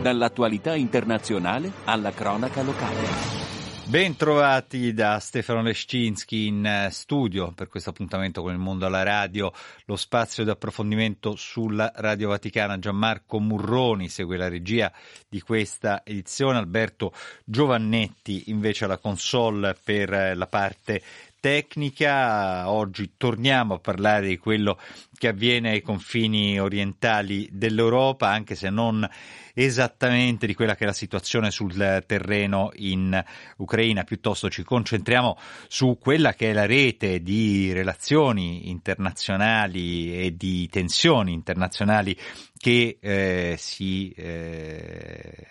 dall'attualità 0.00 0.74
internazionale 0.74 1.72
alla 1.84 2.12
cronaca 2.12 2.62
locale. 2.62 3.44
Ben 3.88 4.16
trovati 4.16 4.92
da 4.92 5.20
Stefano 5.20 5.62
Lescinski 5.62 6.48
in 6.48 6.66
eh, 6.66 6.88
studio 6.90 7.52
per 7.52 7.68
questo 7.68 7.90
appuntamento 7.90 8.42
con 8.42 8.50
il 8.50 8.58
mondo 8.58 8.84
alla 8.84 9.04
radio, 9.04 9.52
lo 9.84 9.94
spazio 9.94 10.42
di 10.42 10.50
approfondimento 10.50 11.36
sulla 11.36 11.92
Radio 11.94 12.30
Vaticana. 12.30 12.80
Gianmarco 12.80 13.38
Murroni 13.38 14.08
segue 14.08 14.36
la 14.36 14.48
regia 14.48 14.92
di 15.28 15.40
questa 15.40 16.02
edizione, 16.04 16.58
Alberto 16.58 17.12
Giovannetti 17.44 18.50
invece 18.50 18.86
alla 18.86 18.98
console 18.98 19.76
per 19.80 20.12
eh, 20.12 20.34
la 20.34 20.48
parte 20.48 21.00
tecnica. 21.46 22.68
Oggi 22.72 23.12
torniamo 23.16 23.74
a 23.74 23.78
parlare 23.78 24.26
di 24.26 24.36
quello 24.36 24.80
che 25.16 25.28
avviene 25.28 25.70
ai 25.70 25.80
confini 25.80 26.58
orientali 26.58 27.48
dell'Europa, 27.52 28.28
anche 28.28 28.56
se 28.56 28.68
non 28.68 29.08
esattamente 29.54 30.48
di 30.48 30.54
quella 30.54 30.74
che 30.74 30.82
è 30.82 30.88
la 30.88 30.92
situazione 30.92 31.52
sul 31.52 32.02
terreno 32.04 32.72
in 32.74 33.24
Ucraina, 33.58 34.02
piuttosto 34.02 34.50
ci 34.50 34.64
concentriamo 34.64 35.38
su 35.68 35.96
quella 36.00 36.34
che 36.34 36.50
è 36.50 36.52
la 36.52 36.66
rete 36.66 37.22
di 37.22 37.72
relazioni 37.72 38.68
internazionali 38.68 40.18
e 40.24 40.36
di 40.36 40.68
tensioni 40.68 41.32
internazionali 41.32 42.18
che, 42.58 42.98
eh, 43.00 43.54
si, 43.56 44.10
eh, 44.16 45.46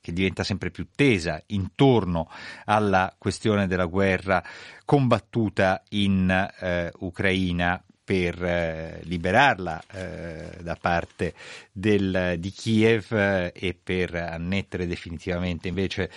che 0.00 0.12
diventa 0.12 0.42
sempre 0.42 0.70
più 0.70 0.88
tesa 0.94 1.42
intorno 1.46 2.30
alla 2.64 3.14
questione 3.18 3.66
della 3.66 3.86
guerra 3.86 4.42
combattuta 4.84 5.82
in 5.90 6.30
eh, 6.30 6.90
Ucraina 6.98 7.82
per 8.10 8.42
eh, 8.42 9.00
liberarla 9.04 9.82
eh, 9.92 10.62
da 10.62 10.74
parte 10.74 11.32
del, 11.70 12.34
di 12.38 12.50
Kiev 12.50 13.12
eh, 13.12 13.52
e 13.54 13.78
per 13.80 14.16
annettere 14.16 14.88
definitivamente 14.88 15.68
invece 15.68 16.10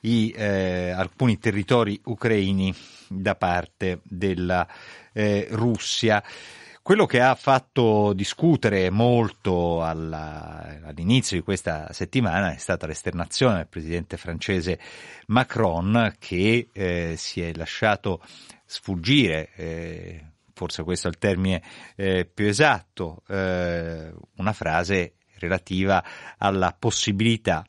i, 0.00 0.34
eh, 0.36 0.90
alcuni 0.90 1.38
territori 1.38 1.98
ucraini 2.04 2.74
da 3.08 3.36
parte 3.36 4.00
della 4.02 4.68
eh, 5.14 5.48
Russia. 5.52 6.22
Quello 6.82 7.06
che 7.06 7.20
ha 7.20 7.34
fatto 7.34 8.12
discutere 8.14 8.90
molto 8.90 9.84
alla, 9.84 10.80
all'inizio 10.82 11.36
di 11.36 11.42
questa 11.42 11.92
settimana 11.92 12.52
è 12.52 12.56
stata 12.56 12.86
l'esternazione 12.86 13.56
del 13.56 13.68
presidente 13.68 14.16
francese 14.16 14.80
Macron 15.26 16.14
che 16.18 16.68
eh, 16.72 17.14
si 17.16 17.42
è 17.42 17.52
lasciato 17.54 18.22
sfuggire 18.64 19.50
eh, 19.56 20.24
forse 20.60 20.82
questo 20.82 21.06
è 21.06 21.10
il 21.10 21.18
termine 21.18 21.62
eh, 21.96 22.24
più 22.26 22.46
esatto, 22.46 23.22
eh, 23.28 24.12
una 24.36 24.52
frase 24.52 25.14
relativa 25.38 26.04
alla 26.36 26.76
possibilità 26.78 27.64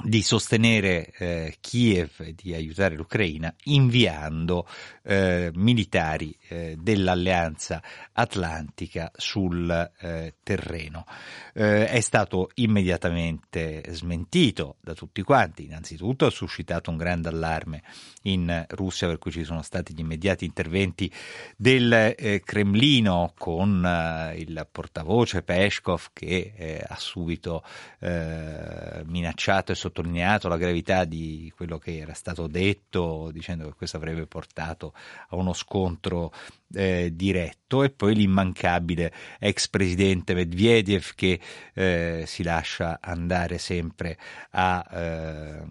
di 0.00 0.22
sostenere 0.22 1.10
eh, 1.18 1.56
Kiev 1.60 2.20
e 2.20 2.34
di 2.34 2.54
aiutare 2.54 2.94
l'Ucraina 2.94 3.52
inviando 3.64 4.68
eh, 5.08 5.50
militari 5.54 6.36
eh, 6.48 6.76
dell'alleanza 6.78 7.82
atlantica 8.12 9.10
sul 9.16 9.90
eh, 10.00 10.34
terreno. 10.42 11.06
Eh, 11.54 11.88
è 11.88 12.00
stato 12.00 12.50
immediatamente 12.56 13.84
smentito 13.88 14.76
da 14.82 14.92
tutti 14.92 15.22
quanti, 15.22 15.64
innanzitutto 15.64 16.26
ha 16.26 16.30
suscitato 16.30 16.90
un 16.90 16.98
grande 16.98 17.30
allarme 17.30 17.82
in 18.24 18.66
Russia 18.68 19.06
per 19.06 19.16
cui 19.16 19.30
ci 19.30 19.44
sono 19.44 19.62
stati 19.62 19.94
gli 19.94 20.00
immediati 20.00 20.44
interventi 20.44 21.10
del 21.56 22.14
eh, 22.14 22.42
Cremlino 22.44 23.32
con 23.38 24.32
il 24.36 24.68
portavoce 24.70 25.42
Peskov 25.42 26.08
che 26.12 26.84
ha 26.86 26.96
subito 26.96 27.62
minacciato 28.00 29.72
e 29.72 29.74
sottolineato 29.74 30.48
la 30.48 30.56
gravità 30.58 31.04
di 31.04 31.50
quello 31.56 31.78
che 31.78 31.98
era 31.98 32.12
stato 32.12 32.46
detto, 32.46 33.30
dicendo 33.32 33.64
che 33.68 33.74
questo 33.74 33.96
avrebbe 33.96 34.26
portato 34.26 34.92
a 35.28 35.36
uno 35.36 35.52
scontro 35.52 36.32
eh, 36.74 37.10
diretto 37.14 37.82
e 37.82 37.90
poi 37.90 38.14
l'immancabile 38.14 39.12
ex 39.38 39.68
presidente 39.68 40.34
Medvedev 40.34 41.14
che 41.14 41.40
eh, 41.74 42.24
si 42.26 42.42
lascia 42.42 42.98
andare 43.00 43.58
sempre 43.58 44.18
a 44.50 44.86
eh, 44.92 45.62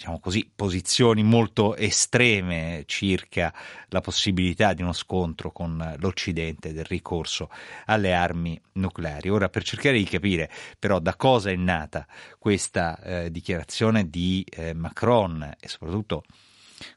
diciamo 0.00 0.18
così, 0.18 0.50
posizioni 0.54 1.22
molto 1.22 1.76
estreme 1.76 2.84
circa 2.86 3.52
la 3.88 4.00
possibilità 4.00 4.72
di 4.72 4.80
uno 4.80 4.94
scontro 4.94 5.52
con 5.52 5.96
l'Occidente 5.98 6.72
del 6.72 6.86
ricorso 6.86 7.50
alle 7.84 8.14
armi 8.14 8.58
nucleari. 8.72 9.28
Ora, 9.28 9.50
per 9.50 9.62
cercare 9.62 9.98
di 9.98 10.04
capire 10.04 10.50
però 10.78 11.00
da 11.00 11.14
cosa 11.16 11.50
è 11.50 11.56
nata 11.56 12.06
questa 12.38 12.98
eh, 13.02 13.30
dichiarazione 13.30 14.08
di 14.08 14.42
eh, 14.48 14.72
Macron 14.72 15.54
e 15.60 15.68
soprattutto 15.68 16.24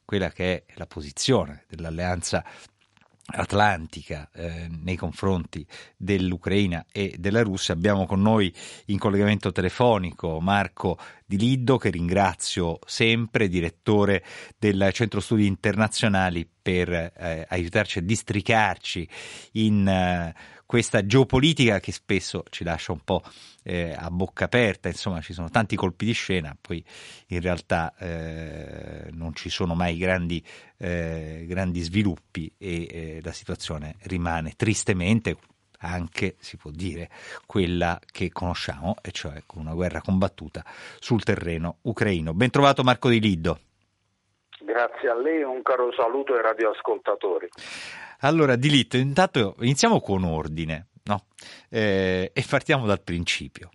quella 0.06 0.30
che 0.30 0.66
è 0.66 0.74
la 0.76 0.88
posizione 0.88 1.66
dell'alleanza 1.68 2.44
atlantica 3.26 4.30
eh, 4.34 4.68
nei 4.70 4.98
confronti 4.98 5.66
dell'Ucraina 5.96 6.86
e 6.92 7.16
della 7.18 7.42
Russia. 7.42 7.74
Abbiamo 7.74 8.06
con 8.06 8.22
noi 8.22 8.54
in 8.88 8.98
collegamento 8.98 9.52
telefonico 9.52 10.40
Marco 10.42 10.98
Di 11.26 11.38
Liddo, 11.38 11.78
che 11.78 11.90
ringrazio 11.90 12.80
sempre, 12.86 13.48
direttore 13.48 14.24
del 14.58 14.90
Centro 14.92 15.20
Studi 15.20 15.46
Internazionali, 15.46 16.48
per 16.64 16.92
eh, 16.92 17.46
aiutarci 17.50 18.00
a 18.00 18.02
districarci 18.02 19.08
in 19.54 19.88
eh, 19.88 20.34
questa 20.66 21.06
geopolitica 21.06 21.80
che 21.80 21.92
spesso 21.92 22.44
ci 22.50 22.64
lascia 22.64 22.92
un 22.92 23.04
po' 23.04 23.22
eh, 23.64 23.94
a 23.98 24.10
bocca 24.10 24.46
aperta, 24.46 24.88
insomma 24.88 25.22
ci 25.22 25.34
sono 25.34 25.50
tanti 25.50 25.76
colpi 25.76 26.06
di 26.06 26.14
scena, 26.14 26.56
poi 26.60 26.84
in 27.28 27.42
realtà 27.42 27.94
eh, 27.98 29.10
non 29.12 29.34
ci 29.36 29.50
sono 29.50 29.76
mai 29.76 29.98
grandi, 29.98 30.44
eh, 30.78 31.46
grandi 31.48 31.82
sviluppi 31.82 32.52
e 32.58 32.88
eh, 32.90 33.20
la 33.24 33.32
situazione 33.32 33.96
rimane 34.04 34.54
tristemente 34.56 35.38
anche, 35.84 36.36
si 36.40 36.58
può 36.58 36.72
dire, 36.72 37.10
quella 37.46 38.00
che 38.12 38.32
conosciamo, 38.32 38.96
e 39.02 39.12
cioè 39.12 39.44
con 39.46 39.62
una 39.62 39.74
guerra 39.74 40.02
combattuta 40.02 40.64
sul 41.00 41.24
terreno 41.24 41.78
ucraino. 41.82 42.34
Ben 42.34 42.50
trovato 42.50 42.84
Marco 42.84 43.10
Di 43.10 43.20
Liddo. 43.20 43.60
Grazie 44.60 45.10
a 45.10 45.16
lei, 45.16 45.44
un 45.44 45.62
caro 45.62 45.92
saluto 45.94 46.34
ai 46.34 46.42
radioascoltatori. 46.42 47.50
Allora, 48.26 48.56
Dilitto, 48.56 48.96
intanto 48.96 49.58
iniziamo 49.60 50.00
con 50.00 50.24
ordine 50.24 50.88
no? 51.04 51.26
eh, 51.68 52.32
e 52.34 52.46
partiamo 52.48 52.86
dal 52.86 53.02
principio. 53.02 53.70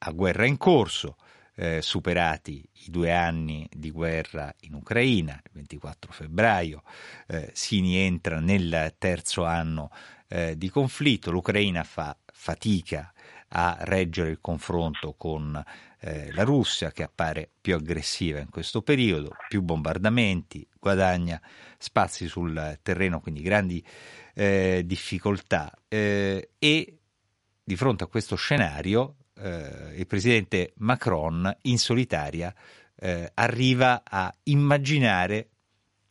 A 0.00 0.10
guerra 0.10 0.44
in 0.44 0.58
corso, 0.58 1.16
eh, 1.54 1.80
superati 1.80 2.68
i 2.84 2.90
due 2.90 3.12
anni 3.12 3.66
di 3.72 3.90
guerra 3.90 4.54
in 4.60 4.74
Ucraina, 4.74 5.40
il 5.42 5.50
24 5.54 6.12
febbraio, 6.12 6.82
eh, 7.28 7.50
si 7.54 7.80
rientra 7.80 8.40
nel 8.40 8.94
terzo 8.98 9.46
anno 9.46 9.90
eh, 10.28 10.54
di 10.58 10.68
conflitto, 10.68 11.30
l'Ucraina 11.30 11.82
fa 11.82 12.14
fatica 12.30 13.10
a 13.54 13.76
reggere 13.80 14.30
il 14.30 14.38
confronto 14.40 15.14
con 15.16 15.62
eh, 16.00 16.32
la 16.32 16.42
Russia 16.42 16.90
che 16.90 17.02
appare 17.02 17.50
più 17.60 17.74
aggressiva 17.74 18.40
in 18.40 18.48
questo 18.50 18.82
periodo, 18.82 19.36
più 19.48 19.62
bombardamenti, 19.62 20.66
guadagna 20.78 21.40
spazi 21.78 22.26
sul 22.26 22.78
terreno, 22.82 23.20
quindi 23.20 23.42
grandi 23.42 23.84
eh, 24.34 24.82
difficoltà. 24.84 25.70
Eh, 25.88 26.50
e 26.58 26.98
di 27.62 27.76
fronte 27.76 28.04
a 28.04 28.08
questo 28.08 28.36
scenario 28.36 29.16
eh, 29.38 29.94
il 29.96 30.06
presidente 30.06 30.72
Macron 30.78 31.54
in 31.62 31.78
solitaria 31.78 32.54
eh, 32.96 33.30
arriva 33.34 34.02
a 34.04 34.32
immaginare 34.44 35.48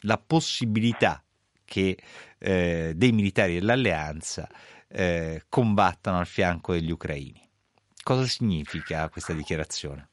la 0.01 0.17
possibilità 0.17 1.23
che 1.65 1.97
eh, 2.37 2.93
dei 2.95 3.11
militari 3.11 3.55
dell'alleanza 3.55 4.49
combattano 5.49 6.19
al 6.19 6.27
fianco 6.27 6.73
degli 6.73 6.91
ucraini. 6.91 7.49
Cosa 8.03 8.23
significa 8.23 9.07
questa 9.09 9.33
dichiarazione? 9.33 10.09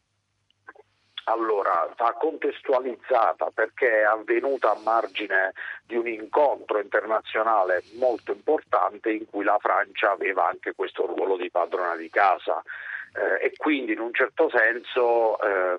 Allora, 1.29 1.93
va 1.97 2.13
contestualizzata 2.15 3.51
perché 3.53 4.01
è 4.01 4.05
avvenuta 4.05 4.71
a 4.71 4.81
margine 4.83 5.53
di 5.85 5.95
un 5.97 6.09
incontro 6.09 6.81
internazionale 6.81 7.83
molto 7.99 8.33
importante 8.33 9.11
in 9.11 9.27
cui 9.27 9.45
la 9.45 9.59
Francia 9.61 10.11
aveva 10.11 10.49
anche 10.49 10.73
questo 10.75 11.05
ruolo 11.07 11.37
di 11.37 11.51
padrona 11.51 11.97
di 11.97 12.09
casa 12.09 12.63
eh, 13.13 13.45
e 13.45 13.53
quindi 13.57 13.93
in 13.93 14.01
un 14.01 14.15
certo 14.15 14.51
senso 14.51 15.39
eh, 15.41 15.79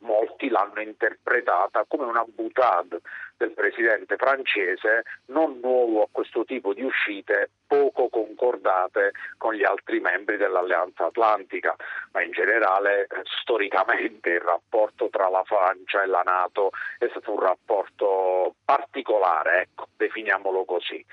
molti 0.00 0.48
l'hanno 0.48 0.80
interpretata 0.80 1.84
come 1.88 2.04
una 2.04 2.24
boutade 2.24 3.00
del 3.36 3.52
presidente 3.52 4.16
francese, 4.16 5.02
non 5.26 5.58
nuovo 5.60 6.02
a 6.02 6.08
questo 6.10 6.44
tipo 6.44 6.72
di 6.72 6.82
uscite 6.82 7.50
poco 7.66 8.08
concordate 8.08 9.12
con 9.36 9.54
gli 9.54 9.64
altri 9.64 10.00
membri 10.00 10.36
dell'Alleanza 10.36 11.06
Atlantica, 11.06 11.74
ma 12.12 12.22
in 12.22 12.30
generale 12.32 13.02
eh, 13.02 13.22
storicamente 13.40 14.30
il 14.30 14.40
rapporto 14.40 15.08
tra 15.08 15.28
la 15.28 15.42
Francia 15.44 16.02
e 16.02 16.06
la 16.06 16.22
Nato 16.22 16.70
è 16.98 17.06
stato 17.10 17.32
un 17.32 17.40
rapporto 17.40 18.54
particolare, 18.64 19.62
ecco, 19.62 19.88
definiamolo 19.96 20.64
così. 20.64 21.04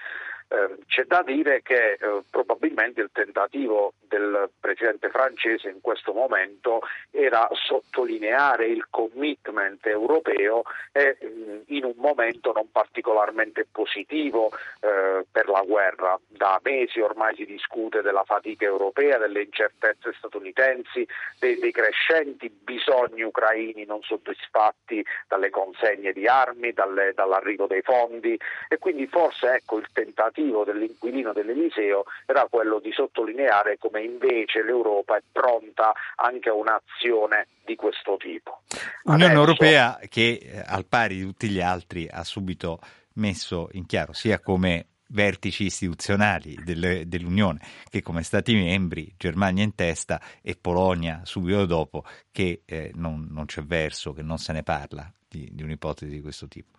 Eh, 0.52 0.84
c'è 0.86 1.06
da 1.06 1.24
dire 1.24 1.62
che 1.62 1.94
eh, 1.94 2.24
probabilmente 2.30 3.00
il 3.00 3.10
tentativo 3.14 3.94
del 4.02 4.50
presidente 4.60 5.10
francese 5.10 5.70
in 5.70 5.80
questo 5.80 6.12
momento 6.12 6.82
era 7.10 7.48
sottolineare 7.54 8.66
il 8.66 8.86
commitment 8.90 9.86
europeo 9.86 10.64
e 10.92 11.18
mh, 11.22 11.74
in 11.74 11.86
un 11.86 11.94
momento 11.96 12.52
non 12.52 12.70
particolarmente 12.70 13.66
positivo 13.72 14.52
eh, 14.82 15.26
per 15.32 15.48
la 15.48 15.62
guerra. 15.62 16.20
Da 16.28 16.60
mesi 16.64 17.00
ormai 17.00 17.34
si 17.36 17.46
discute 17.46 18.02
della 18.02 18.26
fatica 18.26 18.66
europea, 18.66 19.18
delle 19.18 19.44
incertezze 19.44 20.12
statunitensi, 20.18 21.08
dei, 21.40 21.60
dei 21.60 21.72
crescenti 21.72 22.50
bisogni 22.50 23.22
ucraini 23.22 23.86
non 23.86 24.02
soddisfatti 24.02 25.02
dalle 25.30 25.50
consegne 25.50 26.12
di 26.12 26.28
armi, 26.28 26.74
dalle, 26.74 27.14
dall'arrivo 27.14 27.68
dei 27.68 27.84
fondi 27.84 28.38
e 28.68 28.78
quindi 28.80 29.08
forse 29.08 29.54
ecco 29.54 29.78
il 29.78 29.88
tentativo 29.94 30.40
tentativo 30.42 30.64
dell'inquilino 30.64 31.34
dell'Eliseo 31.34 32.06
era 32.26 32.48
quello 32.50 32.80
di 32.80 32.92
sottolineare 32.92 33.78
come 33.78 34.02
invece 34.02 34.64
l'Europa 34.64 35.18
è 35.18 35.22
pronta 35.32 35.94
anche 36.16 36.50
a 36.50 36.54
un'azione 36.54 37.48
di 37.64 37.76
questo 37.76 38.18
tipo. 38.18 38.62
L'Unione 39.04 39.34
Europea 39.34 40.00
che 40.10 40.40
eh, 40.42 40.64
al 40.66 40.86
pari 40.86 41.18
di 41.18 41.24
tutti 41.24 41.50
gli 41.50 41.62
altri 41.62 42.08
ha 42.10 42.24
subito 42.24 42.80
messo 43.14 43.70
in 43.74 43.86
chiaro 43.86 44.14
sia 44.14 44.40
come 44.40 44.88
vertici 45.12 45.66
istituzionali 45.66 46.58
delle, 46.64 47.08
dell'Unione 47.08 47.60
che 47.90 48.02
come 48.02 48.24
Stati 48.24 48.56
membri, 48.56 49.14
Germania 49.18 49.64
in 49.64 49.76
testa 49.76 50.22
e 50.42 50.56
Polonia 50.60 51.22
subito 51.26 51.66
dopo, 51.66 52.04
che 52.32 52.62
eh, 52.66 52.92
non, 52.96 53.28
non, 53.30 53.46
c'è 53.46 53.62
verso, 53.62 54.14
che 54.14 54.22
non 54.22 54.38
se 54.38 54.54
ne 54.54 54.64
parla 54.64 55.12
di, 55.28 55.50
di 55.52 55.64
un'ipotesi 55.64 56.12
di 56.12 56.22
questo 56.22 56.48
tipo. 56.48 56.70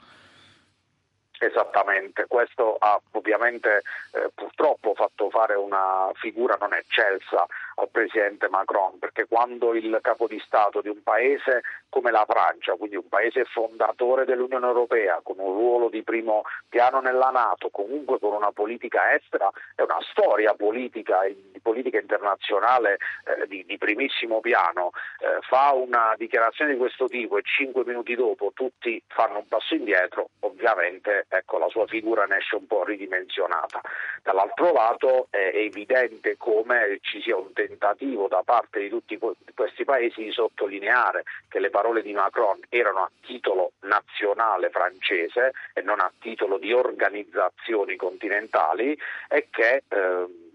Esattamente, 1.45 2.27
questo 2.29 2.77
ha 2.79 3.01
ovviamente 3.11 3.83
eh, 4.13 4.31
purtroppo 4.33 4.95
fatto 4.95 5.29
fare 5.29 5.57
una 5.57 6.09
figura 6.15 6.57
non 6.61 6.73
eccelsa 6.73 7.45
al 7.77 7.89
presidente 7.91 8.49
Macron, 8.49 8.99
perché 8.99 9.27
quando 9.27 9.75
il 9.75 9.99
capo 10.03 10.27
di 10.27 10.41
Stato 10.45 10.81
di 10.81 10.89
un 10.89 11.03
paese 11.03 11.63
come 11.89 12.11
la 12.11 12.25
Francia, 12.27 12.75
quindi 12.75 12.97
un 12.97 13.09
paese 13.09 13.45
fondatore 13.45 14.25
dell'Unione 14.25 14.67
Europea, 14.67 15.21
con 15.23 15.37
un 15.39 15.53
ruolo 15.53 15.89
di 15.89 16.03
primo 16.03 16.43
piano 16.69 17.01
nella 17.01 17.29
Nato, 17.31 17.69
comunque 17.71 18.19
con 18.19 18.33
una 18.33 18.51
politica 18.51 19.15
estera 19.15 19.51
e 19.77 19.83
una 19.83 19.99
storia 20.11 20.55
politica, 20.55 21.23
di 21.25 21.61
politica 21.63 21.99
internazionale 21.99 22.97
eh, 23.25 23.47
di, 23.47 23.65
di, 23.67 23.77
primissimo 23.79 24.41
piano, 24.41 24.93
eh, 25.21 25.39
fa 25.43 25.73
una 25.75 26.15
dichiarazione 26.17 26.73
di 26.73 26.79
questo 26.79 27.07
tipo 27.07 27.37
e 27.37 27.43
cinque 27.43 27.85
minuti 27.85 28.15
dopo 28.15 28.53
tutti 28.55 29.03
fanno 29.09 29.39
un 29.39 29.49
passo 29.49 29.75
indietro, 29.75 30.31
ovviamente 30.41 31.27
ecco, 31.29 31.59
la 31.59 31.69
sua 31.69 31.87
figura 31.87 32.25
ne 32.25 32.39
esce 32.39 32.57
un 32.57 32.67
po' 32.67 32.85
ridimensionata. 32.85 33.81
Dall'altro 34.23 34.73
lato 34.73 35.27
è 35.31 35.51
evidente 35.55 36.37
come 36.37 36.99
ci 37.03 37.21
sia 37.21 37.37
un 37.37 37.53
tentativo 37.67 38.29
da 38.29 38.43
parte 38.45 38.81
di 38.81 38.89
tutti 38.89 39.19
questi 39.55 39.85
paesi 39.85 40.23
di 40.23 40.31
sottolineare 40.31 41.25
che 41.49 41.61
le 41.61 41.71
parole 41.71 42.03
di 42.03 42.13
Macron 42.13 42.59
erano 42.69 43.01
a 43.01 43.11
titolo 43.21 43.73
nazionale 43.81 44.71
francese 44.71 45.53
e 45.73 45.83
non 45.83 46.01
a 46.01 46.13
titolo 46.19 46.59
di 46.59 46.73
organizzazioni 46.73 47.97
continentali 47.97 48.99
e 49.29 49.49
che 49.51 49.83
eh, 49.89 50.52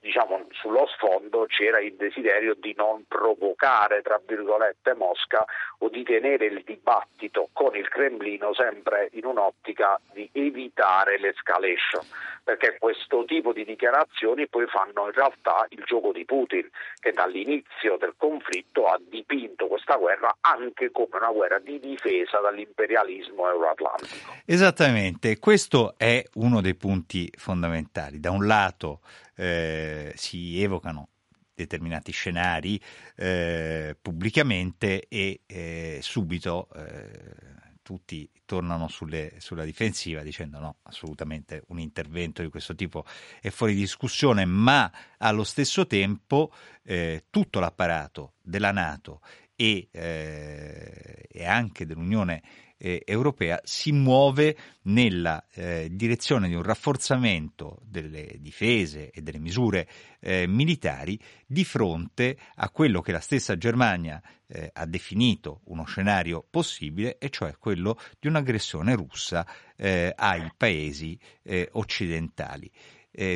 diciamo, 0.00 0.46
sullo 0.50 0.86
sfondo 0.86 1.46
c'era 1.46 1.80
il 1.80 1.94
desiderio 1.94 2.54
di 2.54 2.74
non 2.76 3.04
provocare, 3.06 4.02
tra 4.02 4.20
virgolette, 4.24 4.94
Mosca 4.94 5.44
o 5.78 5.88
di 5.88 6.02
tenere 6.02 6.46
il 6.46 6.62
dibattito 6.64 7.48
con 7.52 7.76
il 7.76 7.88
Cremlino 7.88 8.54
sempre 8.54 9.08
in 9.12 9.24
un'ottica 9.24 10.00
di 10.12 10.28
evitare 10.32 11.18
l'escalation, 11.18 12.04
perché 12.42 12.76
questo 12.78 13.24
tipo 13.24 13.52
di 13.52 13.64
dichiarazioni 13.64 14.48
poi 14.48 14.66
fanno 14.66 15.06
in 15.06 15.12
realtà 15.12 15.66
il 15.70 15.82
gioco 15.84 16.12
di 16.12 16.24
Putin, 16.24 16.68
che 16.98 17.12
dall'inizio 17.12 17.96
del 17.98 18.14
conflitto 18.16 18.86
ha 18.86 18.98
dipinto 19.00 19.66
questa 19.66 19.96
guerra 19.96 20.36
anche 20.40 20.90
come 20.90 21.16
una 21.16 21.30
guerra 21.30 21.58
di 21.58 21.78
difesa 21.78 22.38
dall'imperialismo 22.38 23.48
euroatlantico. 23.48 24.34
Esattamente, 24.44 25.38
questo 25.38 25.94
è 25.96 26.22
uno 26.34 26.60
dei 26.60 26.74
punti 26.74 27.30
fondamentali. 27.36 28.20
Da 28.20 28.30
un 28.30 28.46
lato 28.46 29.00
eh, 29.34 30.12
si 30.16 30.62
evocano 30.62 31.08
determinati 31.54 32.12
scenari 32.12 32.80
eh, 33.16 33.96
pubblicamente 34.00 35.06
e 35.08 35.42
eh, 35.46 35.98
subito 36.02 36.68
eh, 36.74 37.60
tutti 37.82 38.28
tornano 38.44 38.88
sulle, 38.88 39.34
sulla 39.38 39.64
difensiva 39.64 40.22
dicendo 40.22 40.58
no, 40.58 40.76
assolutamente 40.82 41.64
un 41.68 41.78
intervento 41.78 42.42
di 42.42 42.48
questo 42.48 42.74
tipo 42.74 43.04
è 43.40 43.50
fuori 43.50 43.74
discussione, 43.74 44.44
ma 44.44 44.90
allo 45.18 45.44
stesso 45.44 45.86
tempo 45.86 46.52
eh, 46.82 47.24
tutto 47.30 47.60
l'apparato 47.60 48.34
della 48.40 48.70
Nato 48.70 49.20
e, 49.54 49.88
e 49.92 51.44
anche 51.44 51.86
dell'Unione 51.86 52.42
eh, 52.84 53.02
europea 53.06 53.60
si 53.62 53.92
muove 53.92 54.56
nella 54.82 55.46
eh, 55.54 55.88
direzione 55.92 56.48
di 56.48 56.54
un 56.54 56.64
rafforzamento 56.64 57.78
delle 57.84 58.38
difese 58.40 59.10
e 59.10 59.22
delle 59.22 59.38
misure 59.38 59.88
eh, 60.18 60.48
militari 60.48 61.16
di 61.46 61.64
fronte 61.64 62.36
a 62.56 62.68
quello 62.70 63.00
che 63.00 63.12
la 63.12 63.20
stessa 63.20 63.56
Germania 63.56 64.20
eh, 64.48 64.68
ha 64.72 64.84
definito 64.84 65.60
uno 65.66 65.84
scenario 65.84 66.44
possibile, 66.48 67.18
e 67.18 67.30
cioè 67.30 67.56
quello 67.56 67.96
di 68.18 68.26
un'aggressione 68.26 68.96
russa 68.96 69.46
eh, 69.76 70.12
ai 70.16 70.50
paesi 70.56 71.16
eh, 71.44 71.68
occidentali. 71.72 72.68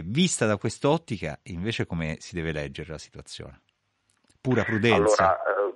vista 0.04 0.46
da 0.46 0.56
quest'ottica, 0.56 1.38
invece, 1.44 1.87
come 1.87 2.16
si 2.19 2.34
deve 2.34 2.50
leggere 2.50 2.90
la 2.90 2.99
situazione? 2.99 3.60
Pura 4.40 4.64
prudenza. 4.64 5.38
Allora, 5.38 5.75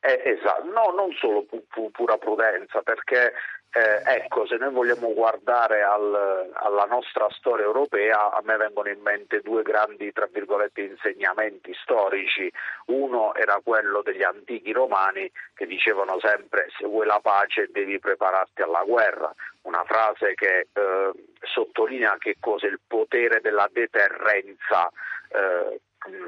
eh, 0.00 0.20
esatto, 0.24 0.64
no, 0.64 0.92
non 0.94 1.12
solo 1.12 1.42
pu- 1.44 1.66
pu- 1.68 1.90
pura 1.90 2.16
prudenza, 2.16 2.82
perché 2.82 3.32
eh, 3.72 4.02
ecco, 4.04 4.46
se 4.46 4.56
noi 4.56 4.72
vogliamo 4.72 5.12
guardare 5.14 5.82
al, 5.82 6.50
alla 6.54 6.84
nostra 6.86 7.28
storia 7.30 7.64
europea, 7.64 8.32
a 8.32 8.40
me 8.42 8.56
vengono 8.56 8.88
in 8.88 9.00
mente 9.00 9.42
due 9.42 9.62
grandi, 9.62 10.10
tra 10.12 10.26
virgolette, 10.26 10.80
insegnamenti 10.80 11.72
storici. 11.80 12.50
Uno 12.86 13.32
era 13.34 13.60
quello 13.62 14.02
degli 14.02 14.24
antichi 14.24 14.72
romani 14.72 15.30
che 15.54 15.66
dicevano 15.66 16.18
sempre 16.18 16.66
se 16.76 16.84
vuoi 16.84 17.06
la 17.06 17.20
pace 17.22 17.68
devi 17.70 18.00
prepararti 18.00 18.62
alla 18.62 18.82
guerra, 18.82 19.32
una 19.62 19.84
frase 19.84 20.34
che 20.34 20.66
eh, 20.72 21.10
sottolinea 21.40 22.16
che 22.18 22.36
cosa 22.40 22.66
è 22.66 22.70
il 22.70 22.80
potere 22.84 23.40
della 23.40 23.68
deterrenza. 23.70 24.90
Eh, 25.28 25.80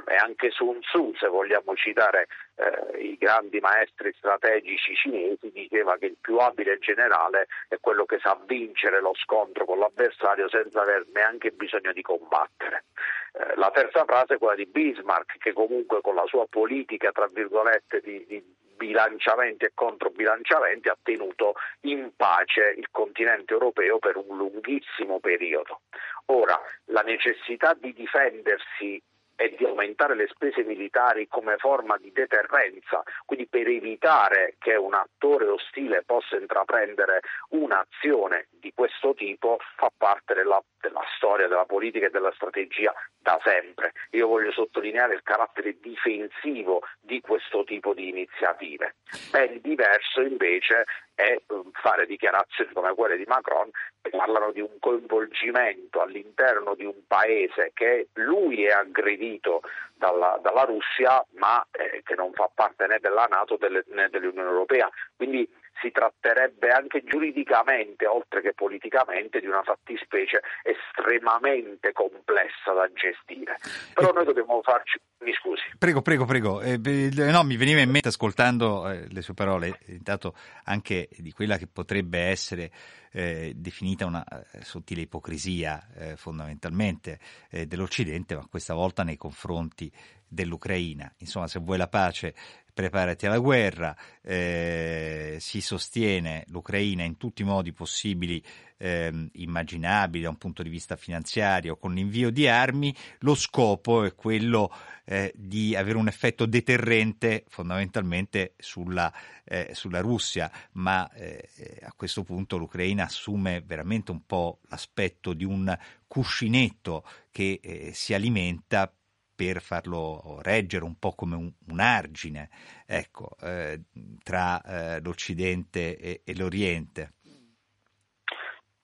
e 0.07 0.17
anche 0.17 0.51
Sun 0.51 0.81
Tzu, 0.81 1.15
se 1.19 1.29
vogliamo 1.29 1.75
citare 1.75 2.27
eh, 2.57 2.99
i 2.99 3.17
grandi 3.17 3.61
maestri 3.61 4.13
strategici 4.17 4.95
cinesi, 4.95 5.51
diceva 5.51 5.97
che 5.97 6.07
il 6.07 6.17
più 6.21 6.37
abile 6.39 6.79
generale 6.79 7.49
è 7.69 7.77
quello 7.81 8.05
che 8.05 8.19
sa 8.21 8.39
vincere 8.47 9.01
lo 9.01 9.13
scontro 9.15 9.65
con 9.65 9.79
l'avversario 9.79 10.49
senza 10.49 10.83
aver 10.83 11.07
neanche 11.13 11.51
bisogno 11.51 11.93
di 11.93 12.03
combattere. 12.03 12.85
Eh, 13.33 13.57
la 13.57 13.71
terza 13.71 14.05
frase 14.05 14.35
è 14.35 14.39
quella 14.39 14.55
di 14.55 14.67
Bismarck, 14.67 15.39
che 15.39 15.53
comunque 15.53 16.01
con 16.01 16.15
la 16.15 16.27
sua 16.27 16.47
politica, 16.49 17.13
tra 17.13 17.29
virgolette, 17.29 18.01
di, 18.01 18.25
di 18.27 18.43
bilanciamenti 18.83 19.65
e 19.65 19.73
controbilanciamenti 19.75 20.89
ha 20.89 20.99
tenuto 21.01 21.55
in 21.83 22.11
pace 22.17 22.75
il 22.77 22.89
continente 22.91 23.53
europeo 23.53 23.99
per 23.99 24.17
un 24.17 24.37
lunghissimo 24.37 25.21
periodo. 25.21 25.83
Ora, 26.27 26.61
la 26.87 27.03
necessità 27.03 27.75
di 27.75 27.93
difendersi 27.93 29.01
e 29.43 29.57
di 29.57 29.65
aumentare 29.65 30.15
le 30.15 30.29
spese 30.29 30.63
militari 30.63 31.27
come 31.27 31.57
forma 31.57 31.97
di 31.99 32.13
deterrenza, 32.13 33.03
quindi 33.27 33.49
per 33.49 33.67
evitare 33.67 34.55
che 34.61 34.77
un 34.77 34.95
attore 34.95 35.49
ostile 35.49 36.05
possa 36.07 36.37
intraprendere 36.37 37.23
un'azione 37.49 38.47
di 38.51 38.73
questo 38.73 39.15
tipo, 39.15 39.59
fa 39.75 39.91
parte 39.97 40.35
della, 40.35 40.63
della 40.81 41.03
storia, 41.17 41.49
della 41.49 41.65
politica 41.65 42.07
e 42.07 42.11
della 42.11 42.31
strategia 42.37 42.95
da 43.19 43.41
sempre. 43.43 43.93
Io 44.11 44.29
voglio 44.29 44.53
sottolineare 44.53 45.15
il 45.15 45.23
carattere 45.25 45.77
difensivo 45.81 46.83
di 47.01 47.21
questo 47.21 47.65
tipo 47.65 47.95
di 47.95 48.11
iniziative. 48.11 48.95
Ben 49.33 49.61
diverso 49.61 50.21
invece 50.21 50.85
è 51.12 51.12
e 51.23 51.43
fare 51.73 52.07
dichiarazioni 52.07 52.73
come 52.73 52.95
quelle 52.95 53.17
di 53.17 53.25
Macron 53.27 53.71
che 54.01 54.11
parlano 54.11 54.51
di 54.51 54.61
un 54.61 54.79
coinvolgimento 54.81 56.01
all'interno 56.01 56.75
di 56.75 56.85
un 56.85 57.07
paese 57.07 57.71
che 57.75 58.09
lui 58.15 58.65
è 58.65 58.73
aggredito 58.73 59.63
dalla, 59.95 60.39
dalla 60.43 60.65
Russia 60.65 61.25
ma 61.37 61.65
eh, 61.71 62.03
che 62.05 62.15
non 62.15 62.33
fa 62.33 62.51
parte 62.53 62.87
né 62.87 62.99
della 63.01 63.27
Nato 63.31 63.59
né 63.61 64.09
dell'Unione 64.11 64.49
Europea. 64.49 64.91
Quindi 65.17 65.49
si 65.81 65.91
tratterebbe 65.91 66.71
anche 66.71 67.03
giuridicamente, 67.05 68.07
oltre 68.07 68.41
che 68.41 68.53
politicamente, 68.55 69.41
di 69.41 69.47
una 69.47 69.63
fattispecie 69.63 70.41
estremamente 70.63 71.93
complessa 71.93 72.73
da 72.73 72.89
gestire. 72.93 73.57
Però 73.95 74.13
noi 74.13 74.25
dobbiamo 74.25 74.61
farci. 74.63 75.01
Mi 75.23 75.33
scusi. 75.35 75.63
Prego, 75.79 76.03
prego, 76.03 76.25
prego. 76.25 76.61
Eh, 76.61 76.81
no, 77.13 77.45
mi 77.45 77.57
veniva 77.57 77.81
in 77.81 77.91
mente 77.91 78.09
ascoltando 78.09 78.91
eh, 78.91 79.07
le 79.09 79.23
sue 79.23 79.35
parole, 79.35 79.79
intanto 79.87 80.35
anche 80.65 81.09
di 81.17 81.31
quella 81.31 81.59
che 81.59 81.69
potrebbe 81.69 82.19
essere 82.19 82.73
eh, 83.13 83.53
definita 83.55 84.05
una 84.05 84.25
eh, 84.27 84.65
sottile 84.65 85.03
ipocrisia 85.03 85.81
fondamentalmente 86.17 87.21
dell'Occidente, 87.69 88.35
ma 88.35 88.47
questa 88.51 88.75
volta 88.75 89.05
nei 89.05 89.17
confronti 89.17 89.93
dell'Ucraina. 90.27 91.13
Insomma, 91.19 91.47
se 91.47 91.61
vuoi 91.61 91.79
la 91.79 91.89
pace, 91.89 92.35
preparati 92.73 93.27
alla 93.27 93.39
guerra, 93.39 93.95
eh, 94.23 95.37
si 95.41 95.61
sostiene 95.61 96.45
l'Ucraina 96.49 97.05
in 97.05 97.17
tutti 97.17 97.43
i 97.43 97.45
modi 97.45 97.73
possibili 97.73 98.43
eh, 98.79 99.29
immaginabili 99.35 100.25
da 100.25 100.31
un 100.31 100.39
punto 100.39 100.63
di 100.63 100.69
vista 100.69 100.97
finanziario 100.97 101.77
con 101.77 101.95
l'invio 101.95 102.31
di 102.31 102.49
armi, 102.49 102.95
lo 103.21 103.35
scopo 103.35 104.05
è 104.05 104.15
quello 104.15 104.73
eh, 105.05 105.33
di 105.37 105.77
avere 105.77 105.99
un 105.99 106.09
effetto 106.09 106.47
deterrente 106.47 107.45
fondamentalmente 107.49 108.55
sulla, 108.59 109.13
eh, 109.45 109.71
sulla 109.73 110.01
Russia, 110.01 110.51
ma 110.73 111.09
eh, 111.13 111.49
a 111.83 111.93
questo 111.95 112.25
punto 112.25 112.57
l'Ucraina 112.57 113.05
assume 113.05 113.63
veramente 113.65 114.11
un 114.11 114.25
po' 114.27 114.59
l'aspetto 114.69 115.33
di 115.33 115.45
un 115.45 115.77
cuscinetto 116.09 117.05
che 117.31 117.61
eh, 117.63 117.91
si 117.95 118.15
alimenta 118.15 118.93
per 119.35 119.61
farlo 119.61 120.41
reggere 120.43 120.85
un 120.85 120.99
po' 120.99 121.15
come 121.15 121.37
un, 121.37 121.53
un 121.69 121.81
argine 121.81 122.51
ecco, 122.87 123.37
eh, 123.41 123.83
tra 124.23 124.61
eh, 124.63 125.01
l'Occidente 125.01 125.97
e, 125.97 126.23
e 126.25 126.37
l'Oriente. 126.37 127.15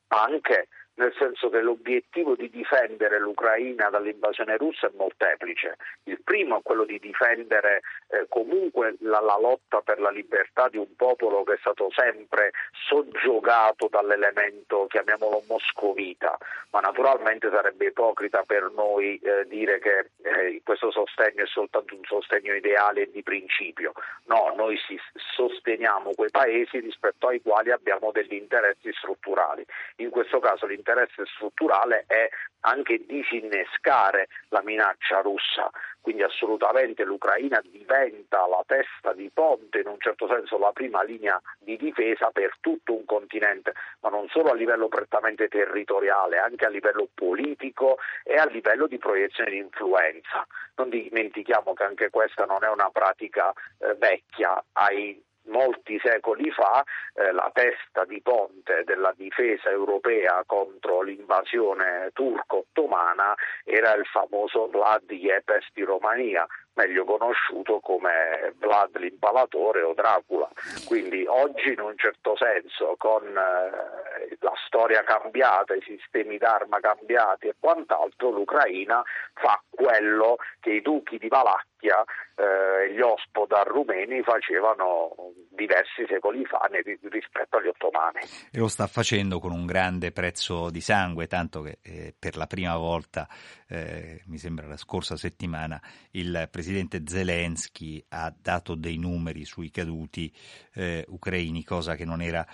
Anche 0.09 0.69
nel 0.99 1.14
senso 1.17 1.49
che 1.49 1.61
l'obiettivo 1.61 2.35
di 2.35 2.50
difendere 2.50 3.19
l'Ucraina 3.21 3.88
dall'invasione 3.88 4.57
russa 4.57 4.88
è 4.88 4.90
molteplice. 4.97 5.76
Il 6.05 6.21
primo 6.23 6.59
è 6.59 6.62
quello 6.62 6.85
di 6.85 6.99
difendere 6.99 7.83
eh, 8.09 8.26
comunque 8.28 8.97
la, 9.00 9.21
la, 9.21 9.38
lotta 9.38 9.81
per 9.81 10.00
la 10.00 10.11
libertà 10.11 10.69
di 10.69 10.76
un 10.76 10.95
popolo 10.97 11.45
che 11.45 11.55
è 11.55 11.59
stato 11.61 11.88
sempre 11.95 12.50
soggiogato 12.73 13.88
dall'elemento, 13.88 14.87
chiamiamolo 14.88 15.45
moscovita, 15.47 16.37
ma 16.71 16.81
naturalmente 16.81 17.49
sarebbe 17.50 17.87
ipocrita 17.87 18.43
per 18.43 18.71
noi 18.75 19.19
eh, 19.19 19.47
dire 19.47 19.78
che 19.78 20.11
eh, 20.23 20.61
questo 20.64 20.90
sostegno 20.90 21.45
è 21.45 21.47
soltanto 21.47 21.95
un 21.95 22.05
sostegno 22.05 22.55
ideale 22.55 23.02
e 23.02 23.11
di 23.12 23.23
principio. 23.23 23.93
No, 24.25 24.52
noi 24.57 24.76
si, 24.78 24.99
sosteniamo 25.14 26.12
quei 26.14 26.31
paesi 26.31 26.81
rispetto 26.81 27.28
ai 27.28 27.40
quali 27.40 27.71
abbiamo 27.71 28.11
degli 28.11 28.35
interessi 28.35 28.93
strutturali. 28.95 29.64
In 29.97 30.11
questo 30.11 30.40
caso 30.40 30.67
l'interesse 30.67 30.87
interesse 30.88 31.25
strutturale 31.35 32.04
è 32.07 32.28
anche 32.61 33.04
disinnescare 33.07 34.28
la 34.49 34.62
minaccia 34.62 35.21
russa. 35.21 35.71
Quindi 36.00 36.23
assolutamente 36.23 37.04
l'Ucraina 37.04 37.61
diventa 37.62 38.47
la 38.47 38.62
testa 38.66 39.12
di 39.12 39.30
ponte, 39.33 39.80
in 39.80 39.88
un 39.88 40.00
certo 40.00 40.26
senso 40.26 40.59
la 40.59 40.73
prima 40.73 41.02
linea 41.02 41.40
di 41.59 41.76
difesa 41.76 42.30
per 42.30 42.54
tutto 42.61 42.95
un 42.95 43.04
continente, 43.04 43.75
ma 44.00 44.09
non 44.09 44.26
solo 44.28 44.50
a 44.50 44.54
livello 44.54 44.88
prettamente 44.88 45.49
territoriale, 45.49 46.38
anche 46.38 46.64
a 46.64 46.71
livello 46.71 47.09
politico 47.12 47.99
e 48.25 48.37
a 48.37 48.47
livello 48.47 48.87
di 48.87 48.99
proiezione 48.99 49.50
di 49.50 49.59
influenza. 49.59 50.47
Non 50.76 50.88
dimentichiamo 50.88 51.75
che 51.75 51.85
anche 51.85 52.11
questa 52.11 52.47
non 52.47 52.64
è 52.64 52.71
una 52.71 52.88
pratica 52.90 53.52
eh, 53.78 53.95
vecchia, 53.95 54.62
ai 54.73 55.23
molti 55.49 55.99
secoli 56.02 56.50
fa 56.50 56.83
eh, 57.14 57.33
la 57.33 57.50
testa 57.52 58.05
di 58.05 58.21
ponte 58.23 58.85
della 58.85 59.12
difesa 59.17 59.71
europea 59.71 60.43
contro 60.47 61.02
l'invasione 61.02 62.11
turco-ottomana 62.12 63.35
era 63.64 63.95
il 63.95 64.07
famoso 64.07 64.69
Vlad 64.69 65.11
Yepes 65.11 65.67
di 65.73 65.83
Romania, 65.83 66.47
meglio 66.78 67.04
conosciuto 67.04 67.80
come 67.80 68.54
Vlad 68.58 68.97
l'impalatore 68.99 69.82
o 69.82 69.94
Dracula. 69.94 70.49
Quindi 70.87 71.26
oggi 71.26 71.73
in 71.73 71.80
un 71.80 71.94
certo 71.97 72.37
senso 72.37 72.94
con 72.97 73.25
eh, 73.26 74.37
la 74.38 74.52
storia 74.66 75.02
cambiata, 75.02 75.75
i 75.75 75.82
sistemi 75.82 76.38
d'arma 76.38 76.78
cambiati 76.78 77.49
e 77.49 77.54
quant'altro, 77.58 78.30
l'Ucraina 78.30 79.02
fa 79.35 79.61
quello 79.68 80.37
che 80.61 80.70
i 80.70 80.82
duchi 80.82 81.18
di 81.18 81.28
Valacchia 81.28 82.04
e 82.35 82.42
eh, 82.42 82.92
gli 82.92 83.00
ospodar 83.00 83.66
rumeni 83.66 84.23
facevano 84.23 85.14
diversi 85.50 86.04
secoli 86.08 86.44
fa 86.44 86.68
rispetto 87.02 87.56
agli 87.56 87.66
ottomani. 87.66 88.20
E 88.52 88.58
lo 88.58 88.68
sta 88.68 88.87
facendo 88.87 89.40
con 89.40 89.52
un 89.52 89.66
grande 89.66 90.12
prezzo 90.12 90.70
di 90.70 90.80
sangue, 90.80 91.26
tanto 91.26 91.62
che 91.62 91.78
eh, 91.82 92.14
per 92.16 92.37
la 92.37 92.47
prima 92.47 92.76
volta, 92.76 93.26
eh, 93.68 94.22
mi 94.26 94.38
sembra 94.38 94.66
la 94.66 94.76
scorsa 94.76 95.16
settimana, 95.16 95.80
il 96.12 96.48
presidente 96.50 97.02
Zelensky 97.06 98.02
ha 98.08 98.34
dato 98.37 98.75
dei 98.75 98.96
numeri 98.96 99.44
sui 99.44 99.70
caduti 99.70 100.32
eh, 100.75 101.04
ucraini, 101.08 101.62
cosa 101.64 101.94
che 101.94 102.04
non 102.04 102.22
era 102.22 102.46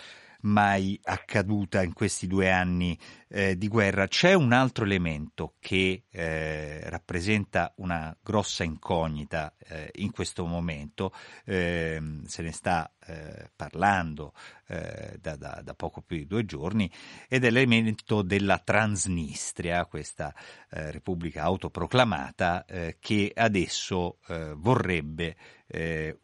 mai 0.44 0.99
accaduta 1.02 1.83
in 1.83 1.92
questi 1.92 2.26
due 2.26 2.50
anni 2.50 2.99
eh, 3.28 3.56
di 3.56 3.68
guerra. 3.68 4.06
C'è 4.06 4.35
un 4.35 4.52
altro 4.52 4.85
elemento 4.85 5.54
che 5.59 6.04
eh, 6.11 6.88
rappresenta 6.88 7.73
una 7.76 8.16
grossa 8.23 8.64
incognita 8.64 9.54
eh, 9.59 9.90
in 9.97 10.11
questo 10.11 10.44
momento, 10.47 11.12
ehm, 11.44 12.25
se 12.25 12.42
ne 12.42 12.52
sta 12.52 12.92
eh, 13.06 13.50
parlando 13.54 14.35
eh, 14.66 15.18
da, 15.21 15.37
da, 15.37 15.61
da, 15.62 15.75
poco 15.75 16.00
più 16.00 16.16
di 16.16 16.26
due 16.26 16.44
giorni, 16.44 16.90
ed 17.28 17.44
è 17.44 17.50
l'elemento 17.50 18.23
della 18.23 18.59
Transnistria, 18.59 19.87
questa 19.87 20.35
eh, 20.71 20.90
repubblica 20.90 21.42
autoproclamata 21.42 22.64
che 22.99 23.33
adesso 23.35 24.18
vorrebbe 24.56 25.37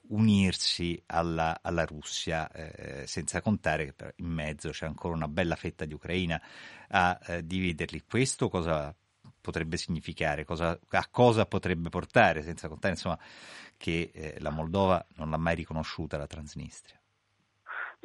unirsi 0.09 1.01
alla, 1.07 1.59
alla 1.63 1.85
Russia, 1.85 2.49
senza 3.05 3.41
contare 3.41 3.95
che 3.95 4.15
in 4.17 4.27
mezzo 4.27 4.71
c'è 4.71 4.87
ancora 4.87 5.15
una 5.15 5.29
bella 5.29 5.57
fetta 5.57 5.85
di 5.85 5.95
Ucraina 5.95 6.41
a 6.91 7.19
eh, 7.27 7.47
dividerli. 7.47 8.03
Questo 8.05 8.49
cosa 8.49 8.95
potrebbe 9.41 9.77
significare, 9.77 10.45
cosa, 10.45 10.79
a 10.89 11.09
cosa 11.11 11.47
potrebbe 11.47 11.89
portare, 11.89 12.43
senza 12.43 12.69
contare 12.69 12.95
insomma, 12.95 13.19
che 13.77 14.11
eh, 14.13 14.37
la 14.41 14.51
Moldova 14.51 15.05
non 15.17 15.31
l'ha 15.31 15.39
mai 15.39 15.55
riconosciuta 15.55 16.19
la 16.19 16.27
Transnistria. 16.27 17.00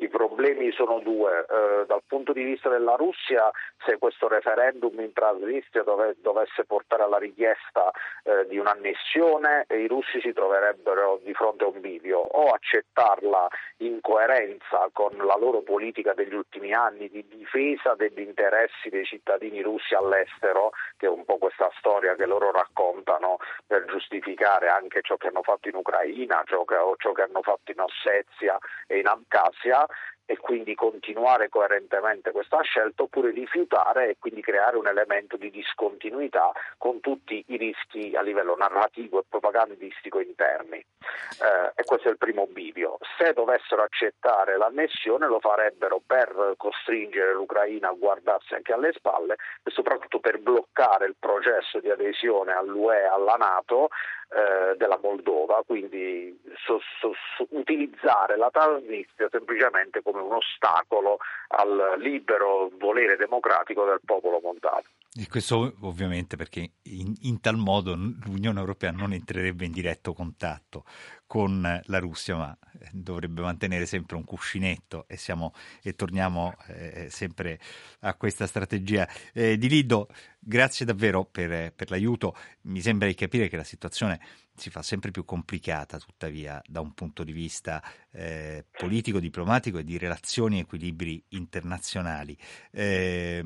I 0.01 0.07
problemi 0.45 0.71
sono 0.73 0.99
due. 0.99 1.45
Eh, 1.49 1.85
dal 1.87 2.03
punto 2.05 2.31
di 2.31 2.43
vista 2.43 2.69
della 2.69 2.95
Russia, 2.95 3.49
se 3.83 3.97
questo 3.97 4.27
referendum 4.27 4.99
in 4.99 5.11
Transnistria 5.11 5.81
dove, 5.81 6.15
dovesse 6.21 6.65
portare 6.65 7.01
alla 7.03 7.17
richiesta 7.17 7.89
eh, 8.23 8.45
di 8.47 8.59
un'annessione, 8.59 9.65
i 9.69 9.87
russi 9.87 10.21
si 10.21 10.33
troverebbero 10.33 11.19
di 11.23 11.33
fronte 11.33 11.63
a 11.63 11.67
un 11.67 11.81
bivio 11.81 12.19
o 12.19 12.51
accettarla 12.51 13.47
in 13.77 13.99
coerenza 14.01 14.87
con 14.93 15.17
la 15.17 15.35
loro 15.35 15.61
politica 15.61 16.13
degli 16.13 16.35
ultimi 16.35 16.73
anni 16.73 17.09
di 17.09 17.25
difesa 17.27 17.95
degli 17.95 18.19
interessi 18.19 18.89
dei 18.89 19.05
cittadini 19.05 19.61
russi 19.61 19.95
all'estero, 19.95 20.71
che 20.97 21.07
è 21.07 21.09
un 21.09 21.25
po' 21.25 21.37
questa 21.37 21.71
storia 21.77 22.13
che 22.15 22.27
loro 22.27 22.51
raccontano 22.51 23.37
per 23.65 23.85
giustificare 23.85 24.69
anche 24.69 25.01
ciò 25.01 25.17
che 25.17 25.27
hanno 25.27 25.41
fatto 25.41 25.69
in 25.69 25.75
Ucraina, 25.75 26.43
ciò 26.45 26.63
che, 26.65 26.75
ciò 26.97 27.11
che 27.13 27.23
hanno 27.23 27.41
fatto 27.41 27.71
in 27.71 27.79
Ossetia 27.79 28.57
e 28.85 28.99
in 28.99 29.07
Abkhazia 29.07 29.85
e 30.25 30.37
quindi 30.37 30.75
continuare 30.75 31.49
coerentemente 31.49 32.31
questa 32.31 32.61
scelta 32.61 33.03
oppure 33.03 33.31
rifiutare 33.31 34.09
e 34.09 34.17
quindi 34.19 34.41
creare 34.41 34.77
un 34.77 34.87
elemento 34.87 35.37
di 35.37 35.49
discontinuità 35.51 36.51
con 36.77 36.99
tutti 36.99 37.43
i 37.47 37.57
rischi 37.57 38.15
a 38.15 38.21
livello 38.21 38.55
narrativo 38.55 39.19
e 39.19 39.25
propagandistico 39.29 40.19
interni. 40.19 40.77
Eh, 40.77 41.71
e 41.75 41.83
questo 41.83 42.07
è 42.07 42.11
il 42.11 42.17
primo 42.17 42.47
bivio. 42.47 42.97
Se 43.17 43.33
dovessero 43.33 43.83
accettare 43.83 44.57
l'annessione 44.57 45.27
lo 45.27 45.39
farebbero 45.39 46.01
per 46.05 46.53
costringere 46.57 47.33
l'Ucraina 47.33 47.89
a 47.89 47.93
guardarsi 47.93 48.55
anche 48.55 48.73
alle 48.73 48.93
spalle 48.93 49.35
e 49.63 49.71
soprattutto 49.71 50.19
per 50.19 50.39
bloccare 50.39 51.05
il 51.05 51.15
processo 51.19 51.79
di 51.79 51.89
adesione 51.89 52.53
all'UE 52.53 53.01
e 53.01 53.05
alla 53.05 53.35
Nato 53.35 53.89
eh, 54.29 54.75
della 54.75 54.99
Moldova, 55.01 55.63
quindi 55.65 56.37
so, 56.65 56.79
so, 56.99 57.13
so, 57.37 57.45
utilizzare 57.51 58.37
la 58.37 58.49
Transnistria 58.49 59.29
semplicemente 59.29 60.01
come 60.01 60.14
un 60.21 60.33
ostacolo 60.33 61.17
al 61.49 61.95
libero 61.99 62.71
volere 62.79 63.15
democratico 63.15 63.85
del 63.85 63.99
popolo 64.03 64.39
moldavo. 64.41 64.83
E 65.17 65.27
questo 65.29 65.73
ovviamente 65.81 66.35
perché 66.35 66.71
in, 66.83 67.13
in, 67.21 67.39
tal 67.39 67.55
modo 67.55 67.95
l'Unione 67.95 68.59
Europea 68.59 68.91
non 68.91 69.13
entrerebbe 69.13 69.63
in 69.63 69.71
diretto 69.71 70.11
contatto 70.11 70.83
con 71.25 71.81
la 71.85 71.99
Russia, 71.99 72.35
ma 72.35 72.57
eh, 72.81 72.89
dovrebbe 72.91 73.39
mantenere 73.41 73.85
sempre 73.85 74.17
un 74.17 74.25
cuscinetto 74.25 75.05
e, 75.07 75.15
siamo, 75.15 75.53
e 75.81 75.95
torniamo 75.95 76.53
eh, 76.67 77.09
sempre 77.09 77.59
a 78.01 78.13
questa 78.15 78.45
strategia. 78.45 79.07
Eh, 79.33 79.57
di 79.57 79.69
Lido, 79.69 80.09
grazie 80.37 80.85
davvero 80.85 81.23
per, 81.23 81.71
per 81.73 81.89
l'aiuto. 81.91 82.35
Mi 82.63 82.81
sembra 82.81 83.07
di 83.07 83.15
capire 83.15 83.47
che 83.47 83.55
la 83.55 83.63
situazione 83.63 84.19
si 84.55 84.69
fa 84.69 84.81
sempre 84.81 85.11
più 85.11 85.25
complicata, 85.25 85.99
tuttavia, 85.99 86.61
da 86.65 86.79
un 86.79 86.93
punto 86.93 87.23
di 87.23 87.31
vista 87.31 87.83
eh, 88.11 88.65
politico, 88.71 89.19
diplomatico 89.19 89.77
e 89.77 89.83
di 89.83 89.97
relazioni 89.97 90.57
e 90.57 90.61
equilibri 90.61 91.23
internazionali. 91.29 92.37
Eh, 92.71 93.43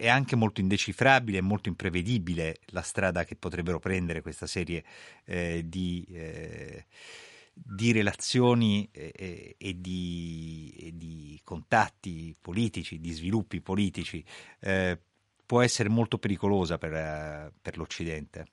è 0.00 0.08
anche 0.08 0.34
molto 0.34 0.60
indecifrabile 0.60 1.38
e 1.38 1.42
molto 1.42 1.68
imprevedibile 1.68 2.60
la 2.66 2.80
strada 2.80 3.24
che 3.24 3.36
potrebbero 3.36 3.78
prendere 3.78 4.22
questa 4.22 4.46
serie 4.46 4.82
eh, 5.24 5.62
di, 5.66 6.06
eh, 6.10 6.86
di, 7.52 7.92
relazioni 7.92 8.88
e, 8.90 9.56
e, 9.58 9.80
di, 9.80 10.74
e, 10.78 10.96
di, 10.96 11.38
contatti 11.44 12.34
politici, 12.40 12.98
di 12.98 13.10
sviluppi 13.10 13.60
politici. 13.60 14.24
Eh, 14.60 14.98
può 15.44 15.60
essere 15.60 15.88
molto 15.88 16.16
pericolosa 16.16 16.78
per, 16.78 17.52
per 17.60 17.76
l'Occidente. 17.76 18.46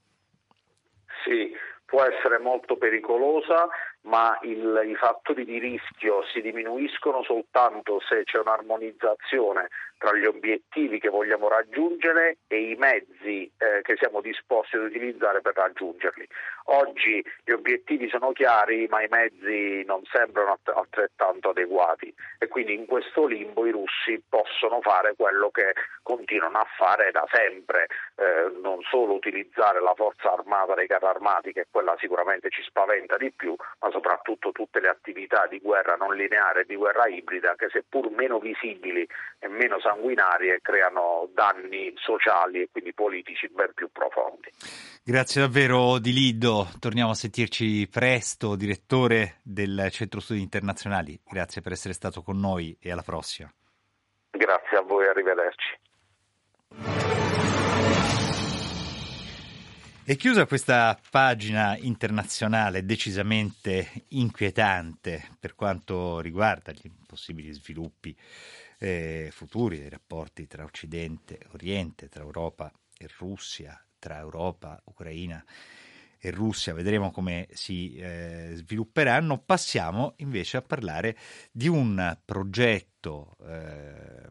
Può 1.85 2.03
essere 2.03 2.37
molto 2.39 2.75
pericolosa, 2.75 3.67
ma 4.07 4.37
il, 4.41 4.81
i 4.85 4.95
fattori 4.95 5.43
di 5.43 5.59
rischio 5.59 6.23
si 6.31 6.41
diminuiscono 6.41 7.23
soltanto 7.23 7.99
se 7.99 8.23
c'è 8.23 8.39
un'armonizzazione 8.39 9.67
tra 9.97 10.15
gli 10.15 10.25
obiettivi 10.25 10.99
che 10.99 11.09
vogliamo 11.09 11.47
raggiungere 11.47 12.37
e 12.47 12.71
i 12.71 12.75
mezzi 12.75 13.51
eh, 13.57 13.81
che 13.81 13.95
siamo 13.97 14.21
disposti 14.21 14.75
ad 14.75 14.83
utilizzare 14.83 15.41
per 15.41 15.55
raggiungerli. 15.55 16.27
Oggi 16.69 17.23
gli 17.43 17.51
obiettivi 17.51 18.07
sono 18.09 18.31
chiari, 18.31 18.87
ma 18.89 19.01
i 19.01 19.07
mezzi 19.09 19.83
non 19.85 20.03
sembrano 20.11 20.59
altrettanto 20.63 21.49
adeguati 21.49 22.13
e 22.37 22.47
quindi 22.47 22.73
in 22.73 22.85
questo 22.85 23.25
limbo 23.25 23.65
i 23.65 23.71
russi 23.71 24.21
possono 24.29 24.81
fare 24.81 25.15
quello 25.15 25.49
che 25.49 25.73
continuano 26.03 26.59
a 26.59 26.67
fare 26.77 27.11
da 27.11 27.25
sempre, 27.31 27.87
eh, 28.15 28.51
non 28.61 28.81
solo 28.89 29.13
utilizzare 29.13 29.81
la 29.81 29.93
forza 29.95 30.31
armata 30.31 30.75
dei 30.75 30.87
carri 30.87 31.05
armati, 31.05 31.53
che 31.53 31.65
quella 31.71 31.95
sicuramente 31.97 32.49
ci 32.49 32.61
spaventa 32.63 33.17
di 33.17 33.31
più, 33.31 33.55
ma 33.79 33.89
soprattutto 33.97 34.51
tutte 34.51 34.79
le 34.79 34.89
attività 34.89 35.47
di 35.47 35.59
guerra 35.59 35.95
non 35.95 36.15
lineare 36.15 36.61
e 36.61 36.65
di 36.65 36.75
guerra 36.75 37.07
ibrida 37.07 37.55
che 37.55 37.67
seppur 37.71 38.11
meno 38.11 38.37
visibili 38.37 39.07
e 39.39 39.47
meno 39.47 39.79
sanguinarie 39.79 40.59
creano 40.61 41.29
danni 41.33 41.91
sociali 41.95 42.61
e 42.61 42.69
quindi 42.71 42.93
politici 42.93 43.49
ben 43.49 43.71
più 43.73 43.89
profondi. 43.91 44.51
Grazie 45.03 45.41
davvero 45.41 45.97
Di 45.97 46.13
Lido, 46.13 46.67
torniamo 46.79 47.11
a 47.11 47.15
sentirci 47.15 47.87
presto, 47.89 48.55
direttore 48.55 49.39
del 49.41 49.87
Centro 49.89 50.19
Studi 50.19 50.41
Internazionali. 50.41 51.19
Grazie 51.25 51.61
per 51.61 51.71
essere 51.71 51.93
stato 51.93 52.21
con 52.21 52.37
noi 52.37 52.77
e 52.79 52.91
alla 52.91 53.03
prossima. 53.03 53.51
Grazie 54.29 54.77
a 54.77 54.81
voi, 54.81 55.07
arrivederci. 55.07 55.79
È 60.07 60.15
chiusa 60.15 60.45
questa 60.45 60.97
pagina 61.11 61.75
internazionale 61.75 62.85
decisamente 62.85 64.05
inquietante 64.11 65.31
per 65.37 65.53
quanto 65.53 66.21
riguarda 66.21 66.71
gli 66.71 66.89
possibili 67.05 67.51
sviluppi 67.51 68.15
eh, 68.79 69.27
futuri 69.33 69.77
dei 69.77 69.89
rapporti 69.89 70.47
tra 70.47 70.63
Occidente 70.63 71.37
e 71.37 71.47
Oriente, 71.51 72.07
tra 72.07 72.23
Europa 72.23 72.71
e 72.97 73.09
Russia, 73.17 73.77
tra 73.99 74.19
Europa, 74.19 74.81
Ucraina 74.85 75.43
e 76.17 76.31
Russia. 76.31 76.73
Vedremo 76.73 77.11
come 77.11 77.49
si 77.51 77.97
eh, 77.97 78.51
svilupperanno. 78.53 79.39
Passiamo 79.39 80.13
invece 80.19 80.55
a 80.55 80.61
parlare 80.61 81.17
di 81.51 81.67
un 81.67 82.17
progetto 82.23 83.35
eh, 83.45 84.29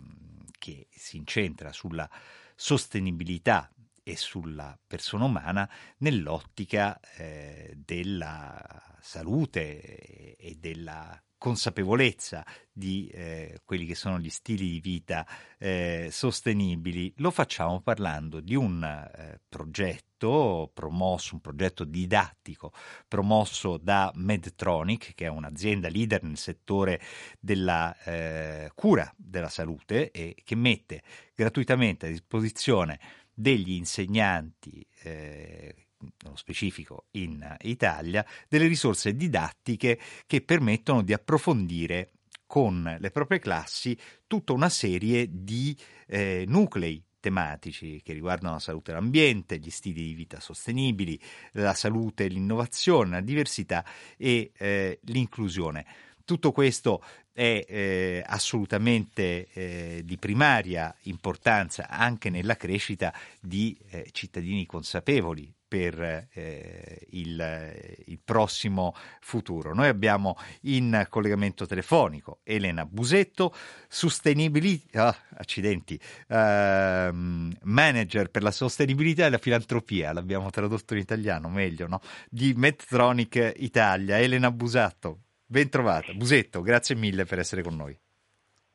che 0.58 0.86
si 0.90 1.18
incentra 1.18 1.70
sulla 1.70 2.08
sostenibilità 2.54 3.70
e 4.08 4.14
sulla 4.14 4.78
persona 4.86 5.24
umana 5.24 5.68
nell'ottica 5.98 7.00
eh, 7.16 7.74
della 7.76 8.96
salute 9.00 10.36
e 10.36 10.54
della 10.60 11.20
consapevolezza 11.36 12.44
di 12.70 13.08
eh, 13.08 13.62
quelli 13.64 13.84
che 13.84 13.96
sono 13.96 14.20
gli 14.20 14.30
stili 14.30 14.70
di 14.70 14.80
vita 14.80 15.26
eh, 15.58 16.08
sostenibili, 16.12 17.12
lo 17.16 17.32
facciamo 17.32 17.80
parlando 17.80 18.38
di 18.38 18.54
un 18.54 18.80
eh, 18.84 19.40
progetto 19.48 20.70
promosso, 20.72 21.34
un 21.34 21.40
progetto 21.40 21.84
didattico 21.84 22.72
promosso 23.08 23.76
da 23.76 24.12
Medtronic, 24.14 25.14
che 25.16 25.26
è 25.26 25.28
un'azienda 25.28 25.88
leader 25.88 26.22
nel 26.22 26.38
settore 26.38 27.00
della 27.40 27.94
eh, 28.04 28.70
cura 28.72 29.12
della 29.16 29.48
salute 29.48 30.12
e 30.12 30.36
che 30.44 30.54
mette 30.54 31.02
gratuitamente 31.34 32.06
a 32.06 32.10
disposizione 32.10 33.00
degli 33.38 33.72
insegnanti 33.72 34.84
eh, 35.02 35.74
nello 36.22 36.36
specifico 36.36 37.06
in 37.12 37.56
Italia, 37.62 38.24
delle 38.48 38.66
risorse 38.66 39.14
didattiche 39.14 39.98
che 40.26 40.40
permettono 40.40 41.02
di 41.02 41.12
approfondire 41.12 42.12
con 42.46 42.96
le 42.98 43.10
proprie 43.10 43.38
classi 43.38 43.98
tutta 44.26 44.52
una 44.52 44.68
serie 44.70 45.28
di 45.30 45.76
eh, 46.06 46.44
nuclei 46.46 47.02
tematici 47.20 48.00
che 48.02 48.12
riguardano 48.12 48.54
la 48.54 48.60
salute 48.60 48.92
e 48.92 48.94
l'ambiente, 48.94 49.58
gli 49.58 49.70
stili 49.70 50.02
di 50.02 50.14
vita 50.14 50.40
sostenibili, 50.40 51.20
la 51.52 51.74
salute 51.74 52.28
l'innovazione, 52.28 53.10
la 53.10 53.20
diversità 53.20 53.84
e 54.16 54.52
eh, 54.56 55.00
l'inclusione. 55.02 55.84
Tutto 56.24 56.52
questo 56.52 57.02
è 57.36 57.66
eh, 57.68 58.22
assolutamente 58.24 59.48
eh, 59.52 60.00
di 60.06 60.16
primaria 60.16 60.94
importanza 61.02 61.86
anche 61.86 62.30
nella 62.30 62.56
crescita 62.56 63.12
di 63.38 63.78
eh, 63.90 64.08
cittadini 64.10 64.64
consapevoli 64.64 65.52
per 65.68 66.28
eh, 66.32 67.06
il, 67.10 68.00
il, 68.06 68.18
prossimo 68.24 68.94
futuro. 69.20 69.74
Noi 69.74 69.88
abbiamo 69.88 70.38
in 70.62 71.06
collegamento 71.10 71.66
telefonico 71.66 72.38
Elena 72.42 72.86
Busetto, 72.86 73.52
Sustainability, 73.86 74.96
ah, 74.96 75.14
accidenti, 75.34 76.00
uh, 76.28 76.34
manager 77.64 78.30
per 78.30 78.42
la 78.42 78.52
sostenibilità 78.52 79.26
e 79.26 79.30
la 79.30 79.38
filantropia, 79.38 80.12
l'abbiamo 80.12 80.48
tradotto 80.50 80.94
in 80.94 81.00
italiano 81.00 81.48
meglio, 81.48 81.86
no? 81.86 82.00
di 82.30 82.54
Medtronic 82.54 83.54
Italia. 83.56 84.18
Elena 84.18 84.50
Busatto, 84.50 85.25
ben 85.46 85.68
trovata. 85.68 86.12
Busetto, 86.12 86.60
grazie 86.60 86.94
mille 86.94 87.24
per 87.24 87.38
essere 87.38 87.62
con 87.62 87.76
noi. 87.76 87.98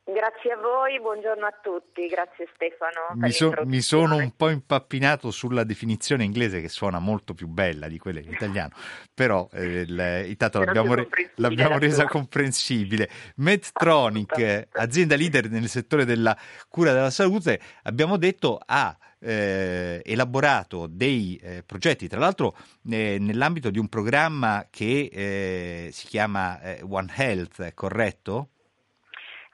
Grazie 0.03 0.51
a 0.51 0.57
voi, 0.57 0.99
buongiorno 0.99 1.45
a 1.45 1.53
tutti, 1.61 2.07
grazie 2.07 2.47
Stefano. 2.55 3.13
Mi, 3.13 3.31
so, 3.31 3.53
mi, 3.63 3.81
sono 3.81 4.17
un 4.17 4.35
po' 4.35 4.49
impappinato 4.49 5.31
sulla 5.31 5.63
definizione 5.63 6.23
inglese 6.23 6.59
che 6.59 6.69
suona 6.69 6.99
molto 6.99 7.33
più 7.33 7.47
bella 7.47 7.87
di 7.87 7.97
quella 7.97 8.19
in 8.19 8.29
italiano, 8.29 8.71
però 9.13 9.47
eh, 9.53 9.81
il, 9.81 10.25
intanto 10.27 10.59
l'abbiamo, 10.59 10.95
re, 10.95 11.07
l'abbiamo 11.35 11.77
resa 11.77 12.05
comprensibile. 12.07 13.09
Medtronic, 13.37 14.67
azienda 14.71 15.15
leader 15.15 15.49
nel 15.49 15.69
settore 15.69 16.03
della 16.03 16.35
cura 16.67 16.91
della 16.91 17.11
salute, 17.11 17.59
abbiamo 17.83 18.17
detto 18.17 18.59
ha 18.65 18.97
eh, 19.21 20.01
elaborato 20.03 20.87
dei 20.89 21.39
eh, 21.41 21.63
progetti, 21.63 22.07
tra 22.07 22.19
l'altro 22.19 22.55
eh, 22.89 23.17
nell'ambito 23.19 23.69
di 23.69 23.79
un 23.79 23.87
programma 23.87 24.67
che 24.69 25.09
eh, 25.11 25.89
si 25.91 26.07
chiama 26.07 26.59
eh, 26.61 26.81
One 26.87 27.13
Health, 27.15 27.73
corretto? 27.73 28.49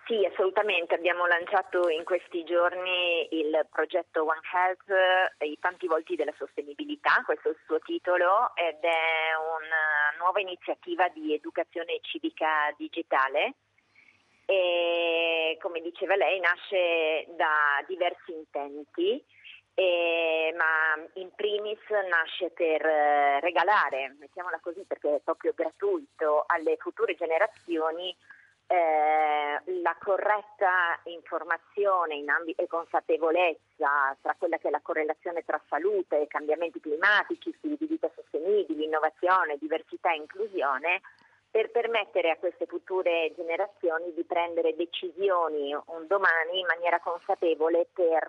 Sì, 0.07 0.23
assolutamente. 0.23 0.95
Abbiamo 0.95 1.27
lanciato 1.27 1.89
in 1.89 2.05
questi 2.05 2.45
giorni 2.45 3.27
il 3.31 3.67
progetto 3.69 4.23
One 4.23 4.39
Health, 4.53 5.35
i 5.43 5.57
tanti 5.59 5.85
volti 5.85 6.15
della 6.15 6.33
sostenibilità, 6.37 7.23
questo 7.25 7.49
è 7.49 7.51
il 7.51 7.57
suo 7.65 7.79
titolo, 7.79 8.55
ed 8.55 8.79
è 8.79 9.35
una 9.35 10.15
nuova 10.17 10.39
iniziativa 10.39 11.09
di 11.09 11.33
educazione 11.33 11.99
civica 12.03 12.73
digitale. 12.77 13.55
E, 14.45 15.57
come 15.59 15.81
diceva 15.81 16.15
lei, 16.15 16.39
nasce 16.39 17.27
da 17.35 17.83
diversi 17.85 18.31
intenti. 18.31 19.21
Eh, 19.79 20.55
ma 20.57 20.97
in 21.21 21.29
primis 21.35 21.77
nasce 22.09 22.49
per 22.49 22.83
eh, 22.83 23.39
regalare, 23.41 24.15
mettiamola 24.19 24.57
così 24.59 24.83
perché 24.87 25.17
è 25.17 25.19
proprio 25.23 25.53
gratuito, 25.53 26.45
alle 26.47 26.77
future 26.77 27.13
generazioni 27.13 28.09
eh, 28.65 29.61
la 29.81 29.95
corretta 30.03 30.99
informazione 31.03 32.15
in 32.15 32.27
ambito 32.27 32.63
e 32.63 32.67
consapevolezza 32.67 34.17
tra 34.19 34.33
quella 34.35 34.57
che 34.57 34.69
è 34.69 34.71
la 34.71 34.81
correlazione 34.81 35.43
tra 35.45 35.61
salute, 35.69 36.25
cambiamenti 36.25 36.79
climatici, 36.79 37.53
stili 37.59 37.77
di 37.77 37.85
vita 37.85 38.09
sostenibili, 38.15 38.85
innovazione, 38.85 39.57
diversità 39.59 40.11
e 40.11 40.15
inclusione 40.15 41.01
per 41.51 41.69
permettere 41.69 42.31
a 42.31 42.37
queste 42.37 42.65
future 42.65 43.31
generazioni 43.35 44.11
di 44.15 44.23
prendere 44.23 44.75
decisioni 44.75 45.71
un 45.73 46.07
domani 46.07 46.59
in 46.59 46.65
maniera 46.65 46.99
consapevole 46.99 47.87
per 47.93 48.27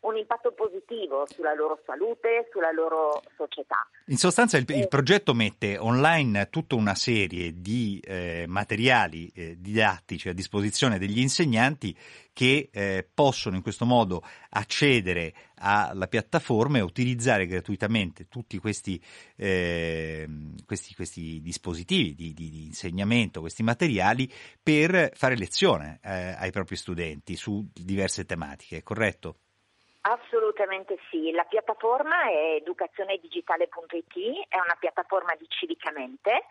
un 0.00 0.16
impatto 0.16 0.52
positivo 0.52 1.26
sulla 1.26 1.54
loro 1.54 1.80
salute, 1.84 2.48
sulla 2.50 2.72
loro 2.72 3.22
società. 3.36 3.86
In 4.06 4.16
sostanza 4.16 4.56
il, 4.56 4.64
il 4.68 4.88
progetto 4.88 5.34
mette 5.34 5.76
online 5.76 6.48
tutta 6.48 6.74
una 6.74 6.94
serie 6.94 7.60
di 7.60 8.00
eh, 8.02 8.44
materiali 8.46 9.30
eh, 9.34 9.56
didattici 9.58 10.28
a 10.28 10.32
disposizione 10.32 10.98
degli 10.98 11.20
insegnanti 11.20 11.96
che 12.32 12.70
eh, 12.72 13.06
possono 13.12 13.56
in 13.56 13.62
questo 13.62 13.84
modo 13.84 14.22
accedere 14.50 15.34
alla 15.56 16.06
piattaforma 16.06 16.78
e 16.78 16.82
utilizzare 16.82 17.46
gratuitamente 17.46 18.28
tutti 18.28 18.56
questi, 18.56 18.98
eh, 19.36 20.26
questi, 20.64 20.94
questi 20.94 21.40
dispositivi 21.42 22.14
di, 22.14 22.32
di, 22.32 22.48
di, 22.48 22.64
insegnamento, 22.64 23.40
questi 23.40 23.62
materiali 23.62 24.32
per 24.62 25.10
fare 25.14 25.36
lezione 25.36 26.00
eh, 26.02 26.34
ai 26.38 26.50
propri 26.50 26.76
studenti 26.76 27.36
su 27.36 27.68
diverse 27.74 28.24
tematiche, 28.24 28.82
corretto? 28.82 29.36
Assolutamente 30.50 30.98
sì, 31.10 31.30
la 31.30 31.44
piattaforma 31.44 32.24
è 32.24 32.54
educazionedigitale.it, 32.56 34.48
è 34.48 34.56
una 34.56 34.76
piattaforma 34.80 35.32
di 35.38 35.46
Civicamente. 35.48 36.46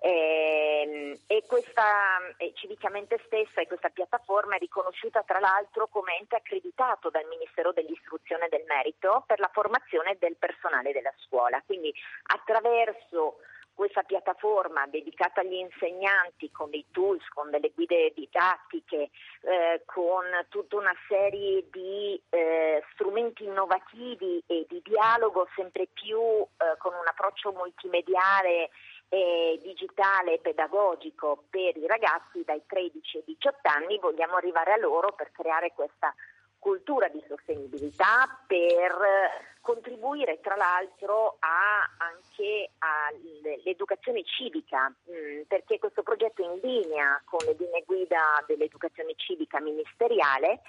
Eh, 0.00 1.20
e 1.28 1.44
questa 1.46 2.18
eh, 2.36 2.52
Civicamente 2.54 3.20
stessa 3.26 3.60
e 3.60 3.68
questa 3.68 3.90
piattaforma 3.90 4.56
è 4.56 4.58
riconosciuta 4.58 5.22
tra 5.22 5.38
l'altro 5.38 5.86
come 5.86 6.18
ente 6.18 6.34
accreditato 6.34 7.10
dal 7.10 7.26
Ministero 7.28 7.72
dell'Istruzione 7.72 8.46
e 8.46 8.48
del 8.48 8.64
Merito 8.66 9.22
per 9.24 9.38
la 9.38 9.48
formazione 9.52 10.16
del 10.18 10.34
personale 10.36 10.92
della 10.92 11.14
scuola, 11.18 11.62
quindi 11.64 11.94
attraverso 12.34 13.36
questa 13.74 14.02
piattaforma 14.02 14.86
dedicata 14.86 15.40
agli 15.40 15.54
insegnanti 15.54 16.50
con 16.50 16.70
dei 16.70 16.86
tools, 16.92 17.26
con 17.28 17.50
delle 17.50 17.72
guide 17.74 18.12
didattiche, 18.14 19.10
eh, 19.42 19.82
con 19.84 20.24
tutta 20.48 20.76
una 20.76 20.94
serie 21.08 21.64
di 21.70 22.20
eh, 22.30 22.82
strumenti 22.92 23.13
innovativi 23.54 24.42
e 24.46 24.66
di 24.68 24.82
dialogo 24.82 25.46
sempre 25.54 25.86
più 25.86 26.18
eh, 26.18 26.76
con 26.78 26.92
un 26.92 27.06
approccio 27.06 27.52
multimediale 27.52 28.70
e 29.08 29.60
digitale 29.62 30.34
e 30.34 30.38
pedagogico 30.40 31.44
per 31.48 31.76
i 31.76 31.86
ragazzi 31.86 32.42
dai 32.44 32.62
13 32.66 33.18
ai 33.18 33.22
18 33.26 33.58
anni, 33.62 33.98
vogliamo 33.98 34.34
arrivare 34.34 34.72
a 34.72 34.78
loro 34.78 35.12
per 35.12 35.30
creare 35.30 35.72
questa 35.72 36.12
cultura 36.58 37.08
di 37.08 37.22
sostenibilità 37.28 38.42
per 38.46 39.52
contribuire 39.60 40.40
tra 40.40 40.56
l'altro 40.56 41.36
a, 41.40 41.88
anche 41.98 42.70
all'educazione 42.78 44.24
civica, 44.24 44.88
mm, 44.88 45.42
perché 45.46 45.78
questo 45.78 46.02
progetto 46.02 46.42
è 46.42 46.46
in 46.46 46.60
linea 46.62 47.20
con 47.26 47.44
le 47.44 47.54
linee 47.58 47.84
guida 47.86 48.42
dell'educazione 48.46 49.12
civica 49.16 49.60
ministeriale 49.60 50.62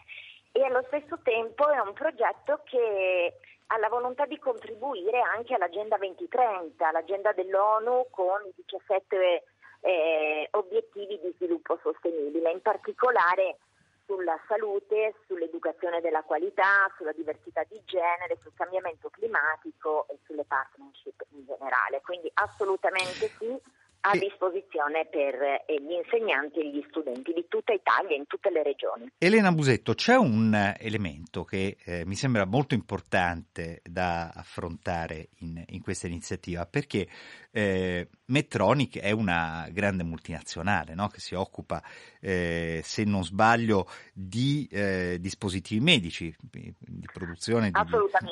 e 0.55 0.63
allo 0.63 0.83
stesso 0.87 1.19
tempo 1.21 1.67
è 1.67 1.79
un 1.79 1.91
progetto 1.91 2.61
che 2.63 3.33
ha 3.67 3.77
la 3.77 3.89
volontà 3.89 4.25
di 4.25 4.39
contribuire 4.39 5.19
anche 5.19 5.53
all'Agenda 5.53 5.97
2030, 5.97 6.91
l'agenda 6.91 7.33
dell'ONU 7.33 8.07
con 8.09 8.39
i 8.45 8.53
17 8.55 9.43
eh, 9.81 10.47
obiettivi 10.51 11.19
di 11.19 11.33
sviluppo 11.35 11.77
sostenibile, 11.81 12.51
in 12.51 12.61
particolare 12.61 13.57
sulla 14.05 14.39
salute, 14.47 15.15
sull'educazione 15.27 15.99
della 15.99 16.23
qualità, 16.23 16.89
sulla 16.95 17.11
diversità 17.11 17.65
di 17.67 17.81
genere, 17.83 18.37
sul 18.41 18.53
cambiamento 18.55 19.09
climatico 19.09 20.07
e 20.07 20.19
sulle 20.23 20.45
partnership 20.45 21.21
in 21.31 21.45
generale. 21.45 21.99
Quindi 22.01 22.31
assolutamente 22.33 23.27
sì 23.39 23.59
a 24.07 24.17
disposizione 24.17 25.07
per 25.09 25.33
eh, 25.33 25.81
gli 25.81 25.93
insegnanti 25.93 26.59
e 26.59 26.69
gli 26.69 26.85
studenti 26.89 27.33
di 27.33 27.45
tutta 27.49 27.73
Italia, 27.73 28.15
in 28.15 28.27
tutte 28.27 28.51
le 28.51 28.61
regioni. 28.61 29.11
Elena 29.17 29.51
Busetto, 29.51 29.95
c'è 29.95 30.15
un 30.15 30.73
elemento 30.77 31.43
che 31.43 31.77
eh, 31.83 32.05
mi 32.05 32.15
sembra 32.15 32.45
molto 32.45 32.75
importante 32.75 33.81
da 33.83 34.29
affrontare 34.29 35.29
in, 35.39 35.63
in 35.69 35.81
questa 35.81 36.05
iniziativa, 36.05 36.67
perché 36.67 37.07
eh, 37.51 38.07
Medtronic 38.25 38.99
è 38.99 39.11
una 39.11 39.67
grande 39.71 40.03
multinazionale 40.03 40.93
no? 40.93 41.07
che 41.07 41.19
si 41.19 41.33
occupa, 41.33 41.81
eh, 42.19 42.81
se 42.83 43.03
non 43.05 43.23
sbaglio, 43.23 43.87
di 44.13 44.67
eh, 44.71 45.17
dispositivi 45.19 45.83
medici, 45.83 46.35
di 46.39 47.07
produzione 47.11 47.71
di, 47.71 47.81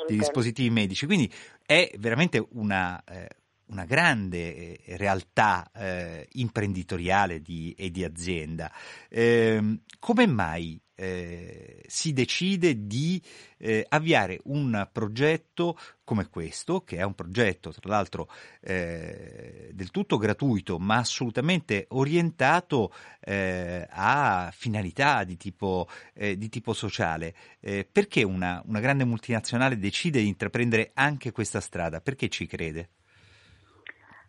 di, 0.06 0.18
dispositivi 0.18 0.70
medici, 0.70 1.06
quindi 1.06 1.32
è 1.66 1.90
veramente 1.98 2.46
una 2.52 3.02
eh, 3.04 3.28
una 3.66 3.84
grande 3.84 4.76
eh, 4.76 4.96
realtà 4.96 5.70
eh, 5.72 6.28
imprenditoriale 6.32 7.40
di, 7.40 7.74
e 7.76 7.90
di 7.90 8.04
azienda. 8.04 8.70
Eh, 9.08 9.80
come 9.98 10.26
mai 10.26 10.80
eh, 10.96 11.82
si 11.88 12.12
decide 12.12 12.86
di 12.86 13.20
eh, 13.58 13.84
avviare 13.88 14.38
un 14.44 14.88
progetto 14.92 15.76
come 16.04 16.28
questo, 16.28 16.82
che 16.82 16.98
è 16.98 17.02
un 17.02 17.14
progetto 17.14 17.72
tra 17.72 17.88
l'altro 17.88 18.28
eh, 18.60 19.70
del 19.72 19.90
tutto 19.90 20.18
gratuito, 20.18 20.78
ma 20.78 20.98
assolutamente 20.98 21.86
orientato 21.88 22.92
a 23.26 24.50
finalità 24.54 25.24
di 25.24 25.38
tipo, 25.38 25.88
di 26.12 26.48
tipo 26.50 26.74
sociale? 26.74 27.34
perché 27.58 28.22
una, 28.22 28.62
una 28.66 28.80
grande 28.80 29.04
multinazionale 29.06 29.78
decide 29.78 30.20
di 30.20 30.28
intraprendere 30.28 30.90
anche 30.92 31.32
questa 31.32 31.60
strada? 31.60 32.02
Perché 32.02 32.28
ci 32.28 32.46
crede? 32.46 32.90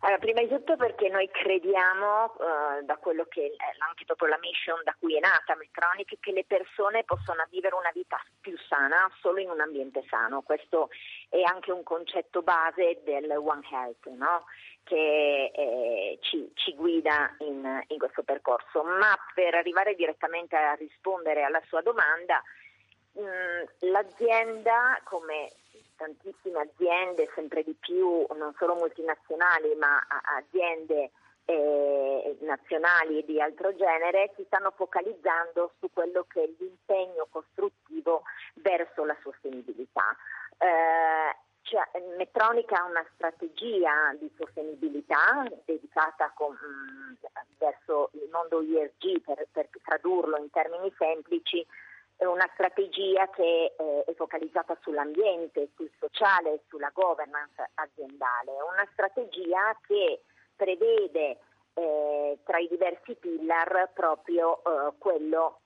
Allora, 0.06 0.20
prima 0.20 0.40
di 0.40 0.46
tutto 0.46 0.76
perché 0.76 1.08
noi 1.08 1.28
crediamo, 1.28 2.36
uh, 2.38 2.84
da 2.84 2.96
quello 2.96 3.24
che 3.24 3.56
anche 3.88 4.04
proprio 4.04 4.28
la 4.28 4.38
mission 4.38 4.80
da 4.84 4.94
cui 5.00 5.16
è 5.16 5.18
nata 5.18 5.56
Medtronic, 5.56 6.20
che 6.20 6.30
le 6.30 6.44
persone 6.44 7.02
possano 7.02 7.44
vivere 7.50 7.74
una 7.74 7.90
vita 7.92 8.16
più 8.40 8.56
sana 8.68 9.10
solo 9.20 9.40
in 9.40 9.50
un 9.50 9.58
ambiente 9.58 10.04
sano. 10.08 10.42
Questo 10.42 10.90
è 11.28 11.42
anche 11.42 11.72
un 11.72 11.82
concetto 11.82 12.42
base 12.42 13.00
del 13.02 13.28
One 13.32 13.66
Health, 13.68 14.06
no? 14.10 14.44
che 14.84 15.50
eh, 15.52 16.18
ci, 16.20 16.52
ci, 16.54 16.76
guida 16.76 17.34
in, 17.40 17.82
in 17.88 17.98
questo 17.98 18.22
percorso. 18.22 18.84
Ma 18.84 19.12
per 19.34 19.56
arrivare 19.56 19.96
direttamente 19.96 20.54
a 20.54 20.74
rispondere 20.74 21.42
alla 21.42 21.62
sua 21.66 21.82
domanda, 21.82 22.40
mm, 23.18 23.90
l'azienda, 23.90 25.00
come 25.02 25.50
tantissime 25.96 26.60
aziende, 26.60 27.30
sempre 27.34 27.62
di 27.62 27.74
più, 27.74 28.24
non 28.36 28.54
solo 28.58 28.74
multinazionali, 28.74 29.74
ma 29.74 30.04
aziende 30.36 31.10
eh, 31.46 32.36
nazionali 32.40 33.18
e 33.18 33.24
di 33.24 33.40
altro 33.40 33.74
genere, 33.74 34.32
si 34.36 34.44
stanno 34.46 34.72
focalizzando 34.74 35.72
su 35.78 35.88
quello 35.92 36.24
che 36.28 36.42
è 36.42 36.50
l'impegno 36.58 37.26
costruttivo 37.30 38.22
verso 38.54 39.04
la 39.04 39.16
sostenibilità. 39.22 40.16
Eh, 40.58 41.36
cioè, 41.62 41.82
Metronica 42.16 42.80
ha 42.80 42.84
una 42.84 43.04
strategia 43.14 44.14
di 44.18 44.30
sostenibilità 44.38 45.44
dedicata 45.64 46.30
con, 46.34 46.52
mh, 46.52 47.16
verso 47.58 48.10
il 48.12 48.28
mondo 48.30 48.60
ESG, 48.60 49.20
per, 49.20 49.46
per 49.50 49.68
tradurlo 49.82 50.36
in 50.36 50.50
termini 50.50 50.92
semplici, 50.96 51.66
una 52.24 52.48
strategia 52.54 53.28
che 53.28 53.74
eh, 53.76 54.04
è 54.06 54.14
focalizzata 54.14 54.76
sull'ambiente, 54.80 55.68
sul 55.76 55.90
sociale 55.98 56.54
e 56.54 56.60
sulla 56.68 56.90
governance 56.94 57.70
aziendale, 57.74 58.52
una 58.72 58.88
strategia 58.92 59.76
che 59.86 60.22
prevede 60.56 61.38
eh, 61.74 62.38
tra 62.44 62.58
i 62.58 62.68
diversi 62.68 63.14
pillar 63.16 63.90
proprio 63.92 64.62
eh, 64.64 64.92
quello 64.98 65.60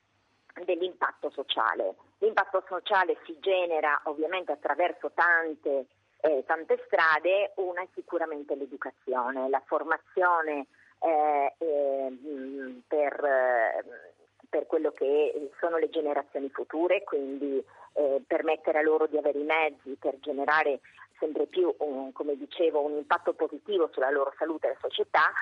dell'impatto 0.64 1.30
sociale. 1.30 1.94
L'impatto 2.18 2.64
sociale 2.66 3.16
si 3.24 3.38
genera 3.38 4.00
ovviamente 4.04 4.50
attraverso 4.50 5.12
tante, 5.14 5.86
eh, 6.20 6.42
tante 6.46 6.82
strade, 6.86 7.52
una 7.56 7.82
è 7.82 7.88
sicuramente 7.94 8.56
l'educazione, 8.56 9.48
la 9.48 9.62
formazione 9.64 10.66
eh, 10.98 11.54
eh, 11.56 12.82
per 12.88 14.10
per 14.50 14.66
quello 14.66 14.90
che 14.90 15.50
sono 15.60 15.78
le 15.78 15.88
generazioni 15.88 16.50
future, 16.50 17.04
quindi 17.04 17.64
eh, 17.94 18.22
permettere 18.26 18.78
a 18.78 18.82
loro 18.82 19.06
di 19.06 19.16
avere 19.16 19.38
i 19.38 19.44
mezzi 19.44 19.96
per 19.98 20.18
generare 20.20 20.80
sempre 21.18 21.46
più, 21.46 21.72
un, 21.78 22.12
come 22.12 22.36
dicevo, 22.36 22.80
un 22.80 22.96
impatto 22.96 23.32
positivo 23.32 23.88
sulla 23.92 24.10
loro 24.10 24.34
salute 24.36 24.66
e 24.66 24.70
la 24.70 24.78
società, 24.80 25.32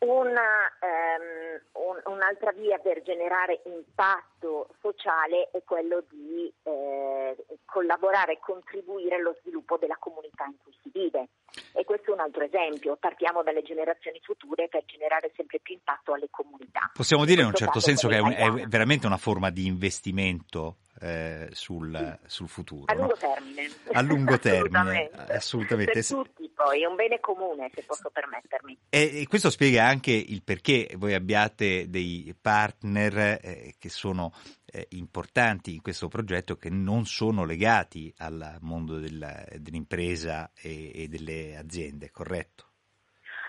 una, 0.00 0.70
um, 0.80 1.82
un, 1.88 2.00
un'altra 2.04 2.52
via 2.52 2.78
per 2.78 3.02
generare 3.02 3.62
impatto 3.64 4.68
sociale 4.80 5.50
è 5.50 5.62
quello 5.64 6.04
di 6.08 6.52
eh, 6.62 7.36
collaborare 7.64 8.34
e 8.34 8.38
contribuire 8.38 9.16
allo 9.16 9.36
sviluppo 9.40 9.76
della 9.76 9.96
comunità 9.98 10.44
in 10.44 10.54
cui 10.62 10.72
si 10.98 11.00
vive. 11.00 11.28
E 11.72 11.84
questo 11.84 12.10
è 12.10 12.14
un 12.14 12.20
altro 12.20 12.44
esempio. 12.44 12.96
Partiamo 12.96 13.42
dalle 13.42 13.62
generazioni 13.62 14.20
future 14.22 14.68
per 14.68 14.84
generare 14.84 15.32
sempre 15.34 15.58
più 15.60 15.74
impatto 15.74 16.12
alle 16.12 16.28
comunità. 16.30 16.90
Possiamo 16.92 17.24
dire 17.24 17.40
in 17.40 17.48
un 17.48 17.54
certo 17.54 17.80
senso 17.80 18.08
che 18.08 18.16
è, 18.16 18.20
un, 18.20 18.32
è, 18.32 18.66
veramente 18.66 19.06
una 19.06 19.16
forma 19.16 19.50
di 19.50 19.66
investimento 19.66 20.76
eh, 21.00 21.48
sul, 21.52 22.18
sul, 22.26 22.48
futuro. 22.48 22.84
A 22.86 22.94
lungo 22.94 23.16
termine. 23.16 23.68
A 23.92 24.02
lungo 24.02 24.38
termine, 24.38 25.10
assolutamente. 25.28 25.98
assolutamente. 25.98 26.47
Poi 26.58 26.82
è 26.82 26.86
un 26.86 26.96
bene 26.96 27.20
comune, 27.20 27.70
se 27.72 27.84
posso 27.84 28.10
permettermi. 28.10 28.76
E, 28.90 29.20
e 29.20 29.26
questo 29.28 29.48
spiega 29.48 29.84
anche 29.84 30.10
il 30.10 30.42
perché 30.42 30.90
voi 30.96 31.14
abbiate 31.14 31.88
dei 31.88 32.34
partner 32.40 33.38
eh, 33.40 33.74
che 33.78 33.88
sono 33.88 34.32
eh, 34.66 34.88
importanti 34.90 35.74
in 35.74 35.82
questo 35.82 36.08
progetto 36.08 36.56
che 36.56 36.68
non 36.68 37.04
sono 37.04 37.44
legati 37.44 38.12
al 38.18 38.56
mondo 38.62 38.98
della, 38.98 39.40
dell'impresa 39.54 40.50
e, 40.60 41.04
e 41.04 41.06
delle 41.06 41.56
aziende, 41.56 42.10
corretto? 42.10 42.64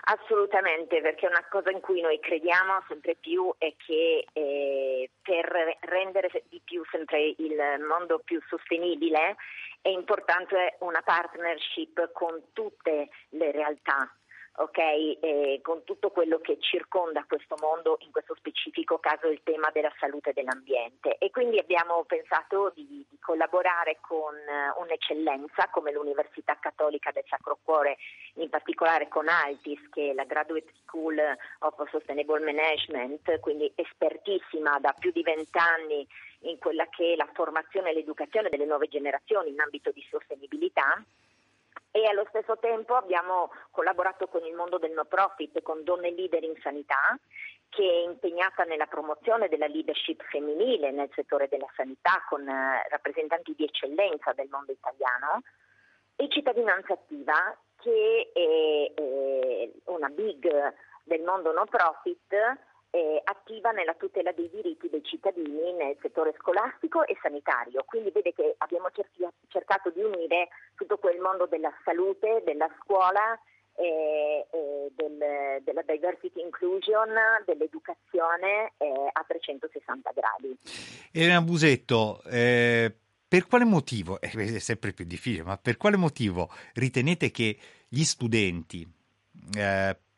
Assolutamente, 0.02 1.00
perché 1.00 1.26
una 1.26 1.44
cosa 1.50 1.70
in 1.70 1.80
cui 1.80 2.00
noi 2.00 2.18
crediamo 2.20 2.82
sempre 2.88 3.16
più 3.16 3.52
è 3.58 3.74
che 3.76 4.24
eh, 4.32 5.10
per 5.20 5.78
rendere 5.80 6.30
di 6.48 6.60
più 6.64 6.82
sempre 6.90 7.34
il 7.36 7.56
mondo 7.86 8.18
più 8.18 8.40
sostenibile 8.48 9.36
è 9.82 9.88
importante 9.88 10.76
una 10.80 11.02
partnership 11.02 12.12
con 12.12 12.52
tutte 12.52 13.08
le 13.30 13.50
realtà 13.50 14.12
okay? 14.60 15.12
eh, 15.20 15.60
con 15.62 15.84
tutto 15.84 16.10
quello 16.10 16.38
che 16.38 16.58
circonda 16.60 17.24
questo 17.26 17.56
mondo, 17.60 17.96
in 18.00 18.10
questo 18.10 18.34
specifico 18.34 18.98
caso 18.98 19.28
il 19.28 19.40
tema 19.42 19.70
della 19.72 19.92
salute 19.98 20.30
e 20.30 20.32
dell'ambiente. 20.32 21.16
E 21.18 21.30
quindi 21.30 21.58
abbiamo 21.58 22.04
pensato 22.04 22.72
di, 22.74 23.04
di 23.08 23.18
collaborare 23.20 23.98
con 24.00 24.34
uh, 24.34 24.82
un'eccellenza 24.82 25.68
come 25.70 25.92
l'Università 25.92 26.58
Cattolica 26.58 27.10
del 27.10 27.24
Sacro 27.28 27.58
Cuore, 27.62 27.96
in 28.34 28.48
particolare 28.48 29.08
con 29.08 29.28
Altis, 29.28 29.88
che 29.90 30.10
è 30.10 30.14
la 30.14 30.24
Graduate 30.24 30.72
School 30.82 31.18
of 31.60 31.88
Sustainable 31.90 32.40
Management, 32.40 33.38
quindi 33.40 33.70
espertissima 33.74 34.78
da 34.78 34.94
più 34.98 35.10
di 35.12 35.22
vent'anni 35.22 36.06
in 36.40 36.58
quella 36.58 36.86
che 36.88 37.12
è 37.12 37.16
la 37.16 37.28
formazione 37.32 37.90
e 37.90 37.94
l'educazione 37.94 38.48
delle 38.48 38.64
nuove 38.64 38.88
generazioni 38.88 39.50
in 39.50 39.60
ambito 39.60 39.90
di 39.90 40.04
sostenibilità. 40.08 41.02
E 41.92 42.06
allo 42.06 42.24
stesso 42.28 42.56
tempo 42.58 42.94
abbiamo 42.94 43.50
collaborato 43.72 44.28
con 44.28 44.44
il 44.44 44.54
mondo 44.54 44.78
del 44.78 44.92
no 44.92 45.04
profit, 45.04 45.60
con 45.62 45.82
Donne 45.82 46.12
Leader 46.12 46.42
in 46.44 46.54
Sanità, 46.62 47.18
che 47.68 47.82
è 47.82 48.08
impegnata 48.08 48.64
nella 48.64 48.86
promozione 48.86 49.48
della 49.48 49.66
leadership 49.66 50.22
femminile 50.24 50.90
nel 50.92 51.10
settore 51.14 51.48
della 51.48 51.70
sanità 51.74 52.24
con 52.28 52.48
eh, 52.48 52.86
rappresentanti 52.90 53.54
di 53.56 53.64
eccellenza 53.64 54.32
del 54.32 54.48
mondo 54.50 54.72
italiano, 54.72 55.42
e 56.16 56.28
Cittadinanza 56.28 56.92
Attiva, 56.92 57.56
che 57.80 58.30
è, 58.32 58.92
è 58.94 59.70
una 59.84 60.08
big 60.08 60.74
del 61.04 61.22
mondo 61.22 61.52
no 61.52 61.64
profit 61.64 62.34
eh, 62.90 63.20
attiva 63.22 63.70
nella 63.70 63.94
tutela 63.94 64.32
dei 64.32 64.50
diritti 64.50 64.88
dei 64.88 65.04
cittadini 65.04 65.72
nel 65.72 65.96
settore 66.00 66.34
scolastico 66.38 67.06
e 67.06 67.16
sanitario. 67.22 67.84
Quindi 67.84 68.10
vede 68.10 68.32
che 68.32 68.54
abbiamo 68.58 68.88
cercato 69.48 69.90
di 69.90 70.02
unire 70.02 70.48
tutto 70.74 70.98
quel 70.98 71.20
mondo 71.20 71.46
della 71.46 71.72
salute, 71.84 72.42
della 72.44 72.68
scuola, 72.82 73.38
eh, 73.74 74.46
eh, 74.50 74.92
del, 74.94 75.62
della 75.62 75.82
diversity 75.86 76.40
inclusion, 76.42 77.10
dell'educazione 77.46 78.72
eh, 78.78 79.08
a 79.12 79.24
360 79.26 80.10
gradi. 80.12 80.58
Elena 81.12 81.40
Busetto, 81.40 82.20
eh, 82.24 82.92
per 83.26 83.46
quale 83.46 83.64
motivo, 83.64 84.20
eh, 84.20 84.30
è 84.30 84.58
sempre 84.58 84.92
più 84.92 85.04
difficile, 85.04 85.44
ma 85.44 85.56
per 85.56 85.76
quale 85.76 85.96
motivo 85.96 86.50
ritenete 86.74 87.30
che 87.30 87.56
gli 87.88 88.02
studenti 88.02 88.98